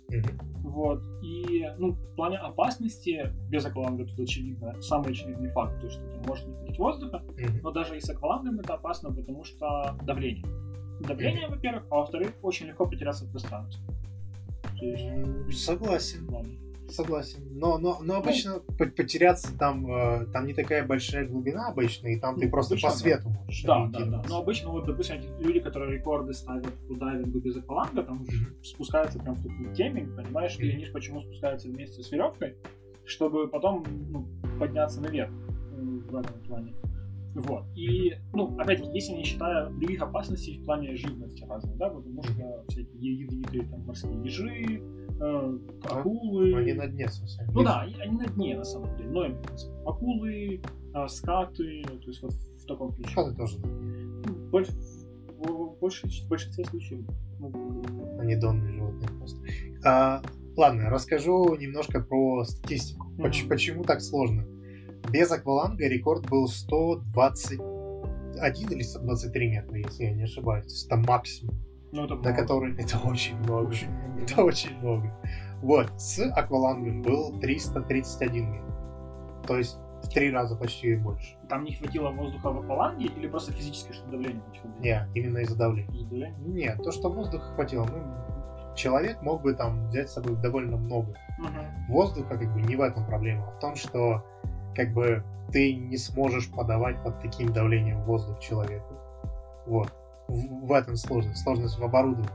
Вот. 0.63 1.03
И, 1.21 1.63
ну, 1.77 1.91
в 1.91 2.15
плане 2.15 2.37
опасности 2.37 3.31
без 3.49 3.65
акваланга 3.65 4.05
тут 4.05 4.19
очевидно, 4.19 4.81
самый 4.81 5.11
очевидный 5.11 5.51
факт, 5.51 5.79
то, 5.79 5.89
что 5.89 6.01
там 6.09 6.23
может 6.27 6.47
не 6.47 6.53
хватить 6.55 6.79
воздуха, 6.79 7.19
Мгм. 7.19 7.59
но 7.61 7.71
даже 7.71 7.95
и 7.97 7.99
с 7.99 8.09
аквалангом 8.09 8.59
это 8.59 8.73
опасно, 8.73 9.13
потому 9.13 9.43
что 9.43 9.95
давление. 10.03 10.45
Давление, 11.01 11.47
во-первых, 11.47 11.85
а 11.91 11.97
во-вторых, 11.97 12.33
очень 12.41 12.67
легко 12.67 12.87
потеряться 12.87 13.25
в 13.25 13.31
пространстве. 13.31 13.83
Есть, 14.81 15.63
Согласен, 15.63 16.25
плане. 16.27 16.57
Согласен. 16.89 17.39
Но, 17.51 17.77
но, 17.77 17.99
но 18.01 18.15
обычно 18.17 18.59
по- 18.59 18.85
потеряться 18.85 19.57
там, 19.57 19.85
э, 19.89 20.25
там 20.33 20.45
не 20.45 20.53
такая 20.53 20.85
большая 20.85 21.25
глубина 21.27 21.67
обычно, 21.69 22.07
и 22.07 22.19
там 22.19 22.37
ты 22.39 22.45
Ну, 22.45 22.51
просто 22.51 22.73
обычно 22.73 22.89
по 22.89 22.93
да. 22.95 22.99
свету 22.99 23.29
можешь 23.29 23.63
Да, 23.63 23.87
да, 23.87 24.05
да. 24.05 24.23
Но 24.29 24.39
обычно, 24.39 24.69
вот, 24.69 24.85
допустим, 24.85 25.17
люди, 25.39 25.59
которые 25.59 25.97
рекорды 25.97 26.33
ставят 26.33 26.73
по 26.87 26.95
дайвингу 26.95 27.39
без 27.39 27.57
акваланга, 27.57 28.03
там 28.03 28.17
Мгм. 28.17 28.63
спускаются 28.63 29.19
прям 29.19 29.35
в 29.35 29.43
такой 29.43 29.73
темень, 29.75 30.15
понимаешь, 30.15 30.57
они 30.59 30.85
ж 30.85 30.91
почему 30.91 31.19
спускаются 31.21 31.67
вместе 31.67 32.01
с 32.03 32.11
веревкой, 32.11 32.55
чтобы 33.05 33.47
потом 33.47 33.83
ну, 34.09 34.27
подняться 34.59 35.01
наверх 35.01 35.31
э, 35.31 35.81
в 36.09 36.15
этом 36.15 36.39
плане. 36.47 36.73
Вот. 37.35 37.65
И, 37.75 38.13
ну, 38.33 38.57
опять-таки, 38.57 38.91
если 38.93 39.11
не 39.11 39.23
считая 39.25 39.69
других 39.69 40.01
опасностей 40.01 40.57
в 40.59 40.63
плане 40.65 40.95
живности 40.95 41.43
разных, 41.43 41.75
да, 41.75 41.89
потому 41.89 42.23
что 42.23 42.63
всякие 42.69 43.13
ядовитые 43.23 43.63
там 43.63 43.81
морские 43.85 44.23
ежи, 44.23 44.81
э, 45.19 45.57
акулы. 45.89 46.51
Но 46.51 46.57
они 46.57 46.73
на 46.73 46.87
дне 46.87 47.07
совсем. 47.07 47.45
Ну 47.53 47.63
да, 47.63 47.81
они, 47.81 47.95
на 48.17 48.25
дне, 48.27 48.57
на 48.57 48.63
самом 48.63 48.95
деле. 48.97 49.09
Но 49.09 49.89
акулы, 49.89 50.61
а, 50.93 51.07
скаты, 51.07 51.83
то 51.83 52.07
есть 52.07 52.21
вот 52.21 52.33
в 52.33 52.65
таком 52.65 52.93
ключе. 52.93 53.09
Шкаты 53.11 53.35
тоже. 53.35 53.59
Ну, 53.59 54.49
Больш- 54.51 54.71
в, 55.39 55.47
в 55.47 55.77
большей- 55.79 56.09
в 56.25 56.29
большинстве 56.29 56.65
случаев. 56.65 57.05
Ну, 57.39 57.83
Они 58.19 58.35
донные 58.35 58.73
животные 58.73 59.09
просто. 59.19 59.39
А, 59.85 60.21
ладно, 60.55 60.89
расскажу 60.89 61.55
немножко 61.55 61.99
про 61.99 62.43
статистику. 62.45 63.07
Поч- 63.17 63.41
Мгм. 63.41 63.49
Почему 63.49 63.83
так 63.83 64.01
сложно? 64.01 64.45
Без 65.11 65.31
акваланга 65.31 65.87
рекорд 65.87 66.27
был 66.29 66.47
121 66.47 68.71
или 68.71 68.81
123 68.81 69.47
метра, 69.49 69.77
если 69.77 70.05
я 70.05 70.13
не 70.13 70.23
ошибаюсь. 70.23 70.65
То 70.65 70.71
есть 70.71 70.85
это 70.87 70.95
максимум, 70.97 71.55
ну, 71.95 72.05
это 72.05 72.15
на 72.15 72.21
много. 72.21 72.35
который 72.35 72.75
это 72.77 72.97
очень 72.99 73.37
много. 73.39 73.67
Очень 73.69 73.89
много. 73.89 74.21
Это 74.21 74.43
очень 74.43 74.79
много. 74.79 75.17
Вот, 75.61 75.89
с 75.97 76.19
аквалангом 76.31 77.01
был 77.01 77.39
331 77.39 78.51
метр. 78.51 78.73
То 79.47 79.57
есть 79.57 79.77
в 80.03 80.09
три 80.09 80.31
раза 80.31 80.55
почти 80.55 80.95
больше. 80.95 81.37
Там 81.49 81.63
не 81.63 81.73
хватило 81.73 82.09
воздуха 82.09 82.51
в 82.51 82.59
акваланге 82.59 83.07
или 83.07 83.27
просто 83.27 83.51
физически, 83.51 83.93
что 83.93 84.07
давление 84.09 84.41
не 84.79 85.09
именно 85.15 85.39
из-за 85.39 85.55
давления. 85.55 85.91
Из-за 85.93 86.09
давления? 86.09 86.37
Нет, 86.39 86.83
то, 86.83 86.91
что 86.91 87.09
воздуха 87.09 87.45
хватило, 87.55 87.85
ну, 87.85 88.75
человек 88.75 89.21
мог 89.21 89.41
бы 89.41 89.53
там 89.53 89.87
взять 89.89 90.09
с 90.09 90.13
собой 90.13 90.35
довольно 90.35 90.77
много. 90.77 91.15
Мгм. 91.37 91.87
воздуха 91.89 92.37
как 92.37 92.53
бы 92.53 92.61
не 92.61 92.77
в 92.77 92.81
этом 92.81 93.05
проблема, 93.05 93.47
а 93.47 93.51
в 93.51 93.59
том, 93.59 93.75
что 93.75 94.23
как 94.73 94.93
бы 94.93 95.23
ты 95.51 95.75
не 95.75 95.97
сможешь 95.97 96.49
подавать 96.49 97.01
под 97.03 97.19
таким 97.21 97.51
давлением 97.51 98.03
воздух 98.03 98.39
человеку. 98.39 98.93
Вот. 99.65 99.91
В, 100.27 100.71
этом 100.73 100.95
сложность. 100.95 101.43
Сложность 101.43 101.77
в 101.77 101.83
оборудовании. 101.83 102.29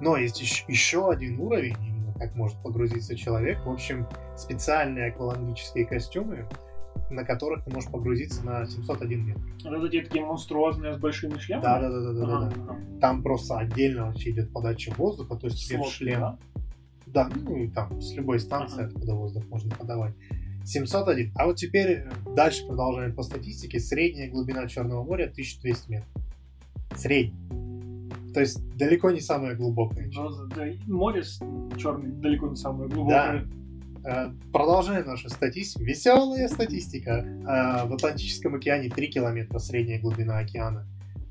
Но 0.00 0.16
есть 0.16 0.40
еще, 0.40 0.64
еще 0.68 1.10
один 1.10 1.38
уровень, 1.40 1.76
именно 1.86 2.12
как 2.14 2.34
может 2.34 2.60
погрузиться 2.62 3.16
человек. 3.16 3.64
В 3.64 3.70
общем, 3.70 4.06
специальные 4.36 5.10
аквалангические 5.12 5.86
костюмы, 5.86 6.46
на 7.10 7.24
которых 7.24 7.64
ты 7.64 7.70
можешь 7.72 7.90
погрузиться 7.90 8.44
на 8.44 8.66
701 8.66 9.26
метр. 9.26 9.40
Вот 9.64 9.84
эти 9.92 10.04
такие 10.04 10.24
монструозные 10.24 10.94
с 10.94 10.98
большими 10.98 11.38
шлемами? 11.38 11.62
Да, 11.64 11.80
да, 11.80 11.90
да, 11.90 12.00
да, 12.00 12.12
да, 12.12 12.26
да. 12.26 12.36
Ага, 12.36 12.50
да. 12.54 12.62
ага. 12.62 12.78
Там 13.00 13.22
просто 13.22 13.58
отдельно 13.58 14.06
вообще 14.06 14.30
идет 14.30 14.52
подача 14.52 14.92
воздуха, 14.96 15.36
то 15.36 15.46
есть 15.46 15.66
Слот, 15.66 15.88
шлем. 15.88 16.20
да? 16.20 16.38
Да, 17.06 17.28
ну 17.34 17.56
и 17.56 17.68
там 17.68 18.00
с 18.00 18.12
любой 18.14 18.40
станции, 18.40 18.80
Ага. 18.84 18.86
откуда 18.88 19.14
воздух 19.14 19.44
можно 19.48 19.74
подавать. 19.74 20.14
701. 20.64 21.32
А 21.36 21.46
вот 21.46 21.56
теперь 21.56 21.90
э, 21.90 22.10
дальше 22.34 22.66
продолжаем 22.66 23.14
по 23.14 23.22
статистике. 23.22 23.80
Средняя 23.80 24.30
глубина 24.30 24.66
Черного 24.68 25.02
моря 25.04 25.24
1200 25.24 25.90
метров. 25.90 26.08
Средняя. 26.96 27.38
То 28.34 28.40
есть 28.40 28.58
далеко 28.76 29.10
не 29.10 29.20
самая 29.20 29.54
глубокая. 29.54 30.10
Но, 30.14 30.46
да, 30.46 30.66
и 30.66 30.78
море 30.86 31.22
черное 31.78 32.10
далеко 32.12 32.48
не 32.48 32.56
самое 32.56 32.88
глубокое. 32.88 33.46
Э, 34.04 34.30
Продолжаем 34.52 35.06
нашу 35.06 35.28
статистику. 35.28 35.84
Веселая 35.84 36.48
статистика. 36.48 37.10
Э, 37.24 37.86
В 37.86 37.92
Атлантическом 37.94 38.54
океане 38.54 38.88
3 38.88 39.06
километра 39.08 39.58
средняя 39.58 40.00
глубина 40.00 40.38
океана. 40.38 40.86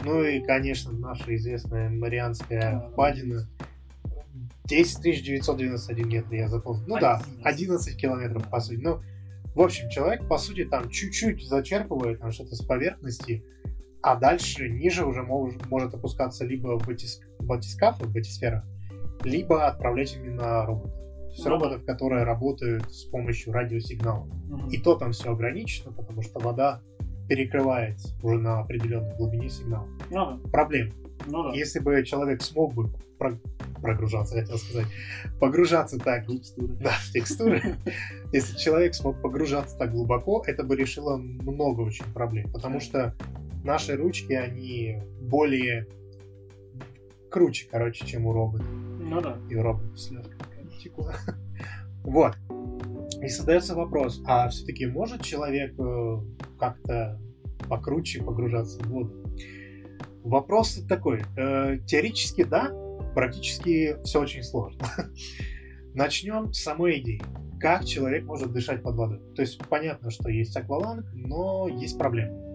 Ну 0.05 0.23
и, 0.23 0.39
конечно, 0.41 0.91
наша 0.91 1.35
известная 1.35 1.89
Марианская 1.89 2.71
Да. 2.73 2.79
впадина. 2.89 3.47
10 4.65 5.01
991 5.23 6.07
метр, 6.07 6.33
я 6.33 6.47
запомнил. 6.47 6.83
Ну 6.87 6.99
да, 6.99 7.21
11. 7.43 7.45
11 7.45 7.97
километров, 7.97 8.47
по 8.49 8.59
сути. 8.61 8.79
Ну, 8.81 9.01
в 9.53 9.59
общем, 9.61 9.89
человек, 9.89 10.27
по 10.27 10.37
сути, 10.37 10.63
там 10.65 10.89
чуть-чуть 10.89 11.45
зачерпывает 11.45 12.19
там 12.19 12.31
что-то 12.31 12.55
с 12.55 12.61
поверхности, 12.63 13.43
а 14.01 14.15
дальше 14.15 14.69
ниже 14.69 15.05
уже 15.05 15.21
мож- 15.21 15.61
может 15.69 15.93
опускаться 15.93 16.45
либо 16.45 16.77
батис... 16.77 17.21
батискафы, 17.39 18.05
батисфера, 18.07 18.65
либо 19.23 19.67
отправлять 19.67 20.15
именно 20.15 20.65
роботов. 20.65 20.91
То 20.95 21.27
есть 21.33 21.39
Ну 21.39 21.43
да. 21.45 21.49
роботов, 21.51 21.85
которые 21.85 22.23
работают 22.23 22.91
с 22.91 23.05
помощью 23.05 23.53
радиосигнала. 23.53 24.25
Мгм. 24.25 24.69
И 24.69 24.77
то 24.77 24.95
там 24.95 25.11
все 25.11 25.31
ограничено, 25.31 25.91
потому 25.93 26.21
что 26.23 26.39
вода 26.39 26.81
перекрывает 27.29 27.97
уже 28.23 28.37
на 28.39 28.59
определенной 28.59 29.15
глубине 29.15 29.49
сигнал. 29.49 29.87
Ну 30.09 30.37
да, 30.43 30.49
Проблема. 30.51 30.91
ну 31.27 31.43
да. 31.43 31.51
Если 31.53 31.79
бы 31.79 32.03
человек 32.03 32.41
смог 32.41 32.73
бы 32.73 32.89
про- 33.17 33.39
прогружаться, 33.81 34.35
хотел 34.35 34.57
сказать, 34.57 34.87
погружаться 35.39 35.97
так, 35.97 36.25
Текстуры. 36.27 36.73
да, 36.81 36.89
в 36.89 37.11
текстуры, 37.13 37.75
если 38.33 38.57
человек 38.57 38.93
смог 38.95 39.21
погружаться 39.21 39.77
так 39.77 39.91
глубоко, 39.91 40.43
это 40.45 40.63
бы 40.63 40.75
решило 40.75 41.15
много 41.17 41.81
очень 41.81 42.05
проблем, 42.13 42.51
потому 42.51 42.79
что 42.81 43.15
наши 43.63 43.95
ручки, 43.95 44.33
они 44.33 44.99
более 45.21 45.87
круче, 47.29 47.67
короче, 47.71 48.05
чем 48.05 48.25
у 48.25 48.33
робота. 48.33 48.63
Ну 48.63 49.21
да. 49.21 49.37
И 49.49 49.55
у 49.55 49.63
роботов 49.63 49.99
слезка 49.99 50.35
текла. 50.81 51.15
Вот. 52.03 52.35
И 53.21 53.27
задается 53.27 53.75
вопрос, 53.75 54.23
а 54.25 54.49
все-таки 54.49 54.87
может 54.87 55.21
человек 55.21 55.75
э, 55.79 56.17
как-то 56.57 57.21
покруче 57.69 58.23
погружаться 58.23 58.79
в 58.79 58.87
воду. 58.87 59.23
Вопрос 60.23 60.83
такой. 60.89 61.21
Э, 61.37 61.77
теоретически 61.85 62.43
да, 62.43 62.71
практически 63.13 63.97
все 64.03 64.19
очень 64.19 64.41
сложно. 64.41 64.83
Начнем 65.93 66.51
с 66.51 66.63
самой 66.63 66.99
идеи. 67.01 67.21
Как 67.59 67.85
человек 67.85 68.23
может 68.23 68.51
дышать 68.51 68.81
под 68.81 68.95
водой? 68.95 69.21
То 69.35 69.43
есть 69.43 69.59
понятно, 69.69 70.09
что 70.09 70.29
есть 70.29 70.57
акваланг, 70.57 71.05
но 71.13 71.67
есть 71.67 71.99
проблемы. 71.99 72.50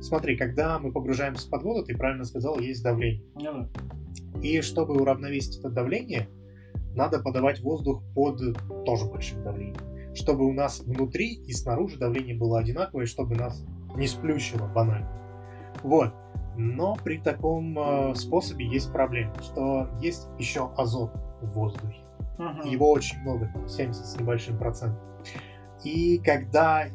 Смотри, 0.00 0.36
когда 0.36 0.78
мы 0.78 0.92
погружаемся 0.92 1.48
под 1.48 1.62
воду, 1.62 1.84
ты 1.84 1.96
правильно 1.96 2.24
сказал, 2.24 2.58
есть 2.58 2.82
давление. 2.82 3.24
Ну, 3.34 3.68
И 4.42 4.60
чтобы 4.60 5.00
уравновесить 5.00 5.58
это 5.58 5.70
давление, 5.70 6.28
надо 6.94 7.20
подавать 7.20 7.60
воздух 7.60 8.02
под 8.14 8.40
тоже 8.84 9.06
большим 9.06 9.42
давлением. 9.42 10.14
Чтобы 10.14 10.46
у 10.46 10.52
нас 10.52 10.80
внутри 10.80 11.34
и 11.34 11.52
снаружи 11.52 11.98
давление 11.98 12.36
было 12.36 12.58
одинаковое, 12.58 13.06
чтобы 13.06 13.34
нас 13.34 13.64
не 13.96 14.06
сплющило 14.06 14.66
банально. 14.66 15.10
Вот. 15.82 16.14
Но 16.56 16.96
при 17.04 17.18
таком 17.18 17.78
э, 17.78 18.14
способе 18.14 18.66
есть 18.66 18.90
проблема, 18.90 19.34
что 19.42 19.90
есть 20.00 20.26
еще 20.38 20.70
азот 20.76 21.12
в 21.42 21.52
воздухе. 21.52 22.00
Мгм. 22.38 22.62
Его 22.66 22.90
очень 22.90 23.18
много, 23.20 23.50
там 23.52 23.68
70 23.68 24.06
с 24.06 24.18
небольшим 24.18 24.56
процентом. 24.56 24.98
И 25.84 26.18
когда, 26.18 26.86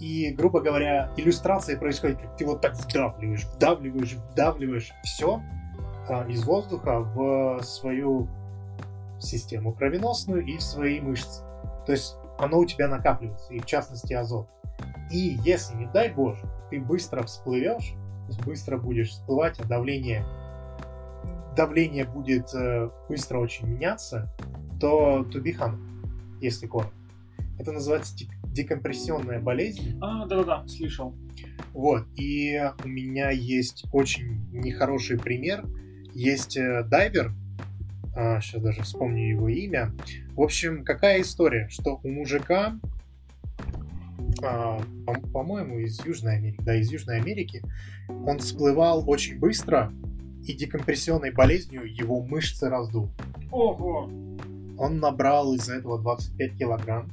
и, 0.00 0.32
грубо 0.32 0.60
говоря, 0.60 1.12
иллюстрация 1.16 1.78
происходит, 1.78 2.18
как 2.18 2.36
ты 2.36 2.46
вот 2.46 2.62
так 2.62 2.74
вдавливаешь, 2.74 3.44
вдавливаешь, 3.44 4.14
вдавливаешь 4.32 4.92
все 5.04 5.42
из 6.28 6.44
воздуха 6.44 7.00
в 7.00 7.62
свою 7.62 8.26
систему 9.20 9.72
кровеносную 9.72 10.44
и 10.44 10.56
в 10.56 10.62
свои 10.62 11.00
мышцы. 11.00 11.42
То 11.86 11.92
есть 11.92 12.16
оно 12.38 12.58
у 12.58 12.64
тебя 12.64 12.88
накапливается, 12.88 13.52
и 13.52 13.60
в 13.60 13.66
частности 13.66 14.14
азот. 14.14 14.48
И 15.10 15.38
если, 15.44 15.76
не 15.76 15.86
дай 15.86 16.08
боже, 16.08 16.42
ты 16.70 16.80
быстро 16.80 17.22
всплывешь, 17.24 17.94
быстро 18.44 18.78
будешь 18.78 19.10
всплывать, 19.10 19.60
а 19.60 19.64
давление, 19.64 20.24
давление 21.56 22.04
будет 22.04 22.54
э, 22.54 22.88
быстро 23.08 23.38
очень 23.38 23.66
меняться, 23.66 24.32
то 24.80 25.26
be 25.34 25.54
harmed, 25.54 25.80
если 26.40 26.66
коротко. 26.66 26.99
Это 27.60 27.72
называется 27.72 28.16
дек- 28.16 28.30
декомпрессионная 28.46 29.38
болезнь. 29.38 29.98
А, 30.00 30.24
да-да-да, 30.24 30.66
слышал. 30.66 31.14
Вот, 31.74 32.06
и 32.16 32.58
у 32.82 32.88
меня 32.88 33.28
есть 33.30 33.84
очень 33.92 34.48
нехороший 34.50 35.18
пример. 35.18 35.66
Есть 36.14 36.56
э, 36.56 36.82
дайвер, 36.84 37.32
сейчас 38.14 38.62
даже 38.62 38.82
вспомню 38.82 39.28
его 39.28 39.48
имя. 39.50 39.92
В 40.32 40.40
общем, 40.40 40.84
какая 40.84 41.20
история, 41.20 41.68
что 41.68 42.00
у 42.02 42.08
мужика, 42.08 42.80
а, 44.42 44.80
по- 45.06 45.20
по-моему, 45.30 45.80
из 45.80 46.02
Южной 46.04 46.36
Америки, 46.36 46.60
да, 46.62 46.74
из 46.74 46.90
Южной 46.90 47.18
Америки, 47.20 47.62
он 48.08 48.38
всплывал 48.38 49.04
очень 49.08 49.38
быстро, 49.38 49.92
и 50.46 50.54
декомпрессионной 50.54 51.30
болезнью 51.30 51.82
его 51.84 52.22
мышцы 52.22 52.70
раздул. 52.70 53.10
Ого! 53.52 54.10
Он 54.78 54.98
набрал 54.98 55.52
из-за 55.54 55.74
этого 55.74 56.00
25 56.00 56.56
килограмм. 56.56 57.10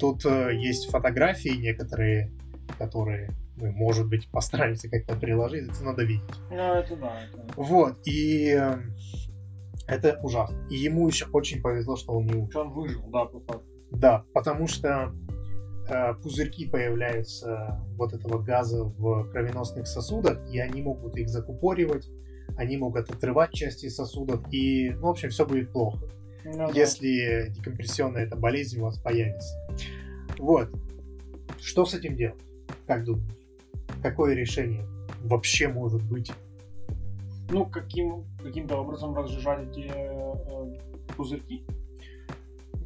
Тут 0.00 0.24
э, 0.24 0.56
есть 0.56 0.90
фотографии 0.90 1.50
некоторые, 1.50 2.32
которые 2.78 3.36
мы, 3.56 3.70
может 3.70 4.08
быть, 4.08 4.30
постараемся 4.30 4.88
как-то 4.88 5.14
приложить, 5.14 5.68
это 5.68 5.84
надо 5.84 6.04
видеть. 6.04 6.24
Ну, 6.48 6.56
это 6.56 6.96
да, 6.96 7.20
это... 7.22 7.46
Вот, 7.56 7.98
и 8.06 8.56
э, 8.58 8.78
это 9.86 10.18
ужасно. 10.22 10.56
И 10.70 10.76
ему 10.76 11.06
еще 11.06 11.26
очень 11.34 11.60
повезло, 11.60 11.96
что 11.96 12.12
он 12.12 12.24
не 12.24 12.34
умер. 12.34 12.56
Он 12.56 12.72
выжил, 12.72 13.02
да, 13.10 13.26
по 13.26 13.40
факту. 13.40 13.66
Да, 13.90 14.24
потому 14.32 14.66
что 14.66 15.12
э, 15.90 16.14
пузырьки 16.22 16.66
появляются 16.66 17.78
вот 17.98 18.14
этого 18.14 18.42
газа 18.42 18.84
в 18.84 19.30
кровеносных 19.30 19.86
сосудах, 19.86 20.38
и 20.50 20.58
они 20.60 20.80
могут 20.80 21.18
их 21.18 21.28
закупоривать, 21.28 22.08
они 22.56 22.78
могут 22.78 23.10
отрывать 23.10 23.52
части 23.52 23.90
сосудов, 23.90 24.40
и, 24.50 24.90
ну, 24.94 25.08
в 25.08 25.10
общем, 25.10 25.28
все 25.28 25.44
будет 25.44 25.72
плохо 25.72 26.08
Ну 26.44 26.68
да. 26.68 26.72
если 26.74 27.50
декомпрессионная 27.50 28.24
эта 28.24 28.36
болезнь 28.36 28.80
у 28.80 28.84
вас 28.84 28.98
появится. 28.98 29.54
Вот. 30.38 30.70
Что 31.60 31.84
с 31.84 31.94
этим 31.94 32.16
делать? 32.16 32.40
Как 32.86 33.04
думаешь? 33.04 33.30
Какое 34.02 34.34
решение 34.34 34.86
вообще 35.22 35.68
может 35.68 36.02
быть? 36.02 36.32
Ну, 37.50 37.66
каким, 37.66 38.24
каким-то 38.42 38.76
образом 38.76 39.14
разжижать 39.14 39.68
эти 39.68 39.90
э, 39.92 40.78
пузырьки? 41.16 41.64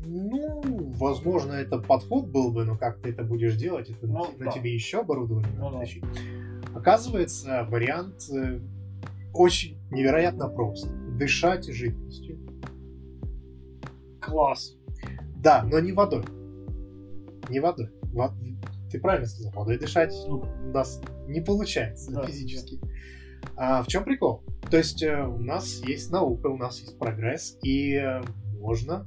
Ну, 0.07 0.63
возможно, 0.97 1.53
это 1.53 1.79
подход 1.79 2.27
был 2.27 2.51
бы, 2.51 2.65
но 2.65 2.77
как 2.77 3.01
ты 3.01 3.11
это 3.11 3.23
будешь 3.23 3.57
делать, 3.57 3.91
это 3.91 4.07
Ну, 4.07 4.27
на 4.39 4.47
да. 4.47 4.51
тебе 4.51 4.75
еще 4.75 5.01
оборудование 5.01 5.51
Ну 5.57 5.71
надо 5.71 5.87
да. 6.01 6.79
Оказывается, 6.79 7.67
вариант 7.71 8.29
э, 8.31 8.59
очень 9.33 9.79
невероятно 9.91 10.49
прост. 10.49 10.89
Дышать 11.17 11.67
жидкостью. 11.67 12.24
Класс. 14.27 14.77
Да, 15.37 15.63
но 15.63 15.79
не 15.81 15.93
водой. 15.93 16.25
Не 17.49 17.61
водой. 17.61 17.91
Во- 18.13 18.35
Ты 18.91 19.01
правильно 19.01 19.27
сказал, 19.27 19.53
водой 19.53 19.79
дышать 19.79 20.15
ну, 20.29 20.45
у 20.67 20.71
нас 20.73 21.01
не 21.27 21.41
получается 21.41 22.13
Да, 22.13 22.25
физически. 22.25 22.81
А 23.57 23.83
в 23.83 23.87
чем 23.89 24.05
прикол? 24.05 24.43
То 24.71 24.79
есть 24.79 25.03
э, 25.03 25.23
у 25.23 25.39
нас 25.39 25.83
есть 25.87 26.11
наука, 26.11 26.47
у 26.47 26.57
нас 26.57 26.81
есть 26.81 26.99
прогресс, 26.99 27.59
и 27.63 27.95
э, 27.95 28.23
можно, 28.59 29.07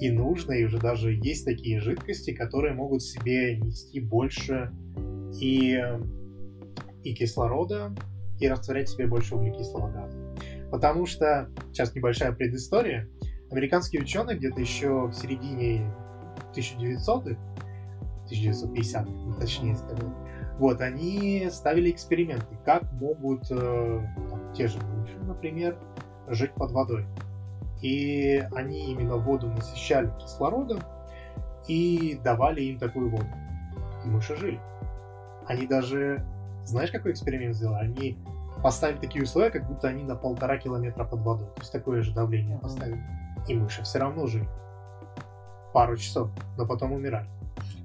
и 0.00 0.10
нужно, 0.10 0.52
и 0.52 0.64
уже 0.64 0.78
даже 0.78 1.12
есть 1.12 1.44
такие 1.44 1.80
жидкости, 1.80 2.32
которые 2.32 2.74
могут 2.74 3.02
себе 3.02 3.58
нести 3.58 4.00
больше 4.00 4.72
и, 5.40 5.74
э, 5.74 6.00
и 7.02 7.14
кислорода, 7.14 7.94
и 8.38 8.48
растворять 8.48 8.88
себе 8.88 9.06
больше 9.08 9.34
углекислого 9.34 9.90
газа. 9.90 10.18
Потому 10.70 11.06
что, 11.06 11.50
сейчас 11.72 11.94
небольшая 11.94 12.32
предыстория, 12.32 13.08
американские 13.50 14.02
ученые 14.02 14.36
где-то 14.36 14.60
еще 14.60 15.06
в 15.06 15.12
середине 15.12 15.90
1900-х, 16.54 17.36
1950-х, 18.30 19.10
ну, 19.10 19.34
точнее 19.34 19.76
сказать, 19.76 20.04
вот, 20.58 20.80
они 20.80 21.48
ставили 21.52 21.90
эксперименты, 21.90 22.58
как 22.64 22.82
могут 22.92 23.44
э, 23.50 24.06
там, 24.28 24.52
те 24.52 24.66
же 24.66 24.78
мыши, 24.80 25.16
например, 25.20 25.78
жить 26.26 26.52
под 26.54 26.72
водой. 26.72 27.06
И 27.80 28.44
они 28.52 28.90
именно 28.90 29.16
воду 29.16 29.48
насыщали 29.48 30.10
кислородом 30.18 30.80
и 31.68 32.20
давали 32.24 32.62
им 32.62 32.78
такую 32.80 33.08
воду. 33.08 33.28
И 34.04 34.08
мыши 34.08 34.34
жили. 34.34 34.60
Они 35.46 35.66
даже, 35.68 36.26
знаешь, 36.64 36.90
какой 36.90 37.12
эксперимент 37.12 37.54
сделали? 37.54 37.84
Они 37.84 38.18
поставили 38.60 38.98
такие 38.98 39.22
условия, 39.22 39.50
как 39.50 39.66
будто 39.68 39.86
они 39.86 40.02
на 40.02 40.16
полтора 40.16 40.58
километра 40.58 41.04
под 41.04 41.20
водой. 41.20 41.46
То 41.54 41.60
есть 41.60 41.72
такое 41.72 42.02
же 42.02 42.12
давление 42.12 42.58
поставили. 42.58 43.00
И 43.48 43.54
мыши 43.54 43.82
все 43.82 43.98
равно 43.98 44.26
жили. 44.26 44.48
Пару 45.72 45.96
часов, 45.96 46.30
но 46.56 46.66
потом 46.66 46.92
умирали. 46.92 47.28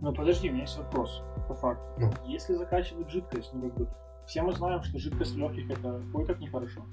Ну, 0.02 0.14
подожди, 0.14 0.50
у 0.50 0.52
меня 0.52 0.64
есть 0.64 0.78
вопрос, 0.78 1.24
по 1.48 1.56
факту. 1.56 1.84
Ну. 1.98 2.12
Если 2.26 2.54
закачивать 2.54 3.10
жидкость, 3.10 3.52
ну, 3.54 3.70
как 3.70 3.78
бы, 3.78 3.88
все 4.28 4.42
мы 4.42 4.54
знаем, 4.54 4.84
что 4.84 5.00
жидкость 5.00 5.36
легких 5.36 5.70
это 5.70 6.02
ой 6.14 6.26
как 6.26 6.40
нехорошо. 6.40 6.86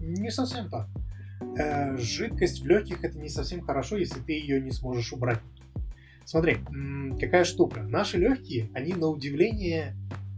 Не 0.00 0.30
совсем 0.30 0.68
так. 0.68 0.88
Э, 1.56 1.96
жидкость 1.96 2.62
в 2.62 2.66
легких 2.66 3.04
это 3.04 3.18
не 3.18 3.28
совсем 3.28 3.62
хорошо, 3.62 3.96
если 3.96 4.20
ты 4.20 4.32
ее 4.32 4.60
не 4.60 4.70
сможешь 4.70 5.12
убрать. 5.12 5.40
Смотри, 6.24 6.58
какая 7.20 7.44
штука. 7.44 7.82
Наши 7.82 8.16
легкие, 8.16 8.70
они 8.74 8.94
на 8.94 9.08
удивление, 9.08 9.94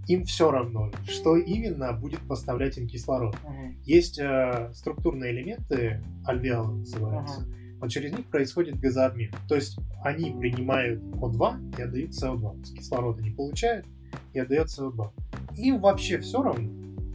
им 0.06 0.24
все 0.24 0.50
равно, 0.50 0.90
что 1.06 1.36
именно 1.36 1.92
будет 1.92 2.20
поставлять 2.20 2.78
им 2.78 2.86
кислород. 2.86 3.36
Мгм. 3.44 3.76
Есть 3.84 4.18
э, 4.18 4.70
структурные 4.74 5.32
элементы, 5.32 6.00
альвеолы 6.24 6.78
называются. 6.78 7.40
Ага. 7.40 7.48
Вот 7.80 7.90
через 7.90 8.12
них 8.12 8.26
происходит 8.26 8.78
газообмен. 8.80 9.30
То 9.48 9.56
есть 9.56 9.78
они 10.02 10.30
принимают 10.30 11.02
О2 11.02 11.78
и 11.78 11.82
отдают 11.82 12.10
СО2. 12.12 12.52
То 12.52 12.58
есть 12.60 12.78
кислород 12.78 13.18
они 13.18 13.30
получают 13.30 13.86
и 14.32 14.38
отдают 14.38 14.68
СО2. 14.68 15.10
Им 15.56 15.80
вообще 15.80 16.18
все 16.18 16.42
равно, 16.42 16.70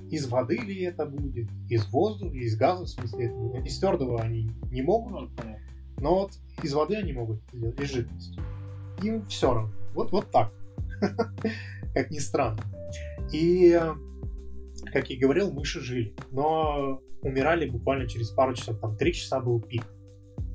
из 0.09 0.27
воды 0.27 0.57
ли 0.57 0.81
это 0.83 1.05
будет, 1.05 1.49
из 1.69 1.85
воздуха, 1.87 2.35
из 2.35 2.55
газа, 2.55 2.83
в 2.83 2.87
смысле, 2.87 3.25
это 3.25 3.35
будет. 3.35 3.65
Из 3.65 3.79
твердого 3.79 4.21
они 4.21 4.51
не 4.71 4.81
могут, 4.81 5.11
Ну, 5.11 5.29
но 5.99 6.15
вот 6.15 6.33
из 6.63 6.73
воды 6.73 6.95
они 6.95 7.13
могут 7.13 7.39
делать, 7.53 7.79
из 7.79 7.91
жидкости. 7.91 8.39
Им 9.03 9.25
все 9.27 9.53
равно. 9.53 9.71
Вот, 9.93 10.11
вот 10.11 10.31
так. 10.31 10.51
Как 11.93 12.11
ни 12.11 12.19
странно. 12.19 12.61
И, 13.31 13.79
как 14.91 15.09
я 15.09 15.19
говорил, 15.19 15.51
мыши 15.51 15.79
жили. 15.79 16.15
Но 16.31 17.01
умирали 17.21 17.69
буквально 17.69 18.07
через 18.07 18.29
пару 18.29 18.53
часов. 18.53 18.79
Там 18.79 18.95
три 18.97 19.13
часа 19.13 19.39
был 19.39 19.61
пик 19.61 19.85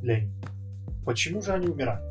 для 0.01 0.21
них. 0.21 0.33
Почему 1.05 1.43
же 1.43 1.53
они 1.53 1.69
умирали? 1.69 2.03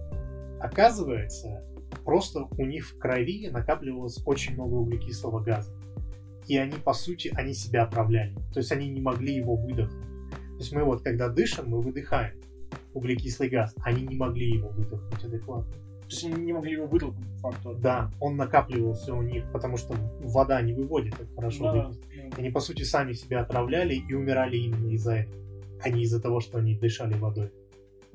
Оказывается, 0.59 1.63
просто 2.05 2.47
у 2.57 2.65
них 2.65 2.87
в 2.87 2.97
крови 2.97 3.49
накапливалось 3.49 4.21
очень 4.25 4.53
много 4.53 4.75
углекислого 4.75 5.39
газа. 5.39 5.73
И 6.47 6.57
они, 6.57 6.77
по 6.77 6.93
сути, 6.93 7.31
они 7.35 7.53
себя 7.53 7.83
отравляли. 7.83 8.35
То 8.53 8.59
есть 8.59 8.71
они 8.71 8.89
не 8.89 9.01
могли 9.01 9.35
его 9.35 9.55
выдохнуть. 9.55 10.03
То 10.31 10.59
есть 10.59 10.71
мы 10.73 10.83
вот, 10.83 11.01
когда 11.01 11.29
дышим, 11.29 11.69
мы 11.69 11.81
выдыхаем 11.81 12.39
углекислый 12.93 13.49
газ. 13.49 13.73
Они 13.81 14.05
не 14.05 14.15
могли 14.15 14.51
его 14.51 14.69
выдохнуть 14.69 15.23
адекватно. 15.23 15.73
То 16.13 16.19
есть 16.27 16.35
они 16.35 16.45
не 16.45 16.53
могли 16.53 16.73
его 16.73 16.85
вытолкнуть, 16.85 17.25
по 17.41 17.49
факту. 17.51 17.75
Да, 17.81 18.11
он 18.19 18.35
накапливался 18.35 19.15
у 19.15 19.23
них, 19.23 19.51
потому 19.51 19.77
что 19.77 19.95
вода 20.21 20.61
не 20.61 20.71
выводит 20.73 21.17
так 21.17 21.27
хорошо. 21.35 21.63
Да, 21.73 21.89
да. 21.89 22.35
Они, 22.37 22.51
по 22.51 22.59
сути, 22.59 22.83
сами 22.83 23.13
себя 23.13 23.41
отравляли 23.41 23.95
и 23.95 24.13
умирали 24.13 24.57
именно 24.57 24.91
из-за 24.91 25.13
этого, 25.15 25.43
а 25.81 25.89
не 25.89 26.03
из-за 26.03 26.21
того, 26.21 26.39
что 26.39 26.59
они 26.59 26.75
дышали 26.75 27.15
водой. 27.15 27.51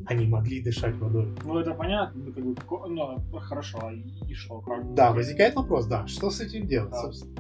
Они 0.06 0.26
могли 0.26 0.62
дышать 0.62 0.96
водой. 0.98 1.34
Ну, 1.44 1.58
это 1.58 1.74
понятно, 1.74 2.22
ну, 2.22 2.32
как 2.32 2.44
бы, 2.44 2.88
ну, 2.88 3.40
хорошо, 3.40 3.78
а 3.82 3.92
и, 3.92 4.04
и 4.28 4.34
что, 4.34 4.60
как? 4.60 4.94
Да, 4.94 5.12
возникает 5.12 5.56
вопрос, 5.56 5.86
да, 5.86 6.06
что 6.06 6.30
с 6.30 6.40
этим 6.40 6.68
делать, 6.68 6.92
Да. 6.92 7.02
собственно? 7.02 7.34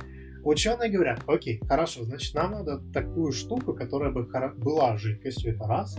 Ученые 0.44 0.90
говорят, 0.90 1.22
окей, 1.26 1.60
хорошо, 1.68 2.04
значит, 2.04 2.34
нам 2.34 2.52
надо 2.52 2.80
такую 2.92 3.32
штуку, 3.32 3.74
которая 3.74 4.12
бы 4.12 4.28
была 4.56 4.96
жидкостью, 4.96 5.54
это 5.54 5.66
раз, 5.66 5.98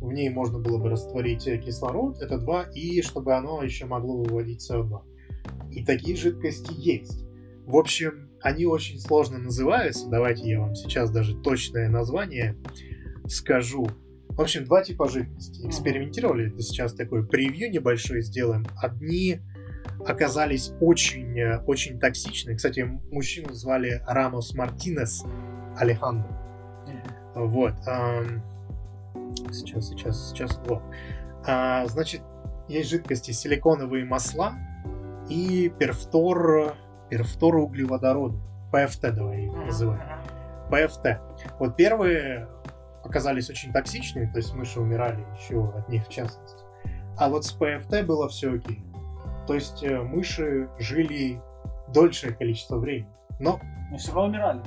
в 0.00 0.12
ней 0.12 0.28
можно 0.28 0.58
было 0.58 0.78
бы 0.78 0.90
растворить 0.90 1.46
э, 1.46 1.58
кислород, 1.58 2.20
это 2.20 2.38
два, 2.38 2.64
и 2.64 3.00
чтобы 3.02 3.34
оно 3.34 3.62
еще 3.62 3.86
могло 3.86 4.22
выводить 4.22 4.68
СО2. 4.70 5.00
И 5.72 5.84
такие 5.84 6.16
жидкости 6.16 6.72
есть. 6.76 7.24
В 7.64 7.76
общем, 7.76 8.30
они 8.40 8.66
очень 8.66 8.98
сложно 8.98 9.38
называются, 9.38 10.08
давайте 10.08 10.48
я 10.48 10.60
вам 10.60 10.74
сейчас 10.74 11.10
даже 11.10 11.36
точное 11.40 11.88
название 11.88 12.56
скажу. 13.26 13.88
В 14.28 14.40
общем, 14.40 14.64
два 14.64 14.82
типа 14.82 15.08
жидкости. 15.08 15.66
Экспериментировали, 15.66 16.48
это 16.48 16.60
сейчас 16.60 16.94
такой 16.94 17.26
превью 17.26 17.70
небольшой 17.70 18.20
сделаем. 18.20 18.66
Одни 18.80 19.40
оказались 20.06 20.72
очень, 20.80 21.38
э, 21.38 21.58
очень 21.66 21.98
токсичны. 21.98 22.56
Кстати, 22.56 22.80
мужчину 23.10 23.52
звали 23.52 24.02
Рамос 24.06 24.54
Мартинес 24.54 25.24
Алехандро. 25.76 26.30
Вот. 27.34 27.74
Сейчас, 29.52 29.88
сейчас, 29.88 30.30
сейчас. 30.30 30.60
Вот. 30.66 30.82
А, 31.46 31.86
значит, 31.86 32.22
есть 32.68 32.90
жидкости 32.90 33.30
силиконовые 33.30 34.04
масла 34.04 34.54
и 35.28 35.72
перфтор, 35.78 36.74
перфтор 37.10 37.56
углеводорода. 37.56 38.38
ПФТ 38.72 39.14
давай 39.14 39.46
их 39.46 39.52
называем. 39.54 40.02
ПФТ. 40.70 41.20
Вот 41.60 41.76
первые 41.76 42.48
оказались 43.04 43.48
очень 43.50 43.72
токсичными, 43.72 44.26
то 44.26 44.38
есть 44.38 44.52
мыши 44.54 44.80
умирали 44.80 45.24
еще 45.38 45.68
от 45.76 45.88
них 45.88 46.06
в 46.06 46.08
частности. 46.08 46.64
А 47.16 47.28
вот 47.28 47.44
с 47.44 47.52
ПФТ 47.52 48.04
было 48.04 48.28
все 48.28 48.54
окей. 48.54 48.82
То 49.46 49.54
есть 49.54 49.82
э, 49.82 50.00
мыши 50.02 50.68
жили 50.78 51.40
дольшее 51.92 52.32
количество 52.34 52.78
времени. 52.78 53.08
Но 53.38 53.60
Но 53.90 53.96
все 53.98 54.12
равно 54.12 54.28
умирали. 54.30 54.60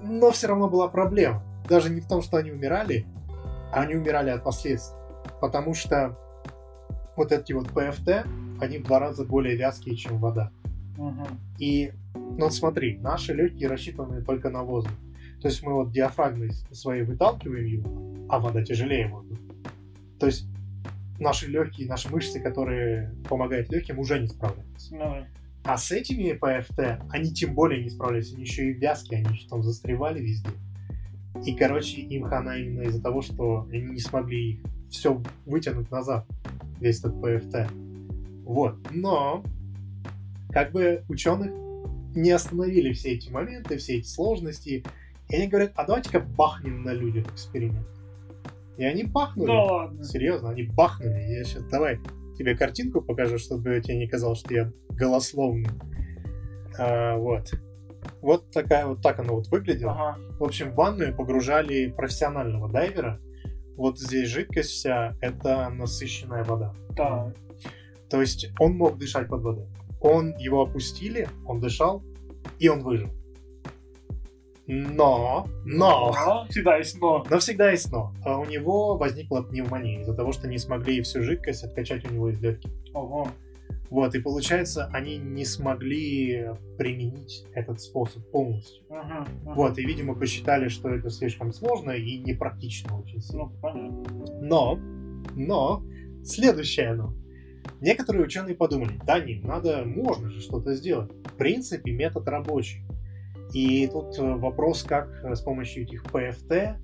но 0.00 0.30
все 0.30 0.46
равно 0.48 0.68
была 0.68 0.88
проблема. 0.88 1.42
Даже 1.68 1.90
не 1.90 2.00
в 2.00 2.06
том, 2.08 2.22
что 2.22 2.36
они 2.36 2.52
умирали, 2.52 3.06
а 3.72 3.80
они 3.82 3.94
умирали 3.96 4.30
от 4.30 4.44
последствий. 4.44 4.96
Потому 5.40 5.74
что 5.74 6.16
вот 7.16 7.32
эти 7.32 7.52
вот 7.52 7.68
ПФТ, 7.70 8.26
они 8.60 8.78
в 8.78 8.84
два 8.84 9.00
раза 9.00 9.24
более 9.24 9.56
вязкие, 9.56 9.96
чем 9.96 10.18
вода. 10.18 10.50
Мгм. 10.96 11.26
И, 11.58 11.92
ну 12.14 12.48
смотри, 12.50 12.98
наши 12.98 13.34
легкие 13.34 13.68
рассчитаны 13.68 14.22
только 14.22 14.50
на 14.50 14.62
воздух. 14.62 14.92
То 15.42 15.48
есть 15.48 15.62
мы 15.62 15.74
вот 15.74 15.90
диафрагмой 15.90 16.52
своей 16.72 17.02
выталкиваем 17.02 17.64
его, 17.66 18.26
а 18.28 18.38
вода 18.38 18.62
тяжелее 18.64 19.08
воздуха. 19.08 19.40
То 20.20 20.26
есть 20.26 20.46
наши 21.18 21.46
легкие, 21.46 21.88
наши 21.88 22.08
мышцы, 22.08 22.40
которые 22.40 23.14
помогают 23.28 23.70
легким, 23.70 23.98
уже 23.98 24.18
не 24.20 24.26
справляются. 24.26 24.94
Ну, 24.94 24.98
да. 24.98 25.26
А 25.64 25.76
с 25.76 25.90
этими 25.90 26.32
ПФТ 26.32 27.02
они 27.10 27.32
тем 27.32 27.54
более 27.54 27.82
не 27.82 27.90
справлялись, 27.90 28.32
они 28.32 28.42
еще 28.42 28.70
и 28.70 28.72
вязкие, 28.72 29.20
они 29.20 29.36
еще 29.36 29.48
там 29.48 29.62
застревали 29.62 30.20
везде. 30.20 30.50
И, 31.44 31.54
короче, 31.54 32.00
им 32.00 32.22
хана 32.24 32.56
именно 32.56 32.82
из-за 32.82 33.02
того, 33.02 33.20
что 33.20 33.66
они 33.70 33.82
не 33.82 33.98
смогли 33.98 34.62
все 34.90 35.20
вытянуть 35.44 35.90
назад, 35.90 36.26
весь 36.80 37.00
этот 37.00 37.20
ПФТ. 37.20 37.70
Вот. 38.44 38.76
Но, 38.92 39.42
как 40.50 40.72
бы 40.72 41.04
ученых 41.08 41.50
не 42.14 42.30
остановили 42.30 42.92
все 42.92 43.10
эти 43.14 43.28
моменты, 43.30 43.76
все 43.76 43.98
эти 43.98 44.06
сложности. 44.06 44.84
И 45.28 45.36
они 45.36 45.48
говорят, 45.48 45.72
а 45.74 45.84
давайте-ка 45.84 46.20
бахнем 46.20 46.82
на 46.82 46.92
людях 46.92 47.26
эксперимент. 47.32 47.88
И 48.78 48.84
они 48.84 49.04
бахнули. 49.04 49.46
Да 49.48 49.62
ладно. 49.62 50.04
Серьезно, 50.04 50.50
они 50.50 50.64
бахнули. 50.64 51.20
Я 51.28 51.44
сейчас 51.44 51.64
давай 51.64 52.00
тебе 52.36 52.56
картинку 52.56 53.00
покажу, 53.00 53.38
чтобы 53.38 53.80
тебе 53.80 53.96
не 53.96 54.06
казалось, 54.06 54.40
что 54.40 54.54
я 54.54 54.72
голословный. 54.90 55.70
А, 56.78 57.16
вот. 57.16 57.52
Вот 58.20 58.50
такая 58.50 58.86
вот 58.86 59.02
так 59.02 59.18
оно 59.18 59.34
вот 59.36 59.48
выглядело. 59.48 59.92
Ага. 59.92 60.18
В 60.38 60.44
общем, 60.44 60.72
в 60.72 60.74
ванную 60.74 61.16
погружали 61.16 61.88
профессионального 61.90 62.70
дайвера. 62.70 63.20
Вот 63.76 63.98
здесь 63.98 64.28
жидкость 64.28 64.70
вся, 64.70 65.16
это 65.20 65.68
насыщенная 65.70 66.44
вода. 66.44 66.74
Да. 66.90 67.32
То 68.08 68.20
есть 68.20 68.50
он 68.58 68.76
мог 68.76 68.98
дышать 68.98 69.28
под 69.28 69.42
водой. 69.42 69.66
Он 70.00 70.36
его 70.38 70.62
опустили, 70.62 71.28
он 71.46 71.60
дышал, 71.60 72.04
и 72.58 72.68
он 72.68 72.82
выжил. 72.82 73.10
Но, 74.68 75.46
но, 75.64 76.12
Но, 76.12 76.46
всегда 76.50 76.78
есть 76.78 77.00
но. 77.00 77.24
но 77.30 77.38
всегда 77.38 77.70
есть 77.70 77.92
но. 77.92 78.12
А 78.24 78.38
У 78.38 78.44
него 78.46 78.96
возникла 78.96 79.42
пневмония 79.42 80.00
из-за 80.00 80.14
того, 80.14 80.32
что 80.32 80.48
не 80.48 80.58
смогли 80.58 81.00
всю 81.02 81.22
жидкость 81.22 81.62
откачать 81.62 82.04
у 82.10 82.12
него 82.12 82.30
из 82.30 82.40
легких. 82.40 82.70
Ого. 82.92 83.28
Вот, 83.90 84.14
и 84.16 84.20
получается, 84.20 84.90
они 84.92 85.16
не 85.16 85.44
смогли 85.44 86.50
применить 86.76 87.46
этот 87.54 87.80
способ 87.80 88.28
полностью. 88.30 88.82
Ага, 88.90 89.26
ага. 89.44 89.54
Вот, 89.54 89.78
и, 89.78 89.84
видимо, 89.84 90.14
посчитали, 90.14 90.68
что 90.68 90.88
это 90.88 91.08
слишком 91.10 91.52
сложно 91.52 91.92
и 91.92 92.18
непрактично 92.18 92.98
очень 92.98 93.20
сильно. 93.20 93.44
Ну, 93.44 93.52
понятно. 93.62 94.40
Но, 94.40 94.78
но, 95.36 95.84
следующее 96.24 96.94
но. 96.94 97.14
Некоторые 97.80 98.24
ученые 98.24 98.54
подумали, 98.54 98.98
да 99.06 99.20
не, 99.20 99.40
надо, 99.40 99.84
можно 99.84 100.30
же 100.30 100.40
что-то 100.40 100.74
сделать. 100.74 101.12
В 101.24 101.36
принципе, 101.36 101.92
метод 101.92 102.26
рабочий. 102.26 102.82
И 103.52 103.86
тут 103.88 104.18
э, 104.18 104.22
вопрос, 104.36 104.82
как 104.82 105.08
э, 105.24 105.34
с 105.34 105.40
помощью 105.40 105.84
этих 105.84 106.02
ПФТ, 106.04 106.76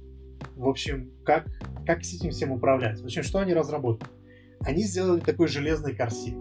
в 0.57 0.69
общем, 0.69 1.11
как, 1.25 1.47
как 1.87 2.05
с 2.05 2.15
этим 2.15 2.31
всем 2.31 2.53
управлять. 2.53 3.01
В 3.01 3.05
общем, 3.05 3.23
что 3.23 3.39
они 3.41 3.53
разработали? 3.55 4.11
Они 4.61 4.83
сделали 4.85 5.21
такой 5.21 5.49
железный 5.49 5.95
корсет, 5.95 6.37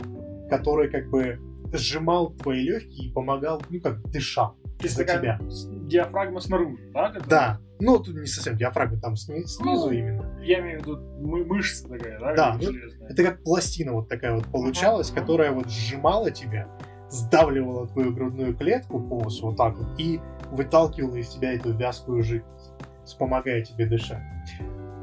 который 0.50 0.90
как 0.90 1.10
бы 1.10 1.40
сжимал 1.74 2.32
твои 2.34 2.62
легкие 2.64 3.10
и 3.10 3.12
помогал, 3.12 3.62
ну 3.70 3.80
как, 3.82 4.02
дышал 4.12 4.56
за 4.84 5.04
тебя. 5.06 5.40
диафрагма 5.88 6.40
снаружи, 6.40 6.78
да? 6.94 7.08
которая- 7.12 7.30
Да, 7.30 7.60
ну 7.80 8.00
тут 8.00 8.16
не 8.16 8.26
совсем 8.28 8.58
диафрагма, 8.58 9.00
там 9.00 9.16
сни- 9.16 9.46
снизу 9.46 9.88
Ну, 9.88 9.92
именно. 9.92 10.40
Я 10.44 10.60
имею 10.60 10.80
в 10.80 10.82
виду 10.84 11.00
мы- 11.20 11.46
мышца 11.46 11.88
такая, 11.88 12.20
да? 12.20 12.36
Да, 12.36 12.54
ну, 12.60 12.62
железная. 12.74 13.10
Это 13.10 13.24
как 13.24 13.44
пластина 13.44 13.94
вот 13.94 14.10
такая 14.10 14.34
вот 14.34 14.46
получалась, 14.46 15.12
ага. 15.12 15.22
которая 15.22 15.52
вот 15.52 15.70
сжимала 15.70 16.32
тебя, 16.32 16.68
сдавливала 17.12 17.88
твою 17.88 18.14
грудную 18.14 18.56
клетку 18.56 19.00
полностью 19.00 19.48
вот 19.48 19.58
так 19.58 19.78
вот 19.78 19.88
и 20.00 20.20
выталкивала 20.52 21.16
из 21.18 21.30
тебя 21.30 21.54
эту 21.54 21.74
вязкую 21.74 22.24
жидкость, 22.24 22.72
помогая 23.20 23.62
тебе 23.62 23.86
дышать. 23.86 24.24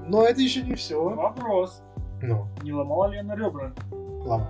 Но 0.06 0.24
это 0.24 0.40
еще 0.40 0.62
не 0.62 0.74
все. 0.74 1.02
Вопрос. 1.02 1.82
Ну, 2.22 2.48
Не 2.62 2.72
ломала 2.72 3.06
ли 3.11 3.18
она 3.18 3.36
ребра? 3.36 3.72
ломал. 3.92 4.48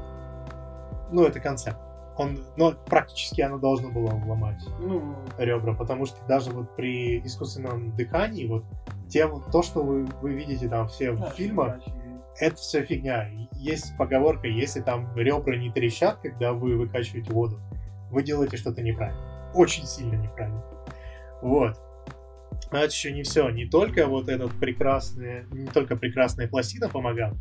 Ну, 1.11 1.25
это 1.25 1.41
концепт. 1.41 1.79
Он, 2.17 2.39
но 2.57 2.73
практически 2.87 3.41
оно 3.43 3.59
должно 3.59 3.91
было 3.91 4.11
ломать 4.27 4.61
Ну, 4.81 5.15
ребра, 5.39 5.73
потому 5.75 6.05
что 6.05 6.17
даже 6.27 6.51
вот 6.51 6.75
при 6.75 7.21
искусственном 7.21 7.95
дыхании, 7.95 8.47
вот 8.47 8.65
те, 9.09 9.27
вот 9.27 9.51
то, 9.53 9.63
что 9.63 9.83
вы, 9.83 10.05
вы 10.21 10.35
видите 10.35 10.69
там 10.69 10.89
все 10.89 11.13
в 11.13 11.21
да, 11.21 11.31
фильмах, 11.31 11.77
фигачи. 11.77 11.93
Это 12.41 12.57
все 12.57 12.85
фигня. 12.85 13.29
Есть 13.53 13.97
поговорка, 13.97 14.47
если 14.47 14.81
там 14.81 15.15
ребра 15.17 15.57
не 15.57 15.71
трещат, 15.71 16.21
когда 16.21 16.53
вы 16.53 16.77
выкачиваете 16.77 17.33
воду, 17.33 17.61
вы 18.11 18.23
делаете 18.23 18.57
что-то 18.57 18.83
неправильно. 18.83 19.51
Очень 19.55 19.87
сильно 19.87 20.15
неправильно. 20.15 20.63
Вот. 21.43 21.77
Но 22.71 22.79
это 22.79 22.93
еще 22.93 23.13
не 23.13 23.23
все. 23.23 23.49
Не 23.51 23.67
только 23.67 24.07
вот 24.07 24.29
этот 24.29 24.53
прекрасный, 24.53 25.45
не 25.53 25.67
только 25.67 25.97
прекрасная 25.97 26.49
пластина 26.49 26.89
помогала, 26.89 27.37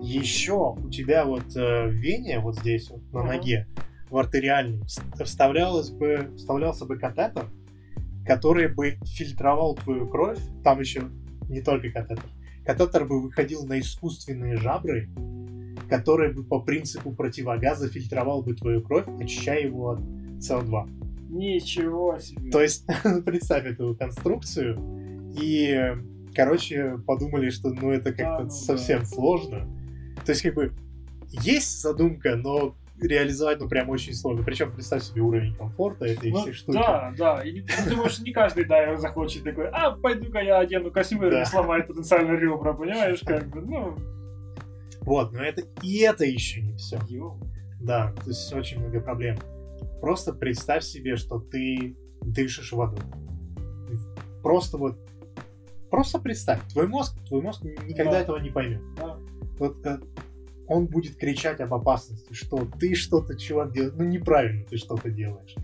еще 0.00 0.74
у 0.78 0.90
тебя 0.90 1.24
вот 1.24 1.56
э, 1.56 1.86
в 1.86 1.92
вене, 1.92 2.38
вот 2.40 2.56
здесь 2.56 2.90
вот 2.90 3.02
на 3.12 3.22
ноге, 3.22 3.66
в 4.10 4.16
артериальной, 4.16 4.80
вс- 4.82 5.24
вставлялось 5.24 5.90
бы, 5.90 6.32
вставлялся 6.36 6.84
бы 6.84 6.98
катетер, 6.98 7.46
который 8.26 8.68
бы 8.68 8.98
фильтровал 9.04 9.74
твою 9.74 10.06
кровь. 10.06 10.38
Там 10.62 10.80
еще 10.80 11.04
не 11.48 11.62
только 11.62 11.90
катетер. 11.90 12.24
Катетер 12.68 13.06
бы 13.06 13.22
выходил 13.22 13.64
на 13.64 13.80
искусственные 13.80 14.58
жабры, 14.58 15.08
которые 15.88 16.34
бы 16.34 16.44
по 16.44 16.60
принципу 16.60 17.12
противогаза 17.12 17.88
фильтровал 17.88 18.42
бы 18.42 18.52
твою 18.52 18.82
кровь, 18.82 19.06
очищая 19.18 19.64
его 19.64 19.92
от 19.92 20.00
СО2. 20.40 21.30
Ничего 21.30 22.18
себе. 22.18 22.50
То 22.50 22.60
есть, 22.60 22.84
представь 23.24 23.64
эту 23.64 23.96
конструкцию, 23.98 24.78
и, 25.40 25.94
короче, 26.34 26.98
подумали, 27.06 27.48
что 27.48 27.70
ну 27.70 27.90
это 27.90 28.12
как-то 28.12 28.40
Да, 28.40 28.44
ну 28.44 28.50
совсем 28.50 29.06
сложно. 29.06 29.66
То 30.26 30.32
есть, 30.32 30.42
как 30.42 30.54
бы, 30.54 30.74
есть 31.30 31.80
задумка, 31.80 32.36
но 32.36 32.76
реализовать, 33.00 33.60
ну, 33.60 33.68
прям 33.68 33.88
очень 33.90 34.14
сложно. 34.14 34.44
Причем, 34.44 34.72
представь 34.72 35.02
себе 35.02 35.22
уровень 35.22 35.54
комфорта 35.54 36.04
этой 36.06 36.30
Ну, 36.30 36.40
всей 36.42 36.52
штуки. 36.52 36.76
да, 36.76 37.12
да. 37.16 37.42
И 37.42 37.52
не- 37.52 37.64
думаю, 37.90 38.08
что 38.10 38.22
не 38.24 38.32
каждый 38.32 38.64
дайвер 38.64 38.96
захочет 38.98 39.44
такой, 39.44 39.68
а, 39.68 39.92
пойду-ка 39.92 40.40
я 40.40 40.58
одену 40.58 40.90
костюм 40.90 41.24
и 41.26 41.30
Да. 41.30 41.44
сломает 41.44 41.86
потенциально 41.86 42.32
ребра, 42.32 42.72
понимаешь, 42.72 43.20
как 43.24 43.48
бы, 43.48 43.60
ну, 43.62 43.96
Вот, 45.02 45.32
но 45.32 45.42
это 45.42 45.62
и 45.82 45.98
это 46.00 46.24
еще 46.24 46.60
не 46.60 46.74
все. 46.76 46.98
ё. 47.08 47.38
Да, 47.80 48.12
то 48.12 48.28
есть 48.30 48.52
очень 48.52 48.80
много 48.80 49.00
проблем. 49.00 49.36
Просто 50.00 50.32
представь 50.32 50.82
себе, 50.82 51.16
что 51.16 51.38
ты 51.38 51.96
дышишь 52.22 52.72
водой. 52.72 53.00
Просто 54.42 54.76
вот 54.78 54.98
Просто 55.90 56.18
представь, 56.18 56.60
твой 56.70 56.86
мозг, 56.86 57.16
твой 57.26 57.40
мозг 57.40 57.62
никогда 57.62 58.10
Да. 58.12 58.20
этого 58.20 58.36
не 58.36 58.50
поймет. 58.50 58.82
Да. 58.98 59.16
Вот 59.58 59.78
э, 59.86 59.98
он 60.68 60.86
будет 60.86 61.16
кричать 61.16 61.60
об 61.60 61.74
опасности, 61.74 62.32
что 62.32 62.68
ты 62.78 62.94
что-то, 62.94 63.36
чувак, 63.36 63.72
делаешь, 63.72 63.94
ну 63.96 64.04
неправильно 64.04 64.64
ты 64.64 64.76
что-то 64.76 65.10
делаешь. 65.10 65.54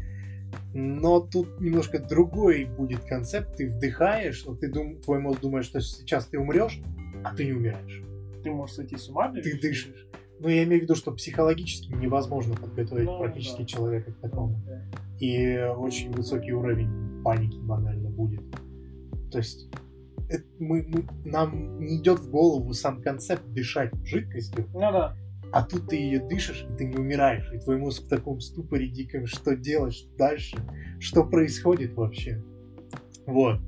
Но 0.73 1.21
тут 1.21 1.61
немножко 1.61 1.99
другой 1.99 2.65
будет 2.65 3.05
концепт. 3.05 3.57
Ты 3.57 3.69
вдыхаешь, 3.69 4.45
вот 4.45 4.61
ты 4.61 4.71
дум, 4.71 5.01
твой 5.01 5.21
мозг 5.21 5.41
думает, 5.41 5.65
что 5.65 5.81
сейчас 5.81 6.27
ты 6.27 6.39
умрешь, 6.39 6.81
а 7.23 7.35
ты 7.35 7.45
не 7.45 7.53
умираешь. 7.53 8.03
Ты 8.43 8.51
можешь 8.51 8.77
сойти 8.77 8.97
с 8.97 9.09
ума. 9.09 9.33
Ты 9.33 9.59
дышишь. 9.59 10.07
Ну, 10.41 10.49
я 10.49 10.65
имею 10.65 10.81
в 10.81 10.83
виду, 10.85 10.95
что 10.95 11.13
психологически 11.13 11.93
невозможно 11.93 12.55
подготовить 12.57 13.07
Ну, 13.07 13.19
практически 13.19 13.61
да. 13.61 13.67
человека 13.67 14.13
к 14.13 14.17
такому. 14.17 14.61
Да. 14.67 14.83
И 15.21 15.59
очень 15.59 16.11
высокий 16.13 16.53
уровень 16.53 17.23
паники 17.23 17.57
банально 17.59 18.11
будет. 18.11 18.43
То 19.31 19.39
есть 19.39 19.69
это 20.35 20.45
мы, 20.59 20.83
мы- 20.87 21.07
нам 21.25 21.79
не 21.81 21.99
идет 22.01 22.21
в 22.21 22.31
голову 22.31 22.73
сам 22.73 23.03
концепт 23.03 23.45
дышать 23.49 23.93
жидкостью, 24.05 24.69
Ну 24.73 24.81
да. 24.81 25.17
а 25.53 25.63
тут 25.63 25.89
ты 25.89 25.97
ее 25.97 26.21
дышишь, 26.21 26.67
и 26.71 26.77
ты 26.77 26.85
не 26.85 26.97
умираешь, 26.97 27.51
и 27.53 27.59
твой 27.59 27.79
мозг 27.79 28.05
в 28.05 28.09
таком 28.09 28.41
ступоре 28.41 28.89
диком, 28.89 29.27
что 29.27 29.57
делать 29.57 30.07
дальше, 30.19 30.57
что 31.01 31.25
происходит 31.25 31.95
вообще. 31.95 32.43
Вот. 33.27 33.61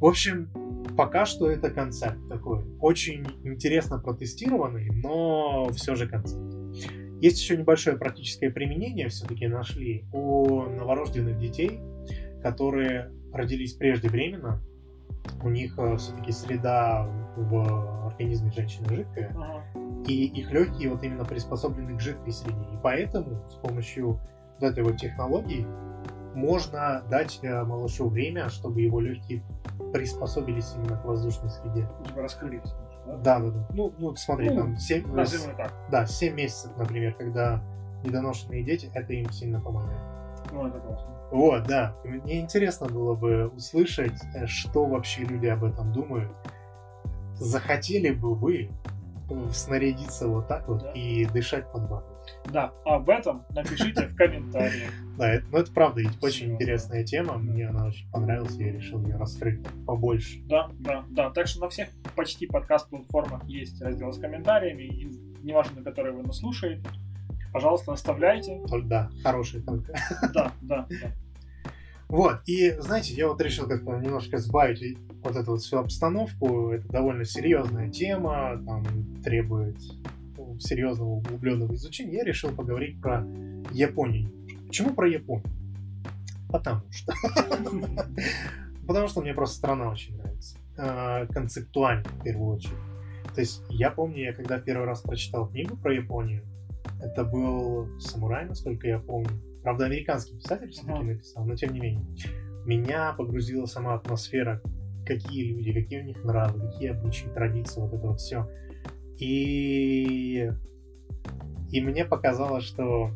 В 0.00 0.04
общем, 0.04 0.50
пока 0.96 1.24
что 1.24 1.50
это 1.50 1.70
концепт 1.70 2.18
такой. 2.28 2.64
Очень 2.80 3.26
интересно 3.44 3.98
протестированный, 3.98 4.90
но 4.90 5.70
все 5.72 5.94
же 5.94 6.06
концепт. 6.06 6.42
Есть 7.22 7.40
еще 7.40 7.56
небольшое 7.56 7.96
практическое 7.96 8.50
применение, 8.50 9.08
все-таки 9.08 9.46
нашли, 9.46 10.04
у 10.12 10.64
новорожденных 10.64 11.38
детей, 11.38 11.80
которые 12.42 13.10
родились 13.32 13.72
преждевременно. 13.72 14.62
У 15.42 15.48
них 15.50 15.74
все-таки 15.98 16.32
среда 16.32 17.06
в 17.36 18.06
организме 18.06 18.50
женщины 18.50 18.88
жидкая, 18.94 19.30
Ага. 19.36 19.62
и 20.06 20.24
их 20.26 20.50
легкие 20.52 20.90
вот 20.90 21.02
именно 21.02 21.24
приспособлены 21.24 21.96
к 21.96 22.00
жидкой 22.00 22.32
среде. 22.32 22.62
И 22.72 22.78
поэтому 22.82 23.42
с 23.50 23.54
помощью 23.56 24.18
вот 24.58 24.62
этой 24.62 24.82
вот 24.84 24.96
технологии 24.96 25.66
можно 26.34 27.02
дать 27.10 27.38
э, 27.42 27.64
малышу 27.64 28.08
время, 28.08 28.48
чтобы 28.48 28.80
его 28.80 29.00
легкие 29.00 29.42
приспособились 29.92 30.74
именно 30.76 30.96
к 30.98 31.04
воздушной 31.04 31.50
среде. 31.50 31.88
Раскрылись. 32.14 32.74
Да? 33.06 33.16
Да, 33.16 33.38
да, 33.38 33.50
да. 33.50 33.66
Ну, 33.72 33.92
ну 33.98 34.16
смотри, 34.16 34.50
Ну, 34.50 34.56
там 34.56 34.76
7, 34.76 35.06
Назовем 35.14 35.56
так. 35.56 35.72
да, 35.90 36.06
7 36.06 36.34
месяцев, 36.34 36.72
например, 36.76 37.14
когда 37.14 37.62
недоношенные 38.04 38.64
дети, 38.64 38.90
это 38.94 39.12
им 39.12 39.30
сильно 39.30 39.60
помогает. 39.60 39.98
Ну, 40.52 40.66
это 40.66 40.78
классно. 40.80 41.15
Вот, 41.30 41.64
да. 41.64 41.96
Мне 42.04 42.40
интересно 42.40 42.86
было 42.88 43.14
бы 43.14 43.48
услышать, 43.48 44.18
э, 44.34 44.46
что 44.46 44.84
вообще 44.86 45.22
люди 45.22 45.46
об 45.46 45.64
этом 45.64 45.92
думают. 45.92 46.32
Захотели 47.34 48.10
бы 48.10 48.34
вы 48.34 48.70
э, 49.28 49.48
снарядиться 49.52 50.28
вот 50.28 50.48
так 50.48 50.68
вот 50.68 50.82
Да. 50.82 50.92
и 50.92 51.26
дышать 51.26 51.70
под 51.72 51.82
водой? 51.90 52.16
Да, 52.52 52.72
об 52.84 53.08
этом 53.10 53.44
напишите 53.50 54.06
в 54.08 54.16
комментариях. 54.16 54.90
Да, 55.16 55.32
это, 55.32 55.46
ну 55.50 55.56
это 55.58 55.72
правда 55.72 56.02
ведь 56.02 56.22
очень 56.22 56.52
интересная 56.52 57.02
тема. 57.02 57.38
Мне 57.38 57.68
она 57.68 57.86
очень 57.86 58.06
понравилась, 58.10 58.54
я 58.56 58.70
решил 58.70 59.02
ее 59.02 59.16
раскрыть 59.16 59.60
побольше. 59.86 60.40
Да, 60.44 60.68
да, 60.78 61.04
да. 61.08 61.30
Так 61.30 61.46
что 61.46 61.60
на 61.62 61.70
всех 61.70 61.88
почти 62.14 62.46
подкаст-платформах 62.46 63.42
есть 63.44 63.80
раздел 63.80 64.12
с 64.12 64.18
комментариями, 64.18 64.82
неважно, 65.42 65.78
на 65.78 65.82
который 65.84 66.12
вы 66.12 66.22
нас 66.22 66.36
слушаете. 66.36 66.82
Пожалуйста, 67.56 67.94
оставляйте. 67.94 68.60
Да, 68.84 69.10
хорошая 69.22 69.62
только. 69.62 69.94
Да, 70.34 70.52
да, 70.60 70.86
да. 70.90 71.12
Вот, 72.06 72.40
и 72.44 72.72
знаете, 72.80 73.14
я 73.14 73.28
вот 73.28 73.40
решил 73.40 73.66
как-то 73.66 73.96
немножко 73.96 74.36
сбавить 74.36 74.98
вот 75.24 75.36
эту 75.36 75.52
вот 75.52 75.62
всю 75.62 75.78
обстановку. 75.78 76.72
Это 76.72 76.86
довольно 76.88 77.24
серьезная 77.24 77.88
тема, 77.88 78.62
там 78.66 78.84
требует 79.24 79.78
ну, 80.36 80.58
серьезного 80.60 81.08
углубленного 81.08 81.74
изучения. 81.76 82.16
Я 82.16 82.24
решил 82.24 82.50
поговорить 82.50 83.00
про 83.00 83.26
Японию. 83.72 84.30
Почему 84.66 84.92
про 84.92 85.08
Японию? 85.08 85.48
Потому 86.50 86.82
что. 86.90 87.14
Потому 88.86 89.08
что 89.08 89.22
мне 89.22 89.32
просто 89.32 89.56
страна 89.56 89.88
очень 89.88 90.18
нравится. 90.18 90.58
А, 90.76 91.26
Концептуально, 91.28 92.04
в 92.04 92.22
первую 92.22 92.56
очередь. 92.56 92.76
То 93.34 93.40
есть 93.40 93.62
я 93.70 93.90
помню, 93.90 94.24
я 94.24 94.34
когда 94.34 94.58
первый 94.58 94.84
раз 94.84 95.00
прочитал 95.00 95.48
книгу 95.48 95.74
про 95.78 95.94
Японию, 95.94 96.42
это 97.00 97.24
был 97.24 97.98
самурай, 97.98 98.46
насколько 98.46 98.86
я 98.86 98.98
помню. 98.98 99.30
Правда, 99.62 99.86
американский 99.86 100.36
писатель 100.36 100.70
все-таки 100.70 100.92
Ага. 100.92 101.04
написал, 101.04 101.44
но 101.44 101.56
тем 101.56 101.72
не 101.72 101.80
менее. 101.80 102.06
Меня 102.64 103.12
погрузила 103.12 103.66
сама 103.66 103.94
атмосфера, 103.94 104.60
какие 105.04 105.52
люди, 105.52 105.72
какие 105.72 106.00
у 106.00 106.04
них 106.04 106.24
нравы, 106.24 106.68
какие 106.68 106.90
обычаи, 106.90 107.28
традиции, 107.28 107.80
вот 107.80 107.92
это 107.92 108.06
вот 108.06 108.20
все. 108.20 108.48
И, 109.18 110.50
и 111.72 111.80
мне 111.80 112.04
показалось, 112.04 112.64
что, 112.64 113.10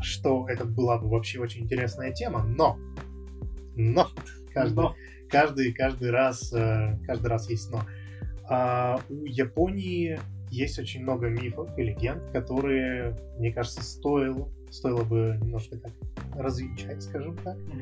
что 0.00 0.48
это 0.48 0.64
была 0.64 0.98
бы 0.98 1.08
вообще 1.08 1.40
очень 1.40 1.64
интересная 1.64 2.12
тема, 2.12 2.42
но, 2.44 2.78
но, 3.76 4.08
каждый, 4.52 4.76
Но. 4.76 4.94
каждый, 5.28 5.72
каждый 5.72 6.10
раз, 6.10 6.52
э, 6.52 6.98
каждый 7.06 7.26
раз 7.26 7.50
есть 7.50 7.70
но. 7.70 7.82
А, 8.48 8.98
у 9.10 9.24
Японии 9.24 10.18
есть 10.50 10.78
очень 10.78 11.02
много 11.02 11.28
мифов 11.28 11.68
и 11.78 11.82
легенд, 11.82 12.22
которые, 12.32 13.16
мне 13.38 13.52
кажется, 13.52 13.82
стоило, 13.82 14.48
стоило 14.70 15.04
бы 15.04 15.38
немножко 15.42 15.76
так 15.78 15.92
развенчать, 16.36 17.02
скажем 17.02 17.36
так. 17.38 17.56
Мгм. 17.56 17.80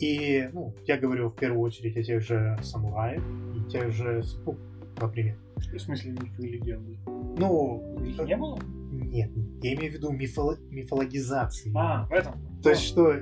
И, 0.00 0.48
ну, 0.52 0.74
я 0.86 0.96
говорю 0.96 1.28
в 1.30 1.34
первую 1.34 1.60
очередь 1.62 1.96
о 1.96 2.02
тех 2.02 2.22
же 2.22 2.56
самураях 2.62 3.22
и 3.56 3.70
тех 3.70 3.90
же 3.92 4.22
супу, 4.22 4.56
например. 5.00 5.36
В 5.56 5.78
смысле 5.78 6.12
мифы 6.12 6.42
и 6.46 6.50
легенды? 6.50 6.98
Ну, 7.06 7.98
Их 8.04 8.18
не 8.24 8.36
было? 8.36 8.58
нет, 8.92 9.30
я 9.62 9.74
имею 9.74 9.90
в 9.90 9.94
виду 9.94 10.12
мифоло- 10.12 10.58
мифологизации. 10.70 11.72
А, 11.74 12.06
в 12.06 12.12
этом. 12.12 12.34
То 12.62 12.70
есть, 12.70 12.82
что 12.82 13.14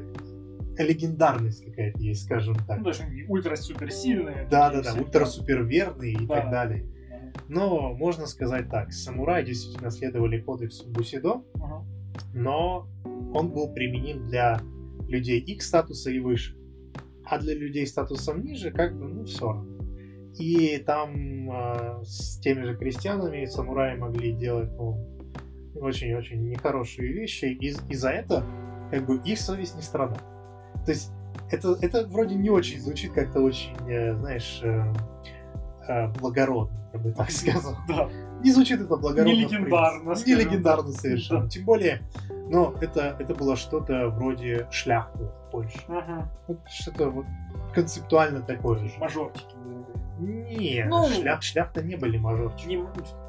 легендарность 0.79 1.65
какая-то 1.65 1.99
есть, 2.03 2.25
скажем 2.25 2.55
так. 2.67 2.79
Ну, 2.79 2.85
то 2.85 2.91
есть 2.91 3.01
они 3.01 3.25
ультра-супер 3.25 3.91
сильные. 3.91 4.47
Да, 4.51 4.71
да, 4.71 4.83
да, 4.83 4.95
ультра-супер 5.01 5.65
верный 5.65 6.13
и 6.13 6.27
Да. 6.27 6.41
так 6.43 6.51
далее. 6.51 6.85
Но 7.49 7.95
можно 7.95 8.27
сказать 8.27 8.69
так, 8.69 8.93
самураи 8.93 9.45
действительно 9.45 9.91
следовали 9.91 10.41
кодексу 10.41 10.89
Бусидо, 10.89 11.43
но 12.35 12.89
он 13.35 13.53
был 13.53 13.73
применим 13.73 14.27
для 14.27 14.61
людей 15.09 15.41
их 15.41 15.63
статуса 15.63 16.11
и 16.11 16.19
выше. 16.19 16.57
А 17.25 17.39
для 17.39 17.55
людей 17.55 17.87
статусом 17.87 18.43
ниже, 18.45 18.71
как 18.71 18.97
бы, 18.97 19.09
ну, 19.09 19.25
все 19.25 19.53
равно. 19.53 19.77
И 20.39 20.79
там 20.79 21.51
э, 21.51 22.03
с 22.05 22.39
теми 22.41 22.63
же 22.63 22.77
крестьянами 22.77 23.47
самураи 23.47 23.97
могли 23.97 24.33
делать, 24.33 24.71
ну, 24.77 24.97
очень-очень 25.75 26.49
нехорошие 26.49 27.13
вещи, 27.13 27.47
и, 27.47 27.75
и 27.89 27.95
за 27.95 28.11
это, 28.11 28.45
как 28.91 29.07
бы, 29.07 29.21
их 29.25 29.39
совесть 29.39 29.77
не 29.77 29.83
страдала. 29.83 30.21
То 30.85 30.93
есть, 30.93 31.11
это, 31.51 31.77
это 31.81 32.07
вроде 32.07 32.35
не 32.35 32.51
очень 32.51 32.81
звучит 32.81 33.13
как-то 33.13 33.41
очень, 33.41 33.75
э, 33.89 34.15
знаешь, 34.15 34.61
э, 34.63 34.93
э, 35.89 36.09
благородно, 36.21 36.77
я 36.93 36.99
бы 36.99 37.13
так 37.13 37.31
сказал. 37.31 37.77
Да. 37.89 38.09
Не 38.43 38.53
звучит 38.53 38.81
это 38.81 38.97
благородно. 38.97 39.33
Не 39.33 39.41
легендарно, 39.45 40.15
Не 40.27 40.35
легендарно 40.35 40.93
совершенно. 40.93 41.43
Да. 41.45 41.49
Тем 41.49 41.65
более, 41.65 42.03
но 42.51 42.75
это, 42.81 43.17
это 43.19 43.35
было 43.35 43.57
что-то 43.57 44.09
вроде 44.11 44.67
шляхты 44.71 45.25
в 45.25 45.51
Польше. 45.51 45.79
Ага. 45.89 46.29
Вот 46.47 46.59
что-то 46.69 47.11
вот 47.11 47.27
концептуально 47.75 48.41
такое 48.43 48.79
же. 48.79 48.93
Мажорчики. 48.99 49.57
Нет, 50.19 50.89
Ну, 50.89 51.07
шлях, 51.09 51.43
шляхта 51.43 51.83
не 51.83 51.97
были 51.97 52.17
мажорчики. 52.19 52.69
Не- 52.69 52.85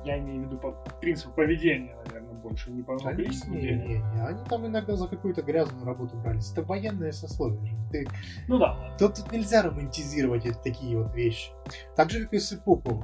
я 0.05 0.17
имею 0.19 0.43
в 0.43 0.45
виду 0.45 0.57
по 0.57 0.71
принципу 1.01 1.31
поведения, 1.33 1.95
наверное, 2.05 2.26
больше. 2.47 2.71
Не 2.71 2.83
по 2.83 2.93
Они, 2.93 3.03
количеству 3.03 3.53
не, 3.53 3.61
денег. 3.61 3.85
не, 3.87 3.95
не, 3.95 4.25
они 4.27 4.39
там 4.49 4.65
иногда 4.65 4.95
за 4.95 5.07
какую-то 5.07 5.41
грязную 5.41 5.85
работу 5.85 6.17
брались. 6.17 6.51
Это 6.51 6.63
военное 6.63 7.11
сословие 7.11 7.65
же. 7.65 7.77
Ты, 7.91 8.07
Ну 8.47 8.57
да, 8.59 8.95
тут, 8.99 9.15
тут 9.15 9.31
нельзя 9.31 9.61
романтизировать 9.63 10.45
эти- 10.45 10.57
такие 10.63 10.97
вот 10.97 11.13
вещи. 11.15 11.51
Так 11.95 12.09
же, 12.09 12.23
как 12.23 12.33
и 12.33 12.39
сыпуку, 12.39 13.03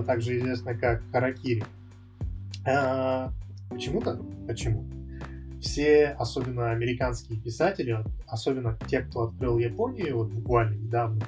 э, 0.00 0.04
также 0.04 0.38
известно 0.38 0.74
как 0.74 1.02
харакири. 1.10 1.64
Э, 2.66 3.28
почему-то, 3.70 4.20
почему? 4.46 4.84
Все, 5.60 6.08
особенно 6.18 6.70
американские 6.72 7.38
писатели, 7.38 7.96
особенно 8.26 8.76
те, 8.88 9.00
кто 9.02 9.24
открыл 9.28 9.58
Японию 9.58 10.18
вот 10.18 10.30
буквально 10.30 10.74
недавно, 10.74 11.22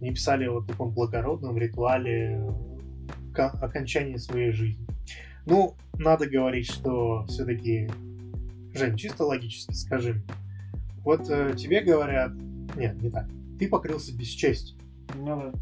они 0.00 0.10
писали 0.10 0.46
о 0.46 0.60
таком 0.62 0.90
благородном 0.90 1.58
ритуале 1.58 2.40
ка- 3.34 3.50
окончания 3.60 4.18
своей 4.18 4.52
жизни. 4.52 4.86
Ну, 5.46 5.76
надо 5.94 6.26
говорить, 6.26 6.70
что 6.70 7.24
все-таки, 7.26 7.90
Жень, 8.74 8.96
чисто 8.96 9.24
логически 9.24 9.74
скажи 9.74 10.14
мне. 10.14 10.24
Вот 11.02 11.28
э, 11.30 11.54
тебе 11.56 11.80
говорят, 11.80 12.32
нет, 12.76 13.00
не 13.02 13.10
так, 13.10 13.26
ты 13.58 13.68
покрылся 13.68 14.16
бесчестью. 14.16 14.78
Ну 15.14 15.36
да. 15.36 15.52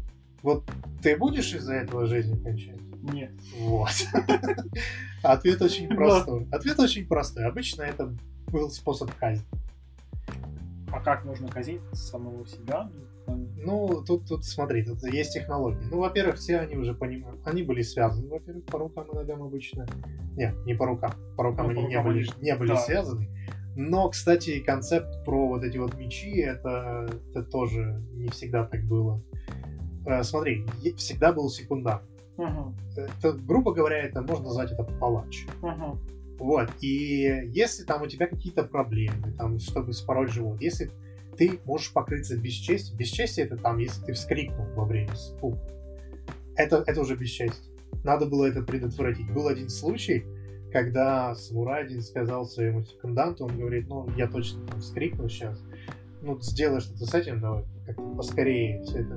Вот 0.41 0.69
ты 1.01 1.17
будешь 1.17 1.53
из-за 1.53 1.73
этого 1.73 2.05
жизнь 2.05 2.41
кончать? 2.43 2.79
Нет. 3.01 3.31
Вот. 3.57 3.91
Ответ 5.23 5.61
очень 5.61 5.87
простой. 5.87 6.47
Ответ 6.51 6.79
очень 6.79 7.07
простой. 7.07 7.45
Обычно 7.45 7.83
это 7.83 8.13
был 8.47 8.69
способ 8.69 9.13
казни. 9.15 9.45
А 10.91 10.99
как 10.99 11.25
можно 11.25 11.47
казнить 11.47 11.81
самого 11.93 12.45
себя? 12.47 12.89
Ну, 13.57 14.03
тут, 14.05 14.27
тут 14.27 14.45
смотри, 14.45 14.83
тут 14.83 15.03
есть 15.03 15.33
технологии. 15.33 15.85
Ну, 15.91 15.99
во-первых, 15.99 16.37
все 16.37 16.57
они 16.59 16.75
уже 16.77 16.93
понимают. 16.93 17.39
Они 17.45 17.63
были 17.63 17.81
связаны, 17.81 18.27
во-первых, 18.29 18.65
по 18.65 18.79
рукам 18.79 19.05
и 19.11 19.15
ногам 19.15 19.43
обычно. 19.43 19.85
Нет, 20.35 20.55
не 20.65 20.73
по 20.73 20.85
рукам. 20.85 21.11
По 21.37 21.43
рукам 21.43 21.65
Ну, 21.67 21.71
они 21.71 21.81
по 21.83 21.87
не 21.89 21.95
рукам 21.97 22.11
были, 22.13 22.23
они- 22.23 22.41
не 22.41 22.55
были 22.55 22.69
да. 22.69 22.77
связаны. 22.77 23.27
Но, 23.75 24.09
кстати, 24.09 24.59
концепт 24.59 25.23
про 25.25 25.47
вот 25.47 25.63
эти 25.63 25.77
вот 25.77 25.95
мечи, 25.95 26.37
это, 26.39 27.07
это 27.29 27.43
тоже 27.43 28.01
не 28.13 28.27
всегда 28.29 28.65
так 28.65 28.83
было. 28.83 29.21
Э, 30.05 30.23
Смотри, 30.23 30.65
всегда 30.97 31.31
был 31.33 31.49
секундант. 31.49 32.03
Это, 32.95 33.33
грубо 33.33 33.73
говоря, 33.73 33.97
это 33.97 34.21
можно 34.21 34.45
назвать 34.45 34.71
это 34.71 34.83
палач. 34.83 35.45
мгм. 35.61 35.99
Вот, 36.39 36.69
и 36.79 37.49
если 37.53 37.83
там 37.83 38.01
у 38.01 38.07
тебя 38.07 38.25
какие-то 38.27 38.63
проблемы, 38.63 39.33
там, 39.37 39.59
чтобы 39.59 39.91
спороть 39.91 40.31
живот, 40.31 40.61
если 40.61 40.89
ты 41.39 41.57
можешь 41.63 41.93
покрыться 41.93 42.37
бесчестием, 42.37 42.97
бесчестие 42.97 43.45
это 43.45 43.55
там, 43.55 43.77
если 43.77 44.03
ты 44.03 44.11
вскрикнул 44.11 44.65
во 44.75 44.83
время 44.83 45.13
испуга, 45.13 45.57
это, 46.57 46.83
это 46.85 46.99
уже 46.99 47.15
бесчестие. 47.15 47.73
Надо 48.03 48.25
было 48.25 48.45
это 48.45 48.61
предотвратить. 48.61 49.31
Был 49.31 49.47
один 49.47 49.69
случай, 49.69 50.25
когда 50.73 51.33
самурай 51.35 51.85
один 51.85 52.01
сказал 52.01 52.45
своему 52.45 52.83
секунданту, 52.83 53.45
он 53.45 53.57
говорит, 53.57 53.87
ну, 53.87 54.09
я 54.17 54.27
точно 54.27 54.67
там 54.67 54.81
вскрикну 54.81 55.29
сейчас, 55.29 55.63
ну, 56.21 56.37
сделай 56.41 56.81
что-то 56.81 57.05
с 57.05 57.13
этим, 57.13 57.39
давай, 57.39 57.63
как-то 57.85 58.03
поскорее 58.17 58.83
все 58.83 58.99
это. 58.99 59.13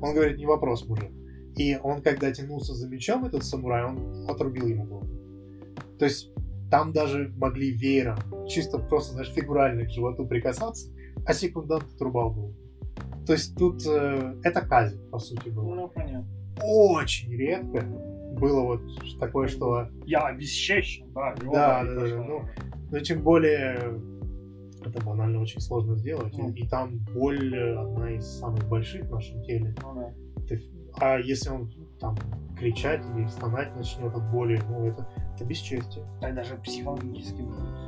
Он 0.00 0.14
говорит, 0.14 0.38
не 0.38 0.46
вопрос, 0.46 0.86
мужик. 0.86 1.10
И 1.56 1.76
он, 1.76 2.00
когда 2.00 2.32
тянулся 2.32 2.72
за 2.72 2.88
мечом, 2.88 3.26
этот 3.26 3.44
самурай, 3.44 3.84
он 3.84 4.26
отрубил 4.26 4.66
ему 4.66 4.84
голову. 4.84 5.06
То 5.98 6.06
есть 6.06 6.32
там 6.70 6.92
даже 6.92 7.30
могли 7.36 7.72
веером, 7.72 8.18
чисто 8.48 8.78
просто, 8.78 9.12
знаешь, 9.12 9.32
фигурально 9.32 9.84
к 9.84 9.90
животу 9.90 10.26
прикасаться, 10.26 10.90
а 11.28 11.34
секундант 11.34 11.84
отрубал 11.94 12.32
голову. 12.32 12.54
То 13.26 13.34
есть 13.34 13.54
тут 13.56 13.86
э, 13.86 14.34
это 14.42 14.62
казнь, 14.62 14.98
по 15.10 15.18
сути, 15.18 15.50
была. 15.50 15.74
Ну, 15.74 15.88
понятно. 15.88 16.26
Очень 16.64 17.30
редко 17.34 17.82
было 18.40 18.62
вот 18.62 18.80
такое, 19.20 19.48
что... 19.48 19.88
Я 20.06 20.20
обесчещен, 20.26 21.12
да. 21.12 21.34
Да, 21.34 21.84
да, 21.84 21.94
да, 21.94 22.16
ну, 22.16 22.42
Ну, 22.90 23.00
тем 23.00 23.22
более, 23.22 24.00
это 24.82 25.04
банально 25.04 25.42
очень 25.42 25.60
сложно 25.60 25.96
сделать. 25.96 26.34
Ну. 26.38 26.48
И, 26.50 26.62
и 26.62 26.68
там 26.68 26.98
боль 27.14 27.54
э, 27.54 27.76
одна 27.78 28.12
из 28.12 28.24
самых 28.24 28.66
больших 28.66 29.04
в 29.04 29.10
нашем 29.10 29.42
теле. 29.42 29.74
Ну, 29.82 29.94
да. 29.94 30.14
Ты- 30.48 30.62
а 31.00 31.18
если 31.18 31.50
он 31.50 31.70
там 32.00 32.16
кричать 32.58 33.02
или 33.14 33.26
стонать 33.26 33.76
начнет 33.76 34.14
от 34.14 34.32
боли, 34.32 34.60
ну, 34.68 34.86
это, 34.86 35.06
это 35.34 35.44
бесчестие. 35.44 36.06
Так 36.22 36.34
даже 36.34 36.56
психологически 36.56 37.42
будет, 37.42 37.87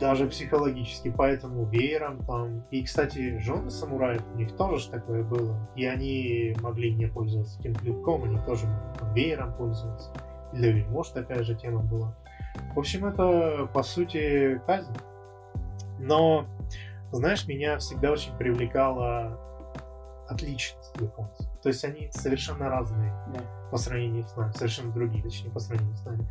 даже 0.00 0.26
психологически, 0.26 1.12
поэтому 1.16 1.64
веером 1.66 2.24
там. 2.26 2.64
И, 2.70 2.82
кстати, 2.82 3.38
жены 3.38 3.70
самураев, 3.70 4.22
у 4.34 4.36
них 4.36 4.56
тоже 4.56 4.78
ж 4.78 4.86
такое 4.86 5.22
было. 5.22 5.68
И 5.76 5.86
они 5.86 6.56
могли 6.60 6.94
не 6.94 7.06
пользоваться 7.06 7.58
этим 7.60 7.74
клинком, 7.74 8.24
они 8.24 8.38
тоже 8.46 8.66
могли 8.66 8.98
там 8.98 9.14
веером 9.14 9.54
пользоваться. 9.54 10.12
И 10.52 10.56
Для 10.56 10.72
вельмож 10.72 11.08
такая 11.08 11.42
же 11.42 11.54
тема 11.54 11.80
была. 11.82 12.14
В 12.74 12.78
общем, 12.78 13.06
это, 13.06 13.68
по 13.72 13.82
сути, 13.82 14.60
казнь. 14.66 14.92
Но, 15.98 16.46
знаешь, 17.12 17.46
меня 17.46 17.78
всегда 17.78 18.12
очень 18.12 18.34
привлекала 18.36 19.38
отличность 20.28 20.94
японцев. 21.00 21.46
То 21.62 21.68
есть 21.68 21.84
они 21.84 22.10
совершенно 22.12 22.68
разные 22.68 23.12
Да. 23.34 23.40
по 23.70 23.76
сравнению 23.76 24.26
с 24.26 24.36
нами, 24.36 24.52
совершенно 24.52 24.92
другие, 24.92 25.22
точнее, 25.22 25.50
по 25.50 25.60
сравнению 25.60 25.96
с 25.96 26.04
нами. 26.04 26.26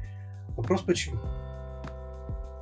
Вопрос 0.49 0.81
почему? 0.81 1.19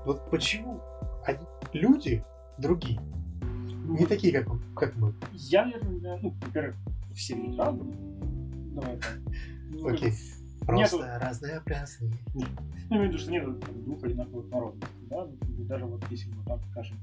Вот 0.06 0.30
почему 0.30 0.82
они, 1.26 1.40
люди 1.74 2.24
другие, 2.58 3.00
Ну, 3.42 3.98
не 3.98 4.06
такие, 4.06 4.34
как, 4.34 4.48
как 4.76 4.96
мы. 4.96 5.14
Я, 5.34 5.66
наверное, 5.66 6.20
ну, 6.22 6.34
во-первых, 6.42 6.76
все 7.14 7.36
люди 7.36 7.58
разные. 7.58 7.96
Давай 8.76 8.98
так. 8.98 9.20
Ну, 9.72 9.88
Окей. 9.88 10.14
Просто 10.66 10.98
Нету- 10.98 11.06
разнообразные. 11.20 12.14
Ну, 12.34 12.42
я 12.90 12.98
имею 12.98 13.10
в 13.10 13.14
виду, 13.14 13.18
что 13.18 13.32
нет 13.32 13.60
двух 13.84 14.04
одинаковых 14.04 14.50
народностей, 14.50 15.08
да? 15.10 15.26
Ну, 15.26 15.64
Даже 15.66 15.86
вот 15.86 16.04
если 16.10 16.30
мы 16.30 16.44
так 16.46 16.60
скажем. 16.72 16.98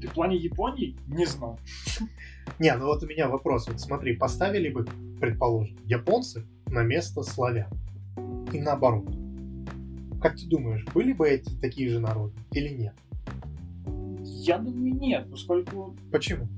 Ты 0.00 0.06
в 0.08 0.12
плане 0.12 0.36
Японии 0.36 0.96
не 1.08 1.26
знал. 1.26 1.58
Не, 2.58 2.74
ну 2.76 2.86
вот 2.86 3.02
у 3.02 3.06
меня 3.06 3.28
вопрос. 3.28 3.66
Вот 3.68 3.80
смотри, 3.80 4.16
поставили 4.16 4.68
бы, 4.68 4.86
предположим, 5.20 5.76
японцы 5.84 6.44
на 6.66 6.82
место 6.82 7.22
славян. 7.22 7.68
И 8.52 8.60
наоборот. 8.60 9.08
Как 10.20 10.36
ты 10.36 10.46
думаешь, 10.46 10.84
были 10.94 11.12
бы 11.12 11.28
эти 11.28 11.50
такие 11.60 11.88
же 11.88 12.00
народы 12.00 12.34
или 12.52 12.68
нет? 12.68 12.94
Я 14.24 14.58
думаю, 14.58 14.94
нет, 14.94 15.30
поскольку, 15.30 15.96
Почему? 16.10 16.48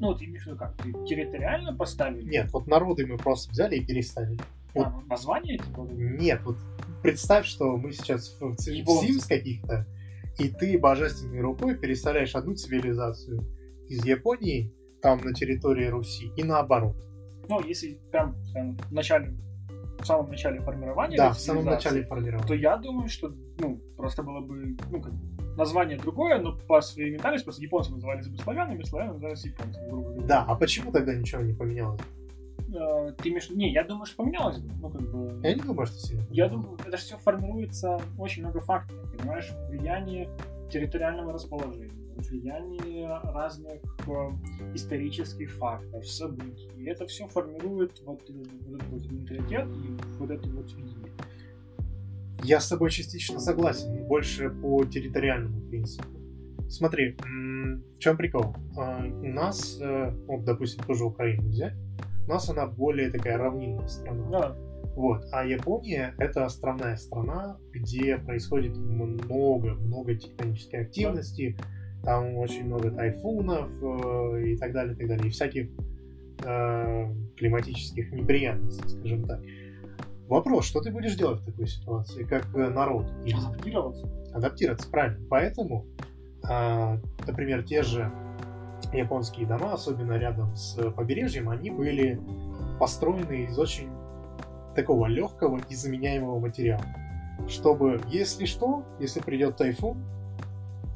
ну, 0.00 0.08
вот 0.08 0.22
имеешь 0.22 0.42
в 0.42 0.46
виду 0.46 0.56
как, 0.56 0.76
ты 0.78 0.92
территориально 1.06 1.74
поставили? 1.74 2.28
Нет, 2.28 2.50
вот 2.52 2.66
народы 2.66 3.06
мы 3.06 3.16
просто 3.18 3.52
взяли 3.52 3.76
и 3.76 3.84
переставили. 3.84 4.40
вот. 4.74 4.86
А, 4.86 5.02
название 5.08 5.58
типа? 5.58 5.86
Нет, 5.92 6.40
вот 6.44 6.56
представь, 7.02 7.46
что 7.46 7.76
мы 7.76 7.92
сейчас 7.92 8.36
в, 8.40 8.56
в. 8.56 8.58
Sims 8.58 9.28
каких-то, 9.28 9.86
и 10.38 10.48
ты 10.48 10.78
божественной 10.78 11.40
рукой 11.40 11.76
переставляешь 11.76 12.34
одну 12.34 12.54
цивилизацию 12.54 13.44
из 13.88 14.04
Японии, 14.04 14.72
там 15.02 15.20
на 15.22 15.34
территории 15.34 15.86
Руси, 15.86 16.32
и 16.36 16.42
наоборот. 16.42 16.96
Ну, 17.48 17.62
если 17.62 17.98
прям, 18.10 18.36
скажем, 18.44 18.78
в 18.78 18.92
начале, 18.92 19.36
в 20.02 20.06
самом 20.06 20.30
начале 20.30 20.60
формирования 20.60 21.16
Да, 21.16 21.30
в 21.32 21.38
самом 21.38 21.64
начале 21.64 22.04
формирования. 22.04 22.46
то 22.46 22.54
я 22.54 22.76
думаю, 22.76 23.08
что, 23.08 23.32
ну, 23.58 23.80
просто 23.96 24.22
было 24.22 24.40
бы, 24.40 24.76
ну, 24.90 25.00
как 25.00 25.12
название 25.56 25.98
другое, 25.98 26.38
но 26.40 26.56
по 26.56 26.80
своей 26.80 27.10
ментальности, 27.10 27.44
просто 27.44 27.62
японцы 27.62 27.92
назывались 27.92 28.28
бы 28.28 28.38
славянами, 28.38 28.82
славяне 28.82 29.12
назывались 29.12 29.44
японцами, 29.44 29.88
грубо 29.88 30.08
говоря. 30.10 30.26
Да, 30.26 30.44
а 30.48 30.54
почему 30.54 30.92
тогда 30.92 31.14
ничего 31.14 31.42
не 31.42 31.52
поменялось? 31.52 32.00
Э, 32.72 33.12
Ты 33.18 33.30
имеешь 33.30 33.50
Не, 33.50 33.72
я 33.72 33.84
думаю, 33.84 34.06
что 34.06 34.18
поменялось 34.18 34.58
бы. 34.58 34.72
Ну, 34.80 34.88
как 34.90 35.02
бы... 35.02 35.40
Я 35.42 35.54
не 35.54 35.60
думаю, 35.60 35.86
что 35.86 35.98
сильно. 35.98 36.22
Я 36.30 36.48
думаю, 36.48 36.78
это 36.86 36.96
же 36.96 37.02
все 37.02 37.16
формируется 37.18 38.00
очень 38.16 38.42
много 38.42 38.60
факторов, 38.60 39.04
понимаешь? 39.16 39.50
Влияние 39.68 40.28
территориального 40.70 41.32
расположения, 41.32 41.90
влияние 42.28 43.08
разных 43.24 43.80
э, 44.06 44.74
исторических 44.74 45.50
фактов, 45.52 46.06
событий. 46.06 46.70
И 46.76 46.84
это 46.84 47.06
все 47.06 47.26
формирует 47.26 48.00
вот, 48.04 48.22
э, 48.28 48.32
вот 48.66 48.80
этот 48.80 48.88
вот 48.88 49.12
менталитет 49.12 49.66
и 49.66 50.18
вот 50.18 50.30
это 50.30 50.48
вот 50.48 50.72
видение. 50.72 51.12
Я 52.42 52.60
с 52.60 52.68
тобой 52.68 52.90
частично 52.90 53.38
согласен, 53.38 53.94
но 53.94 54.06
больше 54.06 54.50
по 54.50 54.84
территориальному 54.84 55.60
принципу. 55.68 56.08
Смотри, 56.68 57.16
в 57.18 57.98
чем 57.98 58.16
прикол? 58.16 58.54
А, 58.78 59.04
У 59.04 59.26
нас, 59.26 59.78
э, 59.80 60.10
вот, 60.26 60.44
допустим, 60.44 60.84
тоже 60.84 61.04
Украину 61.04 61.48
взять, 61.48 61.74
у 62.26 62.30
нас 62.30 62.48
она 62.48 62.66
более 62.66 63.10
такая 63.10 63.36
равнинная 63.38 63.88
страна. 63.88 64.30
Да, 64.30 64.56
Вот. 64.94 65.24
А 65.32 65.44
Япония 65.44 66.14
это 66.18 66.44
островная 66.44 66.96
страна, 66.96 67.58
где 67.72 68.18
происходит 68.18 68.76
много-много 68.76 70.14
тектонической 70.14 70.82
активности. 70.82 71.56
Там 72.02 72.36
очень 72.36 72.64
много 72.64 72.90
тайфунов 72.90 73.68
э, 73.82 74.42
и 74.46 74.56
так 74.56 74.72
далее, 74.72 74.94
и 74.94 74.96
так 74.96 75.08
далее. 75.08 75.26
И 75.26 75.30
всяких 75.30 75.68
э, 76.44 77.14
климатических 77.36 78.12
неприятностей, 78.12 78.88
скажем 78.88 79.24
так. 79.26 79.40
Вопрос, 80.28 80.64
что 80.64 80.80
ты 80.80 80.90
будешь 80.90 81.16
делать 81.16 81.40
в 81.40 81.44
такой 81.44 81.66
ситуации, 81.66 82.24
как 82.24 82.46
э, 82.54 82.68
народ? 82.70 83.06
Адаптироваться. 83.34 84.08
адаптироваться, 84.32 84.90
правильно. 84.90 85.26
Поэтому, 85.28 85.86
например, 86.42 87.64
те 87.64 87.82
же 87.82 88.10
японские 88.92 89.46
дома, 89.46 89.74
особенно 89.74 90.14
рядом 90.14 90.56
с 90.56 90.90
побережьем, 90.92 91.48
они 91.48 91.70
были 91.70 92.18
построены 92.78 93.44
из 93.44 93.58
очень 93.58 93.90
такого 94.74 95.06
легкого 95.06 95.60
и 95.68 95.74
заменяемого 95.74 96.38
материала. 96.38 96.84
Чтобы, 97.48 98.00
если 98.08 98.46
что, 98.46 98.84
если 98.98 99.20
придет 99.20 99.56
тайфун, 99.56 100.02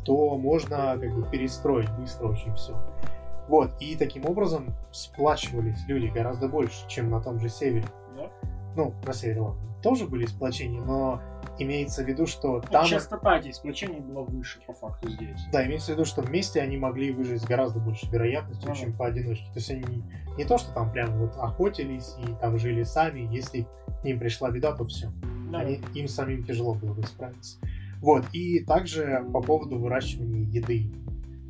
то 0.05 0.37
можно 0.37 0.99
как 1.01 1.15
бы 1.15 1.29
перестроить 1.31 1.91
быстро 1.93 2.29
очень 2.29 2.55
все. 2.55 2.75
Вот, 3.49 3.71
и 3.81 3.97
таким 3.97 4.25
образом 4.27 4.75
сплачивались 4.91 5.87
люди 5.87 6.07
гораздо 6.07 6.49
больше, 6.49 6.87
чем 6.89 7.11
на 7.11 7.21
том 7.21 7.39
же 7.41 7.49
севере. 7.49 7.87
Да? 8.17 8.31
Ну, 8.77 8.95
на 9.07 9.13
севере, 9.13 9.41
ладно, 9.41 9.63
тоже 9.83 10.07
были 10.07 10.25
сплочения, 10.25 10.81
но 10.81 11.21
имеется 11.59 12.03
в 12.03 12.09
виду, 12.09 12.27
что 12.27 12.61
там... 12.61 12.87
Частота 12.87 13.39
этих 13.39 13.55
сплочений 13.55 14.01
была 14.01 14.23
выше 14.23 14.61
по 14.67 14.73
факту 14.73 15.11
здесь. 15.11 15.41
Да, 15.53 15.65
имеется 15.67 15.93
в 15.93 15.95
виду, 15.95 16.05
что 16.07 16.23
вместе 16.23 16.61
они 16.61 16.79
могли 16.79 17.13
выжить 17.13 17.43
с 17.43 17.45
гораздо 17.45 17.81
большей 17.81 18.09
вероятностью, 18.11 18.71
Ага. 18.71 18.81
чем 18.81 18.93
поодиночке. 18.95 19.47
То 19.53 19.59
есть 19.59 19.71
они 19.71 19.85
не, 19.85 20.03
не 20.39 20.45
то, 20.45 20.57
что 20.57 20.73
там 20.73 20.91
прям 20.91 21.11
вот 21.19 21.37
охотились 21.37 22.17
и 22.19 22.35
там 22.41 22.59
жили 22.59 22.83
сами, 22.83 23.29
если 23.31 23.67
к 24.01 24.05
ним 24.05 24.19
пришла 24.19 24.51
беда, 24.51 24.73
то 24.73 24.87
все. 24.87 25.13
Да. 25.53 25.61
Они, 25.61 25.81
им 25.95 26.09
самим 26.09 26.45
тяжело 26.45 26.75
было 26.75 26.95
бы 26.95 27.03
справиться. 27.05 27.59
Вот, 28.05 28.27
и 28.35 28.61
также 28.61 29.25
по 29.33 29.41
поводу 29.41 29.79
выращивания 29.79 30.43
еды. 30.43 30.91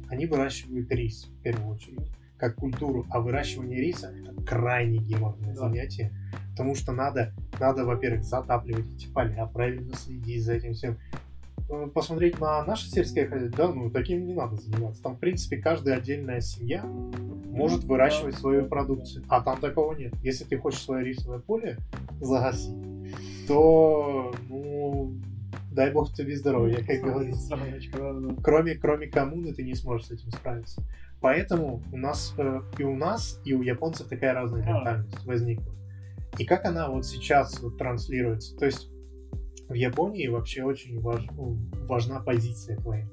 Они 0.09 0.27
выращивают 0.27 0.89
рис 0.93 1.25
в 1.25 1.43
первую 1.43 1.75
очередь, 1.75 2.07
как 2.37 2.55
культуру, 2.55 3.05
а 3.11 3.21
выращивание 3.21 3.81
риса 3.81 4.15
это 4.23 4.41
крайне 4.45 4.99
геморное 4.99 5.49
Да. 5.49 5.55
занятие. 5.57 6.13
Потому 6.53 6.77
что 6.77 6.93
надо, 6.93 7.33
надо, 7.59 7.85
во-первых, 7.85 8.23
затапливать 8.23 8.87
эти 8.95 9.09
поля, 9.09 9.47
правильно 9.53 9.97
следить 9.97 10.45
за 10.45 10.53
этим 10.55 10.75
всем. 10.75 10.97
Э, 11.69 11.89
Посмотреть 11.93 12.39
на 12.39 12.65
наше 12.65 12.89
сельское 12.89 13.27
хозяйство, 13.27 13.67
да, 13.67 13.75
ну, 13.75 13.91
таким 13.91 14.25
не 14.25 14.35
надо 14.35 14.55
заниматься. 14.55 15.03
Там, 15.03 15.17
в 15.17 15.19
принципе, 15.19 15.57
каждая 15.57 15.97
отдельная 15.97 16.41
семья 16.41 16.85
может 16.85 17.83
выращивать 17.83 18.37
свою 18.37 18.67
продукцию. 18.67 19.25
А 19.29 19.41
там 19.41 19.59
такого 19.59 19.93
нет. 19.97 20.13
Если 20.23 20.45
ты 20.45 20.57
хочешь 20.57 20.83
свое 20.83 21.05
рисовое 21.05 21.41
поле 21.41 21.79
загасить, 22.21 22.77
то, 23.49 24.33
ну, 24.49 25.15
дай 25.75 25.91
бог 25.93 26.13
тебе 26.13 26.37
здоровья, 26.37 26.77
как 26.85 27.01
говорится. 27.01 27.59
Кроме, 28.43 28.75
кроме 28.77 29.07
коммуны 29.09 29.53
ты 29.53 29.63
не 29.63 29.75
сможешь 29.75 30.07
с 30.07 30.11
этим 30.13 30.31
справиться. 30.31 30.83
Поэтому 31.21 31.83
у 31.93 31.97
нас 31.97 32.35
э, 32.39 32.61
и 32.79 32.85
у 32.85 32.95
нас, 32.97 33.41
и 33.45 33.55
у 33.55 33.63
японцев 33.63 34.09
такая 34.09 34.35
разная 34.35 34.63
А. 34.63 34.79
ментальность 34.79 35.25
возникла. 35.25 35.75
И 36.39 36.45
как 36.45 36.65
она 36.65 36.91
вот 36.91 37.07
сейчас 37.07 37.61
вот 37.61 37.79
транслируется? 37.79 38.57
То 38.57 38.67
есть 38.67 38.91
в 39.69 39.75
Японии 39.75 40.27
вообще 40.29 40.63
очень 40.63 41.01
важ- 41.01 41.27
ну, 41.37 41.57
важна 41.89 42.21
позиция 42.21 42.77
твоя. 42.77 43.09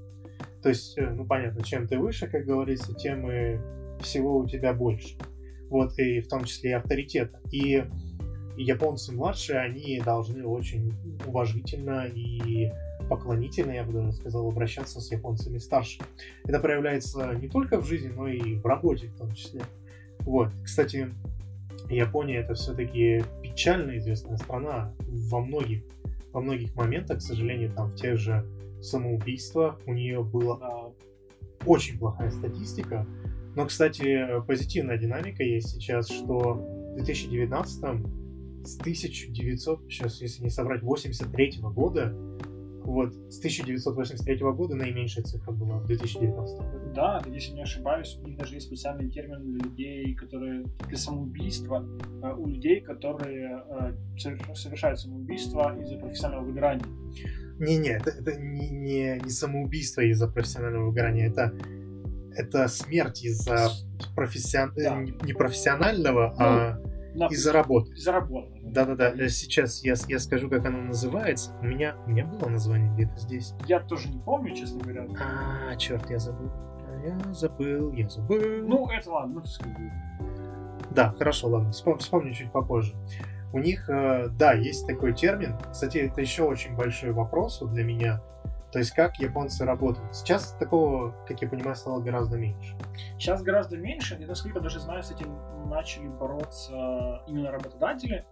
То 0.62 0.70
есть, 0.70 0.98
э, 0.98 1.10
ну 1.10 1.26
понятно, 1.26 1.64
чем 1.64 1.88
ты 1.88 1.98
выше, 1.98 2.28
как 2.28 2.46
говорится, 2.46 2.94
тем 2.94 3.32
и 3.32 3.58
всего 4.02 4.38
у 4.38 4.48
тебя 4.48 4.74
больше. 4.74 5.18
Вот, 5.70 5.98
и 5.98 6.20
в 6.20 6.28
том 6.28 6.44
числе 6.44 6.72
и 6.72 6.74
авторитета. 6.74 7.40
И 7.52 7.86
японцы 8.62 9.12
младшие, 9.14 9.60
они 9.60 10.00
должны 10.04 10.46
очень 10.46 10.94
уважительно 11.26 12.06
и 12.06 12.72
поклонительно, 13.10 13.72
я 13.72 13.84
бы 13.84 13.94
даже 13.94 14.14
сказал, 14.14 14.48
обращаться 14.48 15.02
с 15.02 15.12
японцами 15.12 15.58
старше. 15.58 16.02
Это 16.46 16.60
проявляется 16.60 17.34
не 17.42 17.48
только 17.50 17.80
в 17.82 17.86
жизни, 17.86 18.10
но 18.10 18.28
и 18.28 18.56
в 18.56 18.66
работе 18.66 19.08
в 19.08 19.18
том 19.18 19.32
числе. 19.34 19.62
Вот. 20.20 20.50
Кстати, 20.64 21.10
Япония 21.90 22.38
это 22.38 22.54
все-таки 22.54 23.24
печально 23.42 23.98
известная 23.98 24.38
страна 24.38 24.94
во 25.00 25.42
многих, 25.42 25.84
во 26.32 26.42
многих 26.42 26.74
моментах, 26.76 27.18
к 27.18 27.22
сожалению, 27.22 27.72
там 27.74 27.90
в 27.90 27.96
тех 27.96 28.18
же 28.18 28.46
самоубийствах 28.82 29.80
у 29.86 29.94
нее 29.94 30.24
была 30.24 30.58
Да. 30.58 30.84
очень 31.66 31.98
плохая 32.00 32.32
статистика. 32.32 33.06
Но, 33.56 33.66
кстати, 33.66 34.42
позитивная 34.48 34.98
динамика 34.98 35.44
есть 35.44 35.70
сейчас, 35.70 36.10
что 36.10 36.54
в 36.94 36.96
2019 36.96 38.06
с 38.64 38.78
1900, 38.80 39.82
сейчас, 39.90 40.22
если 40.22 40.44
не 40.44 40.50
соврать, 40.50 40.82
83 40.82 41.60
года, 41.74 42.14
вот, 42.84 43.14
с 43.30 43.38
1983 43.38 44.38
года 44.54 44.76
наименьшая 44.76 45.24
цифра 45.24 45.52
была 45.52 45.78
в 45.78 45.86
2019 45.86 46.58
году. 46.58 46.94
Да, 46.96 47.22
если 47.28 47.54
не 47.54 47.62
ошибаюсь, 47.62 48.18
у 48.22 48.28
них 48.28 48.38
даже 48.38 48.56
есть 48.56 48.68
специальный 48.68 49.10
термин 49.10 49.44
для 49.44 49.64
людей, 49.64 50.16
которые 50.16 50.66
для 50.88 50.98
самоубийства, 50.98 51.86
э, 52.24 52.34
у 52.34 52.48
людей, 52.48 52.82
которые 52.82 53.64
э, 53.70 53.94
соверш- 54.18 54.56
совершают 54.56 55.00
самоубийство 55.00 55.80
из-за 55.82 55.98
профессионального 55.98 56.46
выгорания. 56.48 56.86
Не-не, 57.60 57.90
это, 57.90 58.10
это 58.10 58.36
не, 58.40 58.70
не, 58.70 59.22
не 59.24 59.30
самоубийство 59.30 60.02
из-за 60.02 60.28
профессионального 60.28 60.88
выгорания, 60.88 61.30
это, 61.30 61.54
это 62.36 62.68
смерть 62.68 63.24
из-за 63.24 63.70
профессион... 64.16 64.72
э, 64.76 64.84
Да. 64.84 64.96
не, 65.00 65.14
не 65.24 65.34
профессионального, 65.34 66.36
а 66.40 66.82
На- 67.14 67.28
из-за 67.28 67.52
работы. 67.52 67.92
из-за 67.94 68.12
работы. 68.12 68.52
Да-да-да, 68.64 69.12
э, 69.12 69.28
сейчас 69.30 69.84
я, 69.84 69.96
я 70.08 70.20
скажу, 70.20 70.50
как 70.50 70.66
оно 70.66 70.82
называется. 70.82 71.54
У 71.62 71.66
меня, 71.66 71.96
у 72.06 72.10
меня 72.10 72.26
было 72.26 72.48
название 72.50 72.92
где-то 72.94 73.18
здесь. 73.18 73.54
Я 73.68 73.80
тоже 73.82 74.10
не 74.10 74.20
помню, 74.20 74.56
честно 74.56 74.82
говоря. 74.82 75.06
А, 75.20 75.76
черт, 75.76 76.10
я 76.10 76.20
забыл. 76.20 76.50
Я 77.04 77.34
забыл, 77.34 77.92
я 77.94 78.08
забыл. 78.08 78.68
Ну, 78.68 78.88
это 78.90 79.10
ладно, 79.12 79.36
ну, 79.36 79.42
так 79.42 79.50
сказать. 79.50 79.78
Да, 80.92 81.14
хорошо, 81.18 81.48
ладно, 81.48 81.70
вспом- 81.72 81.98
вспомню 81.98 82.34
чуть 82.34 82.52
попозже. 82.52 82.94
У 83.54 83.60
них, 83.60 83.90
э, 83.90 84.28
да, 84.30 84.54
есть 84.54 84.88
такой 84.88 85.14
термин. 85.14 85.58
Кстати, 85.72 85.98
это 85.98 86.22
еще 86.22 86.44
очень 86.44 86.76
большой 86.76 87.12
вопрос 87.12 87.62
для 87.74 87.84
меня. 87.84 88.22
То 88.72 88.80
есть, 88.80 88.92
как 88.92 89.18
японцы 89.18 89.66
работают. 89.66 90.16
Сейчас 90.16 90.54
такого, 90.60 91.12
как 91.28 91.42
я 91.42 91.50
понимаю, 91.50 91.76
стало 91.76 92.00
гораздо 92.00 92.38
меньше. 92.38 92.76
Сейчас 93.18 93.44
гораздо 93.44 93.78
меньше, 93.78 94.16
и, 94.16 94.26
насколько 94.26 94.60
я 94.60 94.64
даже 94.64 94.80
знаю, 94.80 95.04
с 95.04 95.12
этим 95.12 95.38
начали 95.70 96.08
бороться 96.08 97.22
именно 97.28 97.52
работодатели. 97.52 98.26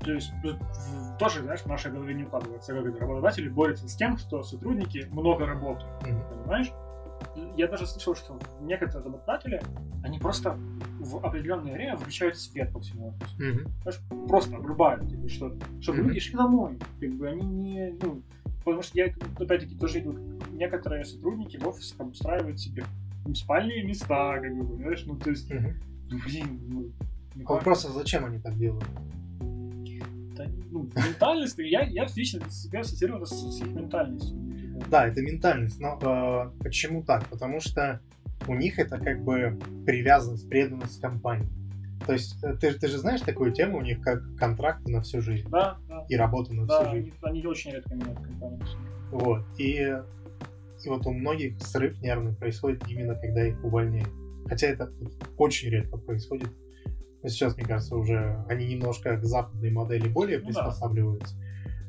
То 0.00 0.12
есть 0.12 0.32
в- 0.42 1.16
тоже, 1.18 1.42
знаешь, 1.42 1.60
в 1.60 1.66
нашей 1.66 1.92
голове 1.92 2.14
не 2.14 2.24
укладывается, 2.24 2.72
как 2.74 2.86
это 2.86 2.98
работодатели 2.98 3.48
борются 3.48 3.88
с 3.88 3.94
тем, 3.94 4.16
что 4.16 4.42
сотрудники 4.42 5.06
много 5.10 5.46
работают, 5.46 6.02
Мгм. 6.06 6.22
понимаешь? 6.30 6.72
Я 7.56 7.68
даже 7.68 7.86
слышал, 7.86 8.14
что 8.16 8.38
некоторые 8.60 9.04
работодатели, 9.04 9.62
они 10.02 10.18
просто 10.18 10.56
в 11.02 11.16
определенное 11.24 11.72
время 11.74 11.96
выключают 11.96 12.36
свет 12.38 12.72
по 12.72 12.80
всему 12.80 13.08
офису. 13.08 13.34
Мгм. 13.42 13.72
Знаешь, 13.82 14.00
просто 14.28 14.56
обрубают, 14.56 15.08
типа, 15.08 15.28
что, 15.28 15.56
чтобы 15.80 15.98
Мгм. 15.98 16.08
люди 16.08 16.20
шли 16.20 16.36
домой. 16.36 16.78
Как 17.00 17.10
бы 17.14 17.28
они 17.28 17.44
не, 17.46 17.94
ну, 18.00 18.22
потому 18.64 18.82
что 18.82 18.98
я, 18.98 19.12
опять-таки, 19.38 19.74
тоже 19.74 19.98
видел, 19.98 20.16
некоторые 20.52 21.04
сотрудники 21.04 21.56
в 21.56 21.66
офисах 21.66 22.00
обустраивают 22.00 22.60
себе 22.60 22.84
спальные 23.34 23.82
места, 23.84 24.38
как 24.40 24.56
бы, 24.56 24.64
понимаешь, 24.66 25.04
ну, 25.06 25.16
то 25.16 25.30
есть, 25.30 25.50
ну, 25.50 26.18
блин, 26.24 26.60
ну, 26.68 26.90
ну, 27.34 27.44
А 27.44 27.54
как- 27.54 27.64
Просто 27.64 27.90
зачем 27.92 28.24
они 28.24 28.38
так 28.38 28.56
делают? 28.58 28.84
да, 30.36 30.46
ну, 30.70 30.88
ментальность, 30.96 31.58
я, 31.58 31.82
я 31.82 32.06
лично 32.14 32.48
себя 32.50 32.80
ассоциировал 32.80 33.26
с, 33.26 33.30
с 33.32 33.60
их 33.60 33.68
ментальностью. 33.74 34.36
Да, 34.90 35.06
это 35.06 35.20
ментальность. 35.22 35.78
Но 35.80 35.98
э, 36.00 36.62
почему 36.62 37.02
так? 37.02 37.26
Потому 37.28 37.60
что 37.60 38.00
у 38.48 38.54
них 38.54 38.78
это 38.78 38.98
как 38.98 39.22
бы 39.24 39.58
привязанность, 39.86 40.48
преданность 40.48 41.00
компании. 41.00 41.48
То 42.06 42.12
есть 42.14 42.42
э, 42.42 42.54
ты, 42.60 42.72
ты 42.74 42.88
же 42.88 42.98
знаешь 42.98 43.20
такую 43.20 43.52
тему 43.52 43.78
у 43.78 43.82
них, 43.82 44.00
как 44.00 44.22
контракты 44.36 44.90
на 44.90 45.02
всю 45.02 45.20
жизнь 45.20 45.48
Да, 45.50 45.78
да, 45.88 46.04
и 46.08 46.16
работа 46.16 46.52
на 46.52 46.66
да, 46.66 46.82
всю 46.82 46.90
жизнь. 46.96 47.12
они, 47.22 47.38
они 47.40 47.46
очень 47.46 47.70
редко 47.72 47.94
меняют 47.94 48.18
компанию. 48.18 48.60
Вот. 49.12 49.44
И, 49.58 49.74
и 50.84 50.88
вот 50.88 51.06
у 51.06 51.12
многих 51.12 51.60
срыв 51.60 52.00
нервный 52.00 52.34
происходит 52.34 52.82
именно 52.88 53.14
когда 53.14 53.46
их 53.46 53.62
увольняют. 53.64 54.10
Хотя 54.48 54.66
это 54.68 54.90
очень 55.38 55.68
редко 55.70 55.96
происходит. 55.96 56.48
Но 57.22 57.28
сейчас, 57.28 57.56
мне 57.56 57.64
кажется, 57.64 57.94
уже 57.94 58.44
они 58.48 58.66
немножко 58.66 59.16
к 59.16 59.24
западной 59.24 59.70
модели 59.70 60.08
более 60.08 60.38
Ну 60.38 60.46
да. 60.46 60.64
приспосабливаются. 60.64 61.36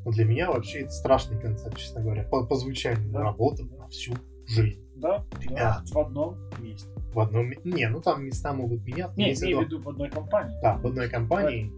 Но 0.06 0.12
для 0.12 0.26
меня 0.26 0.52
вообще 0.52 0.82
это 0.82 0.92
страшный 0.92 1.40
концепт, 1.40 1.78
честно 1.78 2.02
говоря. 2.02 2.24
По, 2.24 2.46
по 2.46 2.56
звучанию. 2.56 3.10
Да. 3.12 3.22
Работа 3.22 3.64
на 3.64 3.88
всю 3.88 4.14
жизнь. 4.46 4.83
Да, 4.96 5.26
да, 5.50 5.84
в 5.86 5.98
одном 5.98 6.38
месте. 6.60 6.88
В 7.14 7.20
одном... 7.20 7.52
Не, 7.64 7.90
ну 7.90 8.02
там 8.02 8.26
места 8.26 8.54
могут 8.54 8.86
меняться. 8.86 9.18
Не, 9.18 9.34
имею 9.34 9.60
в 9.60 9.62
виду- 9.64 9.82
в 9.82 9.90
одной 9.90 10.10
компании. 10.10 10.56
Да, 10.62 10.78
в 10.78 10.86
одной 10.88 11.10
компании. 11.10 11.72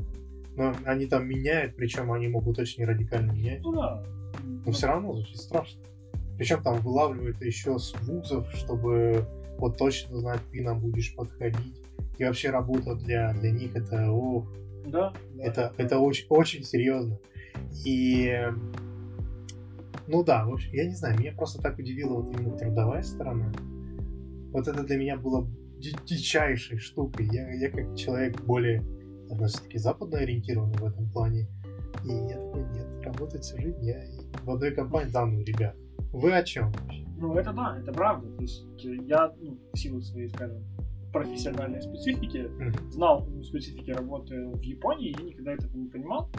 Но 0.56 0.74
они 0.86 1.06
там 1.06 1.28
меняют, 1.28 1.76
причем 1.76 2.12
они 2.12 2.28
могут 2.28 2.60
очень 2.60 2.86
радикально 2.86 3.32
менять. 3.32 3.62
Ну 3.62 3.74
да. 3.74 4.04
Но 4.66 4.72
все 4.72 4.88
равно 4.88 5.14
звучит 5.14 5.38
страшно. 5.38 5.82
Причем 6.38 6.62
там 6.64 6.80
вылавливают 6.80 7.42
еще 7.42 7.78
с 7.78 7.94
вузов, 8.02 8.50
чтобы 8.54 9.26
вот 9.58 9.78
точно 9.78 10.18
знать, 10.18 10.42
ты 10.52 10.62
нам 10.62 10.80
будешь 10.80 11.16
подходить. 11.16 11.82
И 12.18 12.24
вообще 12.24 12.50
работа 12.50 12.96
для, 12.96 13.34
для 13.34 13.52
них 13.52 13.76
это, 13.76 14.10
ох, 14.12 14.46
Да, 14.86 15.14
да, 15.34 15.44
это, 15.44 15.74
да. 15.78 15.84
это 15.84 16.00
очень, 16.00 16.26
очень 16.30 16.64
серьезно. 16.64 17.18
И 17.86 18.50
ну 20.08 20.24
да, 20.24 20.46
в 20.46 20.54
общем, 20.54 20.74
я 20.74 20.86
не 20.86 20.96
знаю, 20.96 21.20
меня 21.20 21.34
просто 21.34 21.62
так 21.62 21.78
удивила 21.80 22.22
вот 22.22 22.34
именно 22.36 22.58
трудовая 22.58 23.02
сторона. 23.04 23.52
Вот 24.52 24.68
это 24.68 24.84
для 24.84 24.98
меня 24.98 25.18
было 25.18 25.48
ди- 25.80 25.96
дичайшей 26.06 26.78
штукой. 26.78 27.28
Я, 27.32 27.52
я 27.54 27.70
как 27.70 27.96
человек 27.96 28.42
более, 28.44 28.82
наверное, 29.24 29.48
все-таки 29.48 29.78
западно 29.78 30.20
ориентированный 30.20 30.78
в 30.78 30.86
этом 30.86 31.10
плане. 31.12 31.48
И 32.04 32.08
я 32.10 32.36
такой, 32.38 32.64
нет, 32.74 32.88
работать 33.04 33.44
всю 33.44 33.60
жизнь 33.60 33.84
я 33.84 34.04
в 34.44 34.50
одной 34.52 34.72
компании, 34.72 35.12
да, 35.12 35.26
ну, 35.26 35.42
ребят, 35.42 35.76
вы 36.12 36.34
о 36.34 36.44
чем 36.44 36.72
вообще? 36.72 37.06
Ну, 37.18 37.34
это 37.36 37.52
да, 37.54 37.78
это 37.80 37.92
правда. 37.92 38.28
То 38.36 38.42
есть 38.42 38.66
э, 38.86 38.96
я, 39.08 39.34
ну, 39.42 39.58
в 39.74 39.78
силу 39.78 40.02
своей, 40.02 40.30
скажем, 40.30 40.64
профессиональной 41.12 41.82
специфики, 41.82 42.40
Мгм. 42.60 42.92
знал 42.92 43.26
ну, 43.26 43.42
специфики 43.44 43.90
работы 43.92 44.48
в 44.50 44.62
Японии, 44.62 45.12
и 45.18 45.24
никогда 45.24 45.54
этого 45.54 45.76
не 45.78 45.88
понимал. 45.88 46.30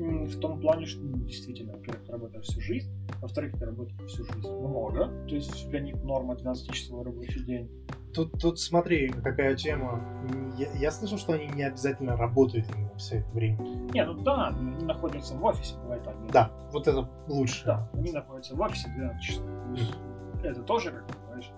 В 0.00 0.40
том 0.40 0.58
плане, 0.60 0.86
что 0.86 1.02
ну, 1.02 1.18
действительно, 1.18 1.72
во-первых, 1.74 2.04
ты 2.06 2.12
работаешь 2.12 2.44
всю 2.46 2.60
жизнь, 2.60 2.90
во-вторых, 3.20 3.58
ты 3.58 3.66
работаешь 3.66 4.00
всю 4.10 4.24
жизнь 4.24 4.48
много, 4.50 5.08
то 5.28 5.34
есть 5.34 5.68
для 5.68 5.80
них 5.80 5.96
норма 6.02 6.34
12-часовой 6.34 7.04
рабочий 7.04 7.44
день. 7.44 7.70
Тут, 8.14 8.32
тут 8.40 8.58
смотри, 8.58 9.08
какая 9.10 9.54
тема. 9.54 10.02
Я, 10.58 10.72
я 10.72 10.90
слышал, 10.90 11.18
что 11.18 11.34
они 11.34 11.48
не 11.48 11.64
обязательно 11.64 12.16
работают 12.16 12.66
именно 12.74 12.94
все 12.96 13.18
это 13.18 13.30
время. 13.32 13.58
Не, 13.92 14.04
ну 14.04 14.14
да, 14.22 14.48
они 14.48 14.84
находятся 14.84 15.34
в 15.36 15.44
офисе, 15.44 15.74
давай 15.82 16.00
так. 16.00 16.16
Да, 16.32 16.50
вот 16.72 16.88
это 16.88 17.06
лучше. 17.28 17.66
Да, 17.66 17.88
они 17.92 18.10
находятся 18.10 18.56
в 18.56 18.60
офисе 18.60 18.88
12 18.88 19.22
часов. 19.22 19.44
Это 20.42 20.62
тоже, 20.62 20.92
как 20.92 21.06
бы, 21.06 21.12
знаешь, 21.28 21.52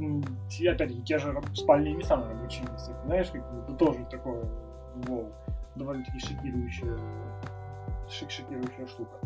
м, 0.00 0.24
те- 0.50 0.72
опять-таки, 0.72 1.02
те 1.04 1.18
же 1.18 1.40
спальные 1.54 1.94
места 1.94 2.16
на 2.16 2.28
рабочих 2.28 2.70
местах, 2.72 2.96
знаешь, 3.06 3.30
как 3.30 3.42
это 3.68 3.72
тоже 3.76 4.04
такое, 4.10 4.44
воу, 5.06 5.32
довольно-таки 5.76 6.18
шокирующая, 6.18 6.98
шик 8.10 8.30
шокирующая 8.30 8.86
штука. 8.86 9.16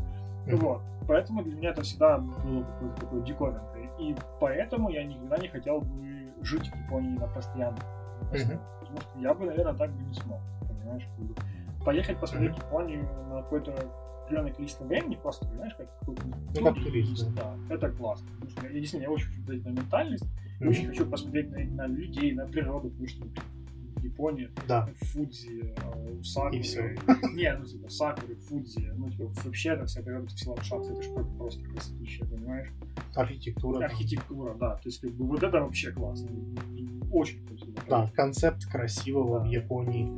Мгм. 0.46 0.56
Вот. 0.56 0.82
Поэтому 1.06 1.42
для 1.42 1.56
меня 1.56 1.70
это 1.70 1.82
всегда 1.82 2.18
было 2.18 2.62
какой-то 2.62 3.00
такой 3.00 3.22
диковинкой. 3.22 3.90
И 3.98 4.14
поэтому 4.40 4.88
я 4.90 5.04
никогда 5.04 5.38
не 5.38 5.48
хотел 5.48 5.80
бы 5.80 6.32
жить 6.42 6.68
в 6.68 6.76
Японии 6.76 7.18
на 7.18 7.26
постоянной 7.26 7.80
основе. 8.32 8.60
Потому 8.80 9.00
что 9.00 9.18
я 9.18 9.34
бы, 9.34 9.46
наверное, 9.46 9.74
так 9.74 9.90
бы 9.90 10.02
не 10.02 10.14
смог. 10.14 10.40
Понимаешь? 10.68 11.04
Как 11.16 11.26
бы. 11.26 11.34
поехать 11.84 12.18
посмотреть 12.18 12.56
Японию 12.56 13.08
на 13.30 13.42
какое-то 13.42 13.72
определенное 14.24 14.52
количество 14.52 14.84
времени, 14.84 15.14
просто, 15.16 15.46
знаешь, 15.46 15.74
как 15.74 15.86
какой-то 16.00 16.22
Ну, 16.54 16.64
как 16.64 16.74
турист, 16.74 17.34
да. 17.34 17.54
Это 17.70 17.90
классно. 17.90 18.28
Потому 18.34 18.50
что 18.50 18.66
я, 18.66 18.72
действительно, 18.72 19.02
я 19.02 19.10
очень 19.10 19.26
хочу 19.28 19.38
посмотреть 19.40 19.64
на 19.64 19.70
ментальность, 19.70 20.24
Мгм. 20.60 20.68
очень 20.68 20.86
хочу 20.88 21.06
посмотреть 21.06 21.50
на, 21.50 21.58
на 21.58 21.86
людей, 21.86 22.32
на 22.32 22.46
природу, 22.46 22.90
потому 22.90 23.08
что 23.08 23.26
Япония, 24.02 24.50
Да. 24.66 24.88
Фудзи, 25.00 25.74
э, 25.76 26.22
Сакуры. 26.22 26.56
И 26.58 26.62
всё. 26.62 26.82
Не, 27.34 27.56
ну 27.56 27.64
типа 27.64 27.88
Сакуры, 27.90 28.34
Фудзи, 28.34 28.92
ну 28.96 29.08
типа 29.10 29.30
вообще 29.44 29.70
это 29.70 29.86
вся 29.86 30.02
природа, 30.02 30.26
все 30.28 30.50
ландшафты, 30.50 30.92
это 30.92 31.02
же 31.02 31.10
просто- 31.38 31.64
красотища, 31.64 32.24
понимаешь? 32.26 32.68
Архитектура. 33.14 33.84
Архитектура, 33.84 34.54
да, 34.54 34.74
то 34.76 34.82
есть 34.88 35.00
как 35.00 35.10
бы 35.12 35.24
вот 35.26 35.42
это 35.42 35.60
вообще 35.60 35.92
классно. 35.92 36.28
Очень 37.10 37.44
красиво. 37.46 37.72
Да, 37.88 38.10
концепт 38.14 38.66
красивого 38.66 39.40
в 39.40 39.46
Японии. 39.46 40.14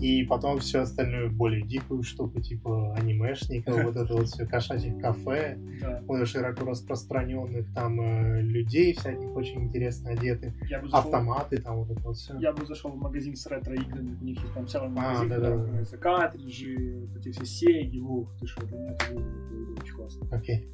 И 0.00 0.24
потом 0.24 0.58
все 0.60 0.80
остальное 0.80 1.28
более 1.28 1.62
дикую 1.62 2.02
штуку, 2.02 2.40
типа 2.40 2.94
анимешников, 2.94 3.74
вот 3.84 3.96
это 3.96 4.14
вот 4.14 4.28
все 4.28 4.46
кошачьих 4.46 4.98
кафе, 5.00 5.58
Да. 5.80 6.02
широко 6.26 6.64
распространенных 6.64 7.72
там 7.74 8.00
э, 8.00 8.40
людей 8.42 8.94
всяких 8.94 9.34
очень 9.34 9.64
интересно 9.64 10.10
одетых, 10.10 10.54
зашел, 10.68 10.98
автоматы 10.98 11.58
там 11.60 11.78
вот 11.78 11.90
это 11.90 12.00
вот 12.02 12.16
все. 12.16 12.38
я 12.38 12.52
бы 12.52 12.64
зашел 12.66 12.90
в 12.92 12.96
магазин 12.96 13.34
с 13.36 13.46
ретро-играми, 13.46 14.16
у 14.20 14.24
них 14.24 14.40
есть 14.40 14.54
там 14.54 14.66
целый 14.68 14.88
А, 14.88 14.90
магазин, 14.90 15.28
да-да. 15.28 15.40
который 15.42 15.58
называется 15.60 15.96
картриджи, 15.98 17.08
вот 17.12 17.26
эти 17.26 17.30
все 17.30 17.44
сеги, 17.46 17.98
ух, 18.00 18.28
ты 18.40 18.46
что, 18.46 18.66
для 18.66 18.78
меня 18.78 18.92
это 18.92 19.12
было 19.14 19.74
очень 19.80 19.94
классно. 19.94 20.26
Окей. 20.30 20.68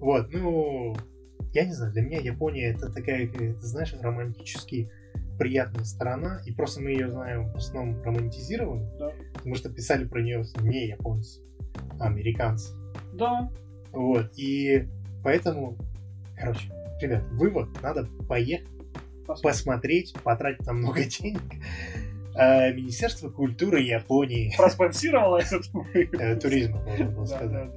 Вот, 0.00 0.28
ну, 0.32 0.94
я 1.52 1.64
не 1.64 1.72
знаю, 1.72 1.92
для 1.92 2.02
меня 2.02 2.18
Япония 2.20 2.72
это 2.72 2.92
такая, 2.92 3.26
ты 3.28 3.54
знаешь, 3.60 3.94
романтически 4.00 4.90
приятная 5.38 5.84
сторона, 5.84 6.40
и 6.44 6.52
просто 6.52 6.80
мы 6.80 6.90
ее 6.90 7.10
знаем 7.10 7.50
в 7.52 7.56
основном 7.56 8.02
романтизированно, 8.02 8.88
Да. 8.98 9.12
потому 9.34 9.54
что 9.54 9.70
писали 9.70 10.04
про 10.04 10.22
нее 10.22 10.44
не 10.60 10.88
японцы, 10.88 11.40
а 12.00 12.06
американцы. 12.06 12.74
Да, 13.14 13.50
Вот, 13.92 14.30
и 14.36 14.86
поэтому, 15.22 15.76
короче, 16.38 16.70
ребят, 17.00 17.24
вывод, 17.32 17.68
надо 17.82 18.06
поехать, 18.28 18.68
посмотреть, 19.42 20.14
потратить 20.22 20.64
там 20.64 20.78
много 20.78 21.04
денег. 21.04 21.40
Э, 22.38 22.72
Министерство 22.74 23.30
культуры 23.30 23.80
Японии, 23.80 24.52
проспонсировала 24.56 25.38
этот 25.38 25.64
э, 25.94 26.36
туризма, 26.36 26.82
можно 26.82 27.06
было 27.06 27.24
сказать. 27.24 27.70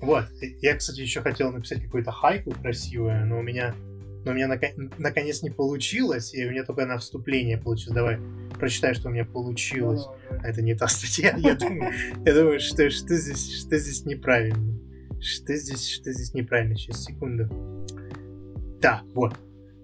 Вот, 0.00 0.24
я, 0.60 0.74
кстати, 0.76 1.00
еще 1.00 1.20
хотел 1.20 1.52
написать 1.52 1.82
какую-то 1.84 2.10
хайку 2.10 2.50
красивую, 2.52 3.26
но 3.26 3.38
у 3.38 3.42
меня, 3.42 3.74
но 4.24 4.32
у 4.32 4.34
меня 4.34 4.48
нако- 4.48 4.92
наконец 4.98 5.42
не 5.42 5.50
получилось, 5.50 6.34
и 6.34 6.46
у 6.46 6.50
меня 6.50 6.64
только 6.64 6.86
на 6.86 6.98
вступление 6.98 7.58
получилось. 7.58 7.94
Давай, 7.94 8.18
прочитай, 8.58 8.94
что 8.94 9.08
у 9.08 9.12
меня 9.12 9.24
получилось. 9.24 10.06
А 10.30 10.48
Это 10.48 10.62
не 10.62 10.74
та 10.74 10.88
статья, 10.88 11.34
я 11.38 11.54
думаю, 11.54 11.92
я 12.24 12.34
думаю, 12.34 12.60
что, 12.60 12.88
что, 12.90 13.14
здесь, 13.16 13.60
что 13.60 13.76
здесь 13.78 14.04
неправильно. 14.04 14.78
Что 15.20 15.54
здесь, 15.56 15.88
что 15.88 16.12
здесь 16.12 16.34
неправильно? 16.34 16.74
Сейчас, 16.76 17.04
секунду. 17.04 17.48
Да, 18.80 19.02
вот. 19.14 19.34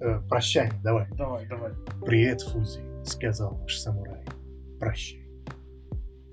Э, 0.00 0.20
прощание, 0.28 0.72
давай. 0.82 1.06
Давай, 1.16 1.46
давай. 1.46 1.72
Привет, 2.04 2.40
Фузи, 2.42 2.80
сказал 3.04 3.58
наш 3.60 3.78
самурай. 3.78 4.24
Прощай. 4.80 5.24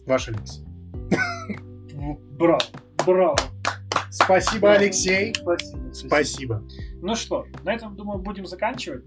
Ваш 0.05 0.29
Алексей. 0.29 0.63
В- 1.93 2.17
Браво, 2.37 2.59
браво. 3.05 3.35
Спасибо, 4.15 4.71
Алексей. 4.71 5.33
Спасибо. 5.35 5.93
Спасибо. 5.93 6.63
Ну 7.01 7.15
что, 7.15 7.45
на 7.63 7.73
этом, 7.73 7.95
думаю, 7.97 8.19
будем 8.19 8.45
заканчивать. 8.45 9.03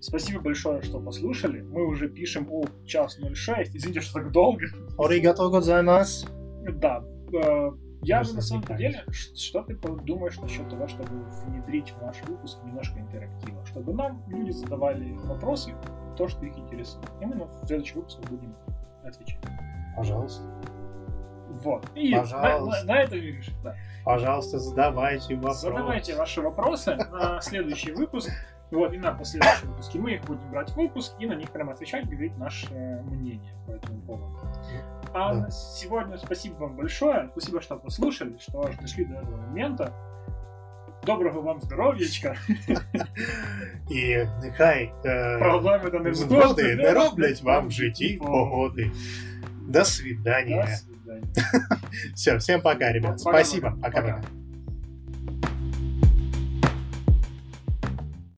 Спасибо 0.00 0.40
большое, 0.40 0.82
что 0.82 1.00
послушали. 1.00 1.62
Мы 1.62 1.86
уже 1.86 2.08
пишем 2.08 2.46
о 2.50 2.64
час 2.86 3.18
06. 3.18 3.74
Извините, 3.74 4.00
что 4.02 4.20
так 4.20 4.32
долго. 4.32 4.66
Оригато 4.98 5.48
гозаймас. 5.48 6.26
Да. 6.74 7.02
э, 7.32 7.70
Я 8.02 8.18
Просто 8.18 8.36
на 8.36 8.42
самом 8.42 8.76
деле, 8.76 9.02
что 9.10 9.62
ты 9.62 9.74
думаешь 9.76 10.38
насчет 10.38 10.68
того, 10.68 10.86
чтобы 10.88 11.08
внедрить 11.46 11.90
в 11.90 12.02
наш 12.02 12.22
выпуск 12.22 12.58
немножко 12.64 13.00
интерактива? 13.00 13.64
Чтобы 13.64 13.94
нам 13.94 14.22
люди 14.28 14.50
задавали 14.50 15.12
вопросы, 15.24 15.72
то, 16.18 16.28
что 16.28 16.44
их 16.44 16.56
интересует. 16.58 17.06
И 17.22 17.24
мы 17.24 17.34
на 17.34 17.48
следующий 17.66 17.94
выпуск 17.94 18.20
будем 18.28 18.54
отвечать. 19.02 19.40
Пожалуйста. 19.96 20.42
Вот. 21.62 21.86
И 21.94 22.10
на, 22.14 22.20
Пожалуйста. 22.20 22.84
на- 22.86 22.92
на 22.94 23.00
этом 23.02 23.18
и 23.18 23.22
решим. 23.32 23.54
Да. 23.62 23.74
Пожалуйста, 24.04 24.58
задавайте 24.58 25.34
вопросы. 25.36 25.60
Задавайте 25.60 26.16
ваши 26.16 26.40
вопросы 26.42 26.96
на 26.96 27.40
следующий 27.40 27.92
выпуск. 27.92 28.30
Вот, 28.70 28.92
и 28.92 28.98
на 28.98 29.12
последующем 29.12 29.68
выпуске 29.68 29.98
мы 29.98 30.12
их 30.14 30.24
будем 30.24 30.50
брать 30.50 30.70
в 30.70 30.76
выпуск 30.76 31.14
и 31.20 31.26
на 31.26 31.34
них 31.34 31.50
прямо 31.50 31.72
отвечать, 31.72 32.06
говорить 32.06 32.36
наше 32.38 32.66
мнение 33.04 33.54
по 33.66 33.70
этому 33.72 34.00
поводу. 34.00 34.36
А 35.12 35.32
Да. 35.34 35.40
на 35.40 35.50
сегодня 35.50 36.18
спасибо 36.18 36.54
вам 36.54 36.76
большое. 36.76 37.28
Спасибо, 37.32 37.60
что 37.60 37.76
послушали, 37.76 38.36
что 38.38 38.66
аж 38.66 38.76
дошли 38.76 39.04
до 39.04 39.14
этого 39.14 39.36
момента. 39.36 39.92
Доброго 41.06 41.40
вам 41.42 41.60
здоров'ячка. 41.60 42.34
І 43.90 44.24
нехай 44.42 44.92
е, 45.04 45.38
Проблеми 45.38 45.78
та 45.90 45.90
згоди 45.90 46.04
невзгоди 46.04 46.74
не 46.76 46.92
роблять 46.92 47.42
вам 47.42 47.68
в 47.68 47.70
житті 47.70 48.20
погоди. 48.22 48.90
До 49.68 49.84
свидания. 49.84 50.66
Свидания. 51.14 52.14
Все, 52.14 52.38
всем 52.38 52.60
пока, 52.60 52.92
ребят. 52.92 53.20
Спасибо. 53.20 53.76
Пока-пока. 53.82 54.22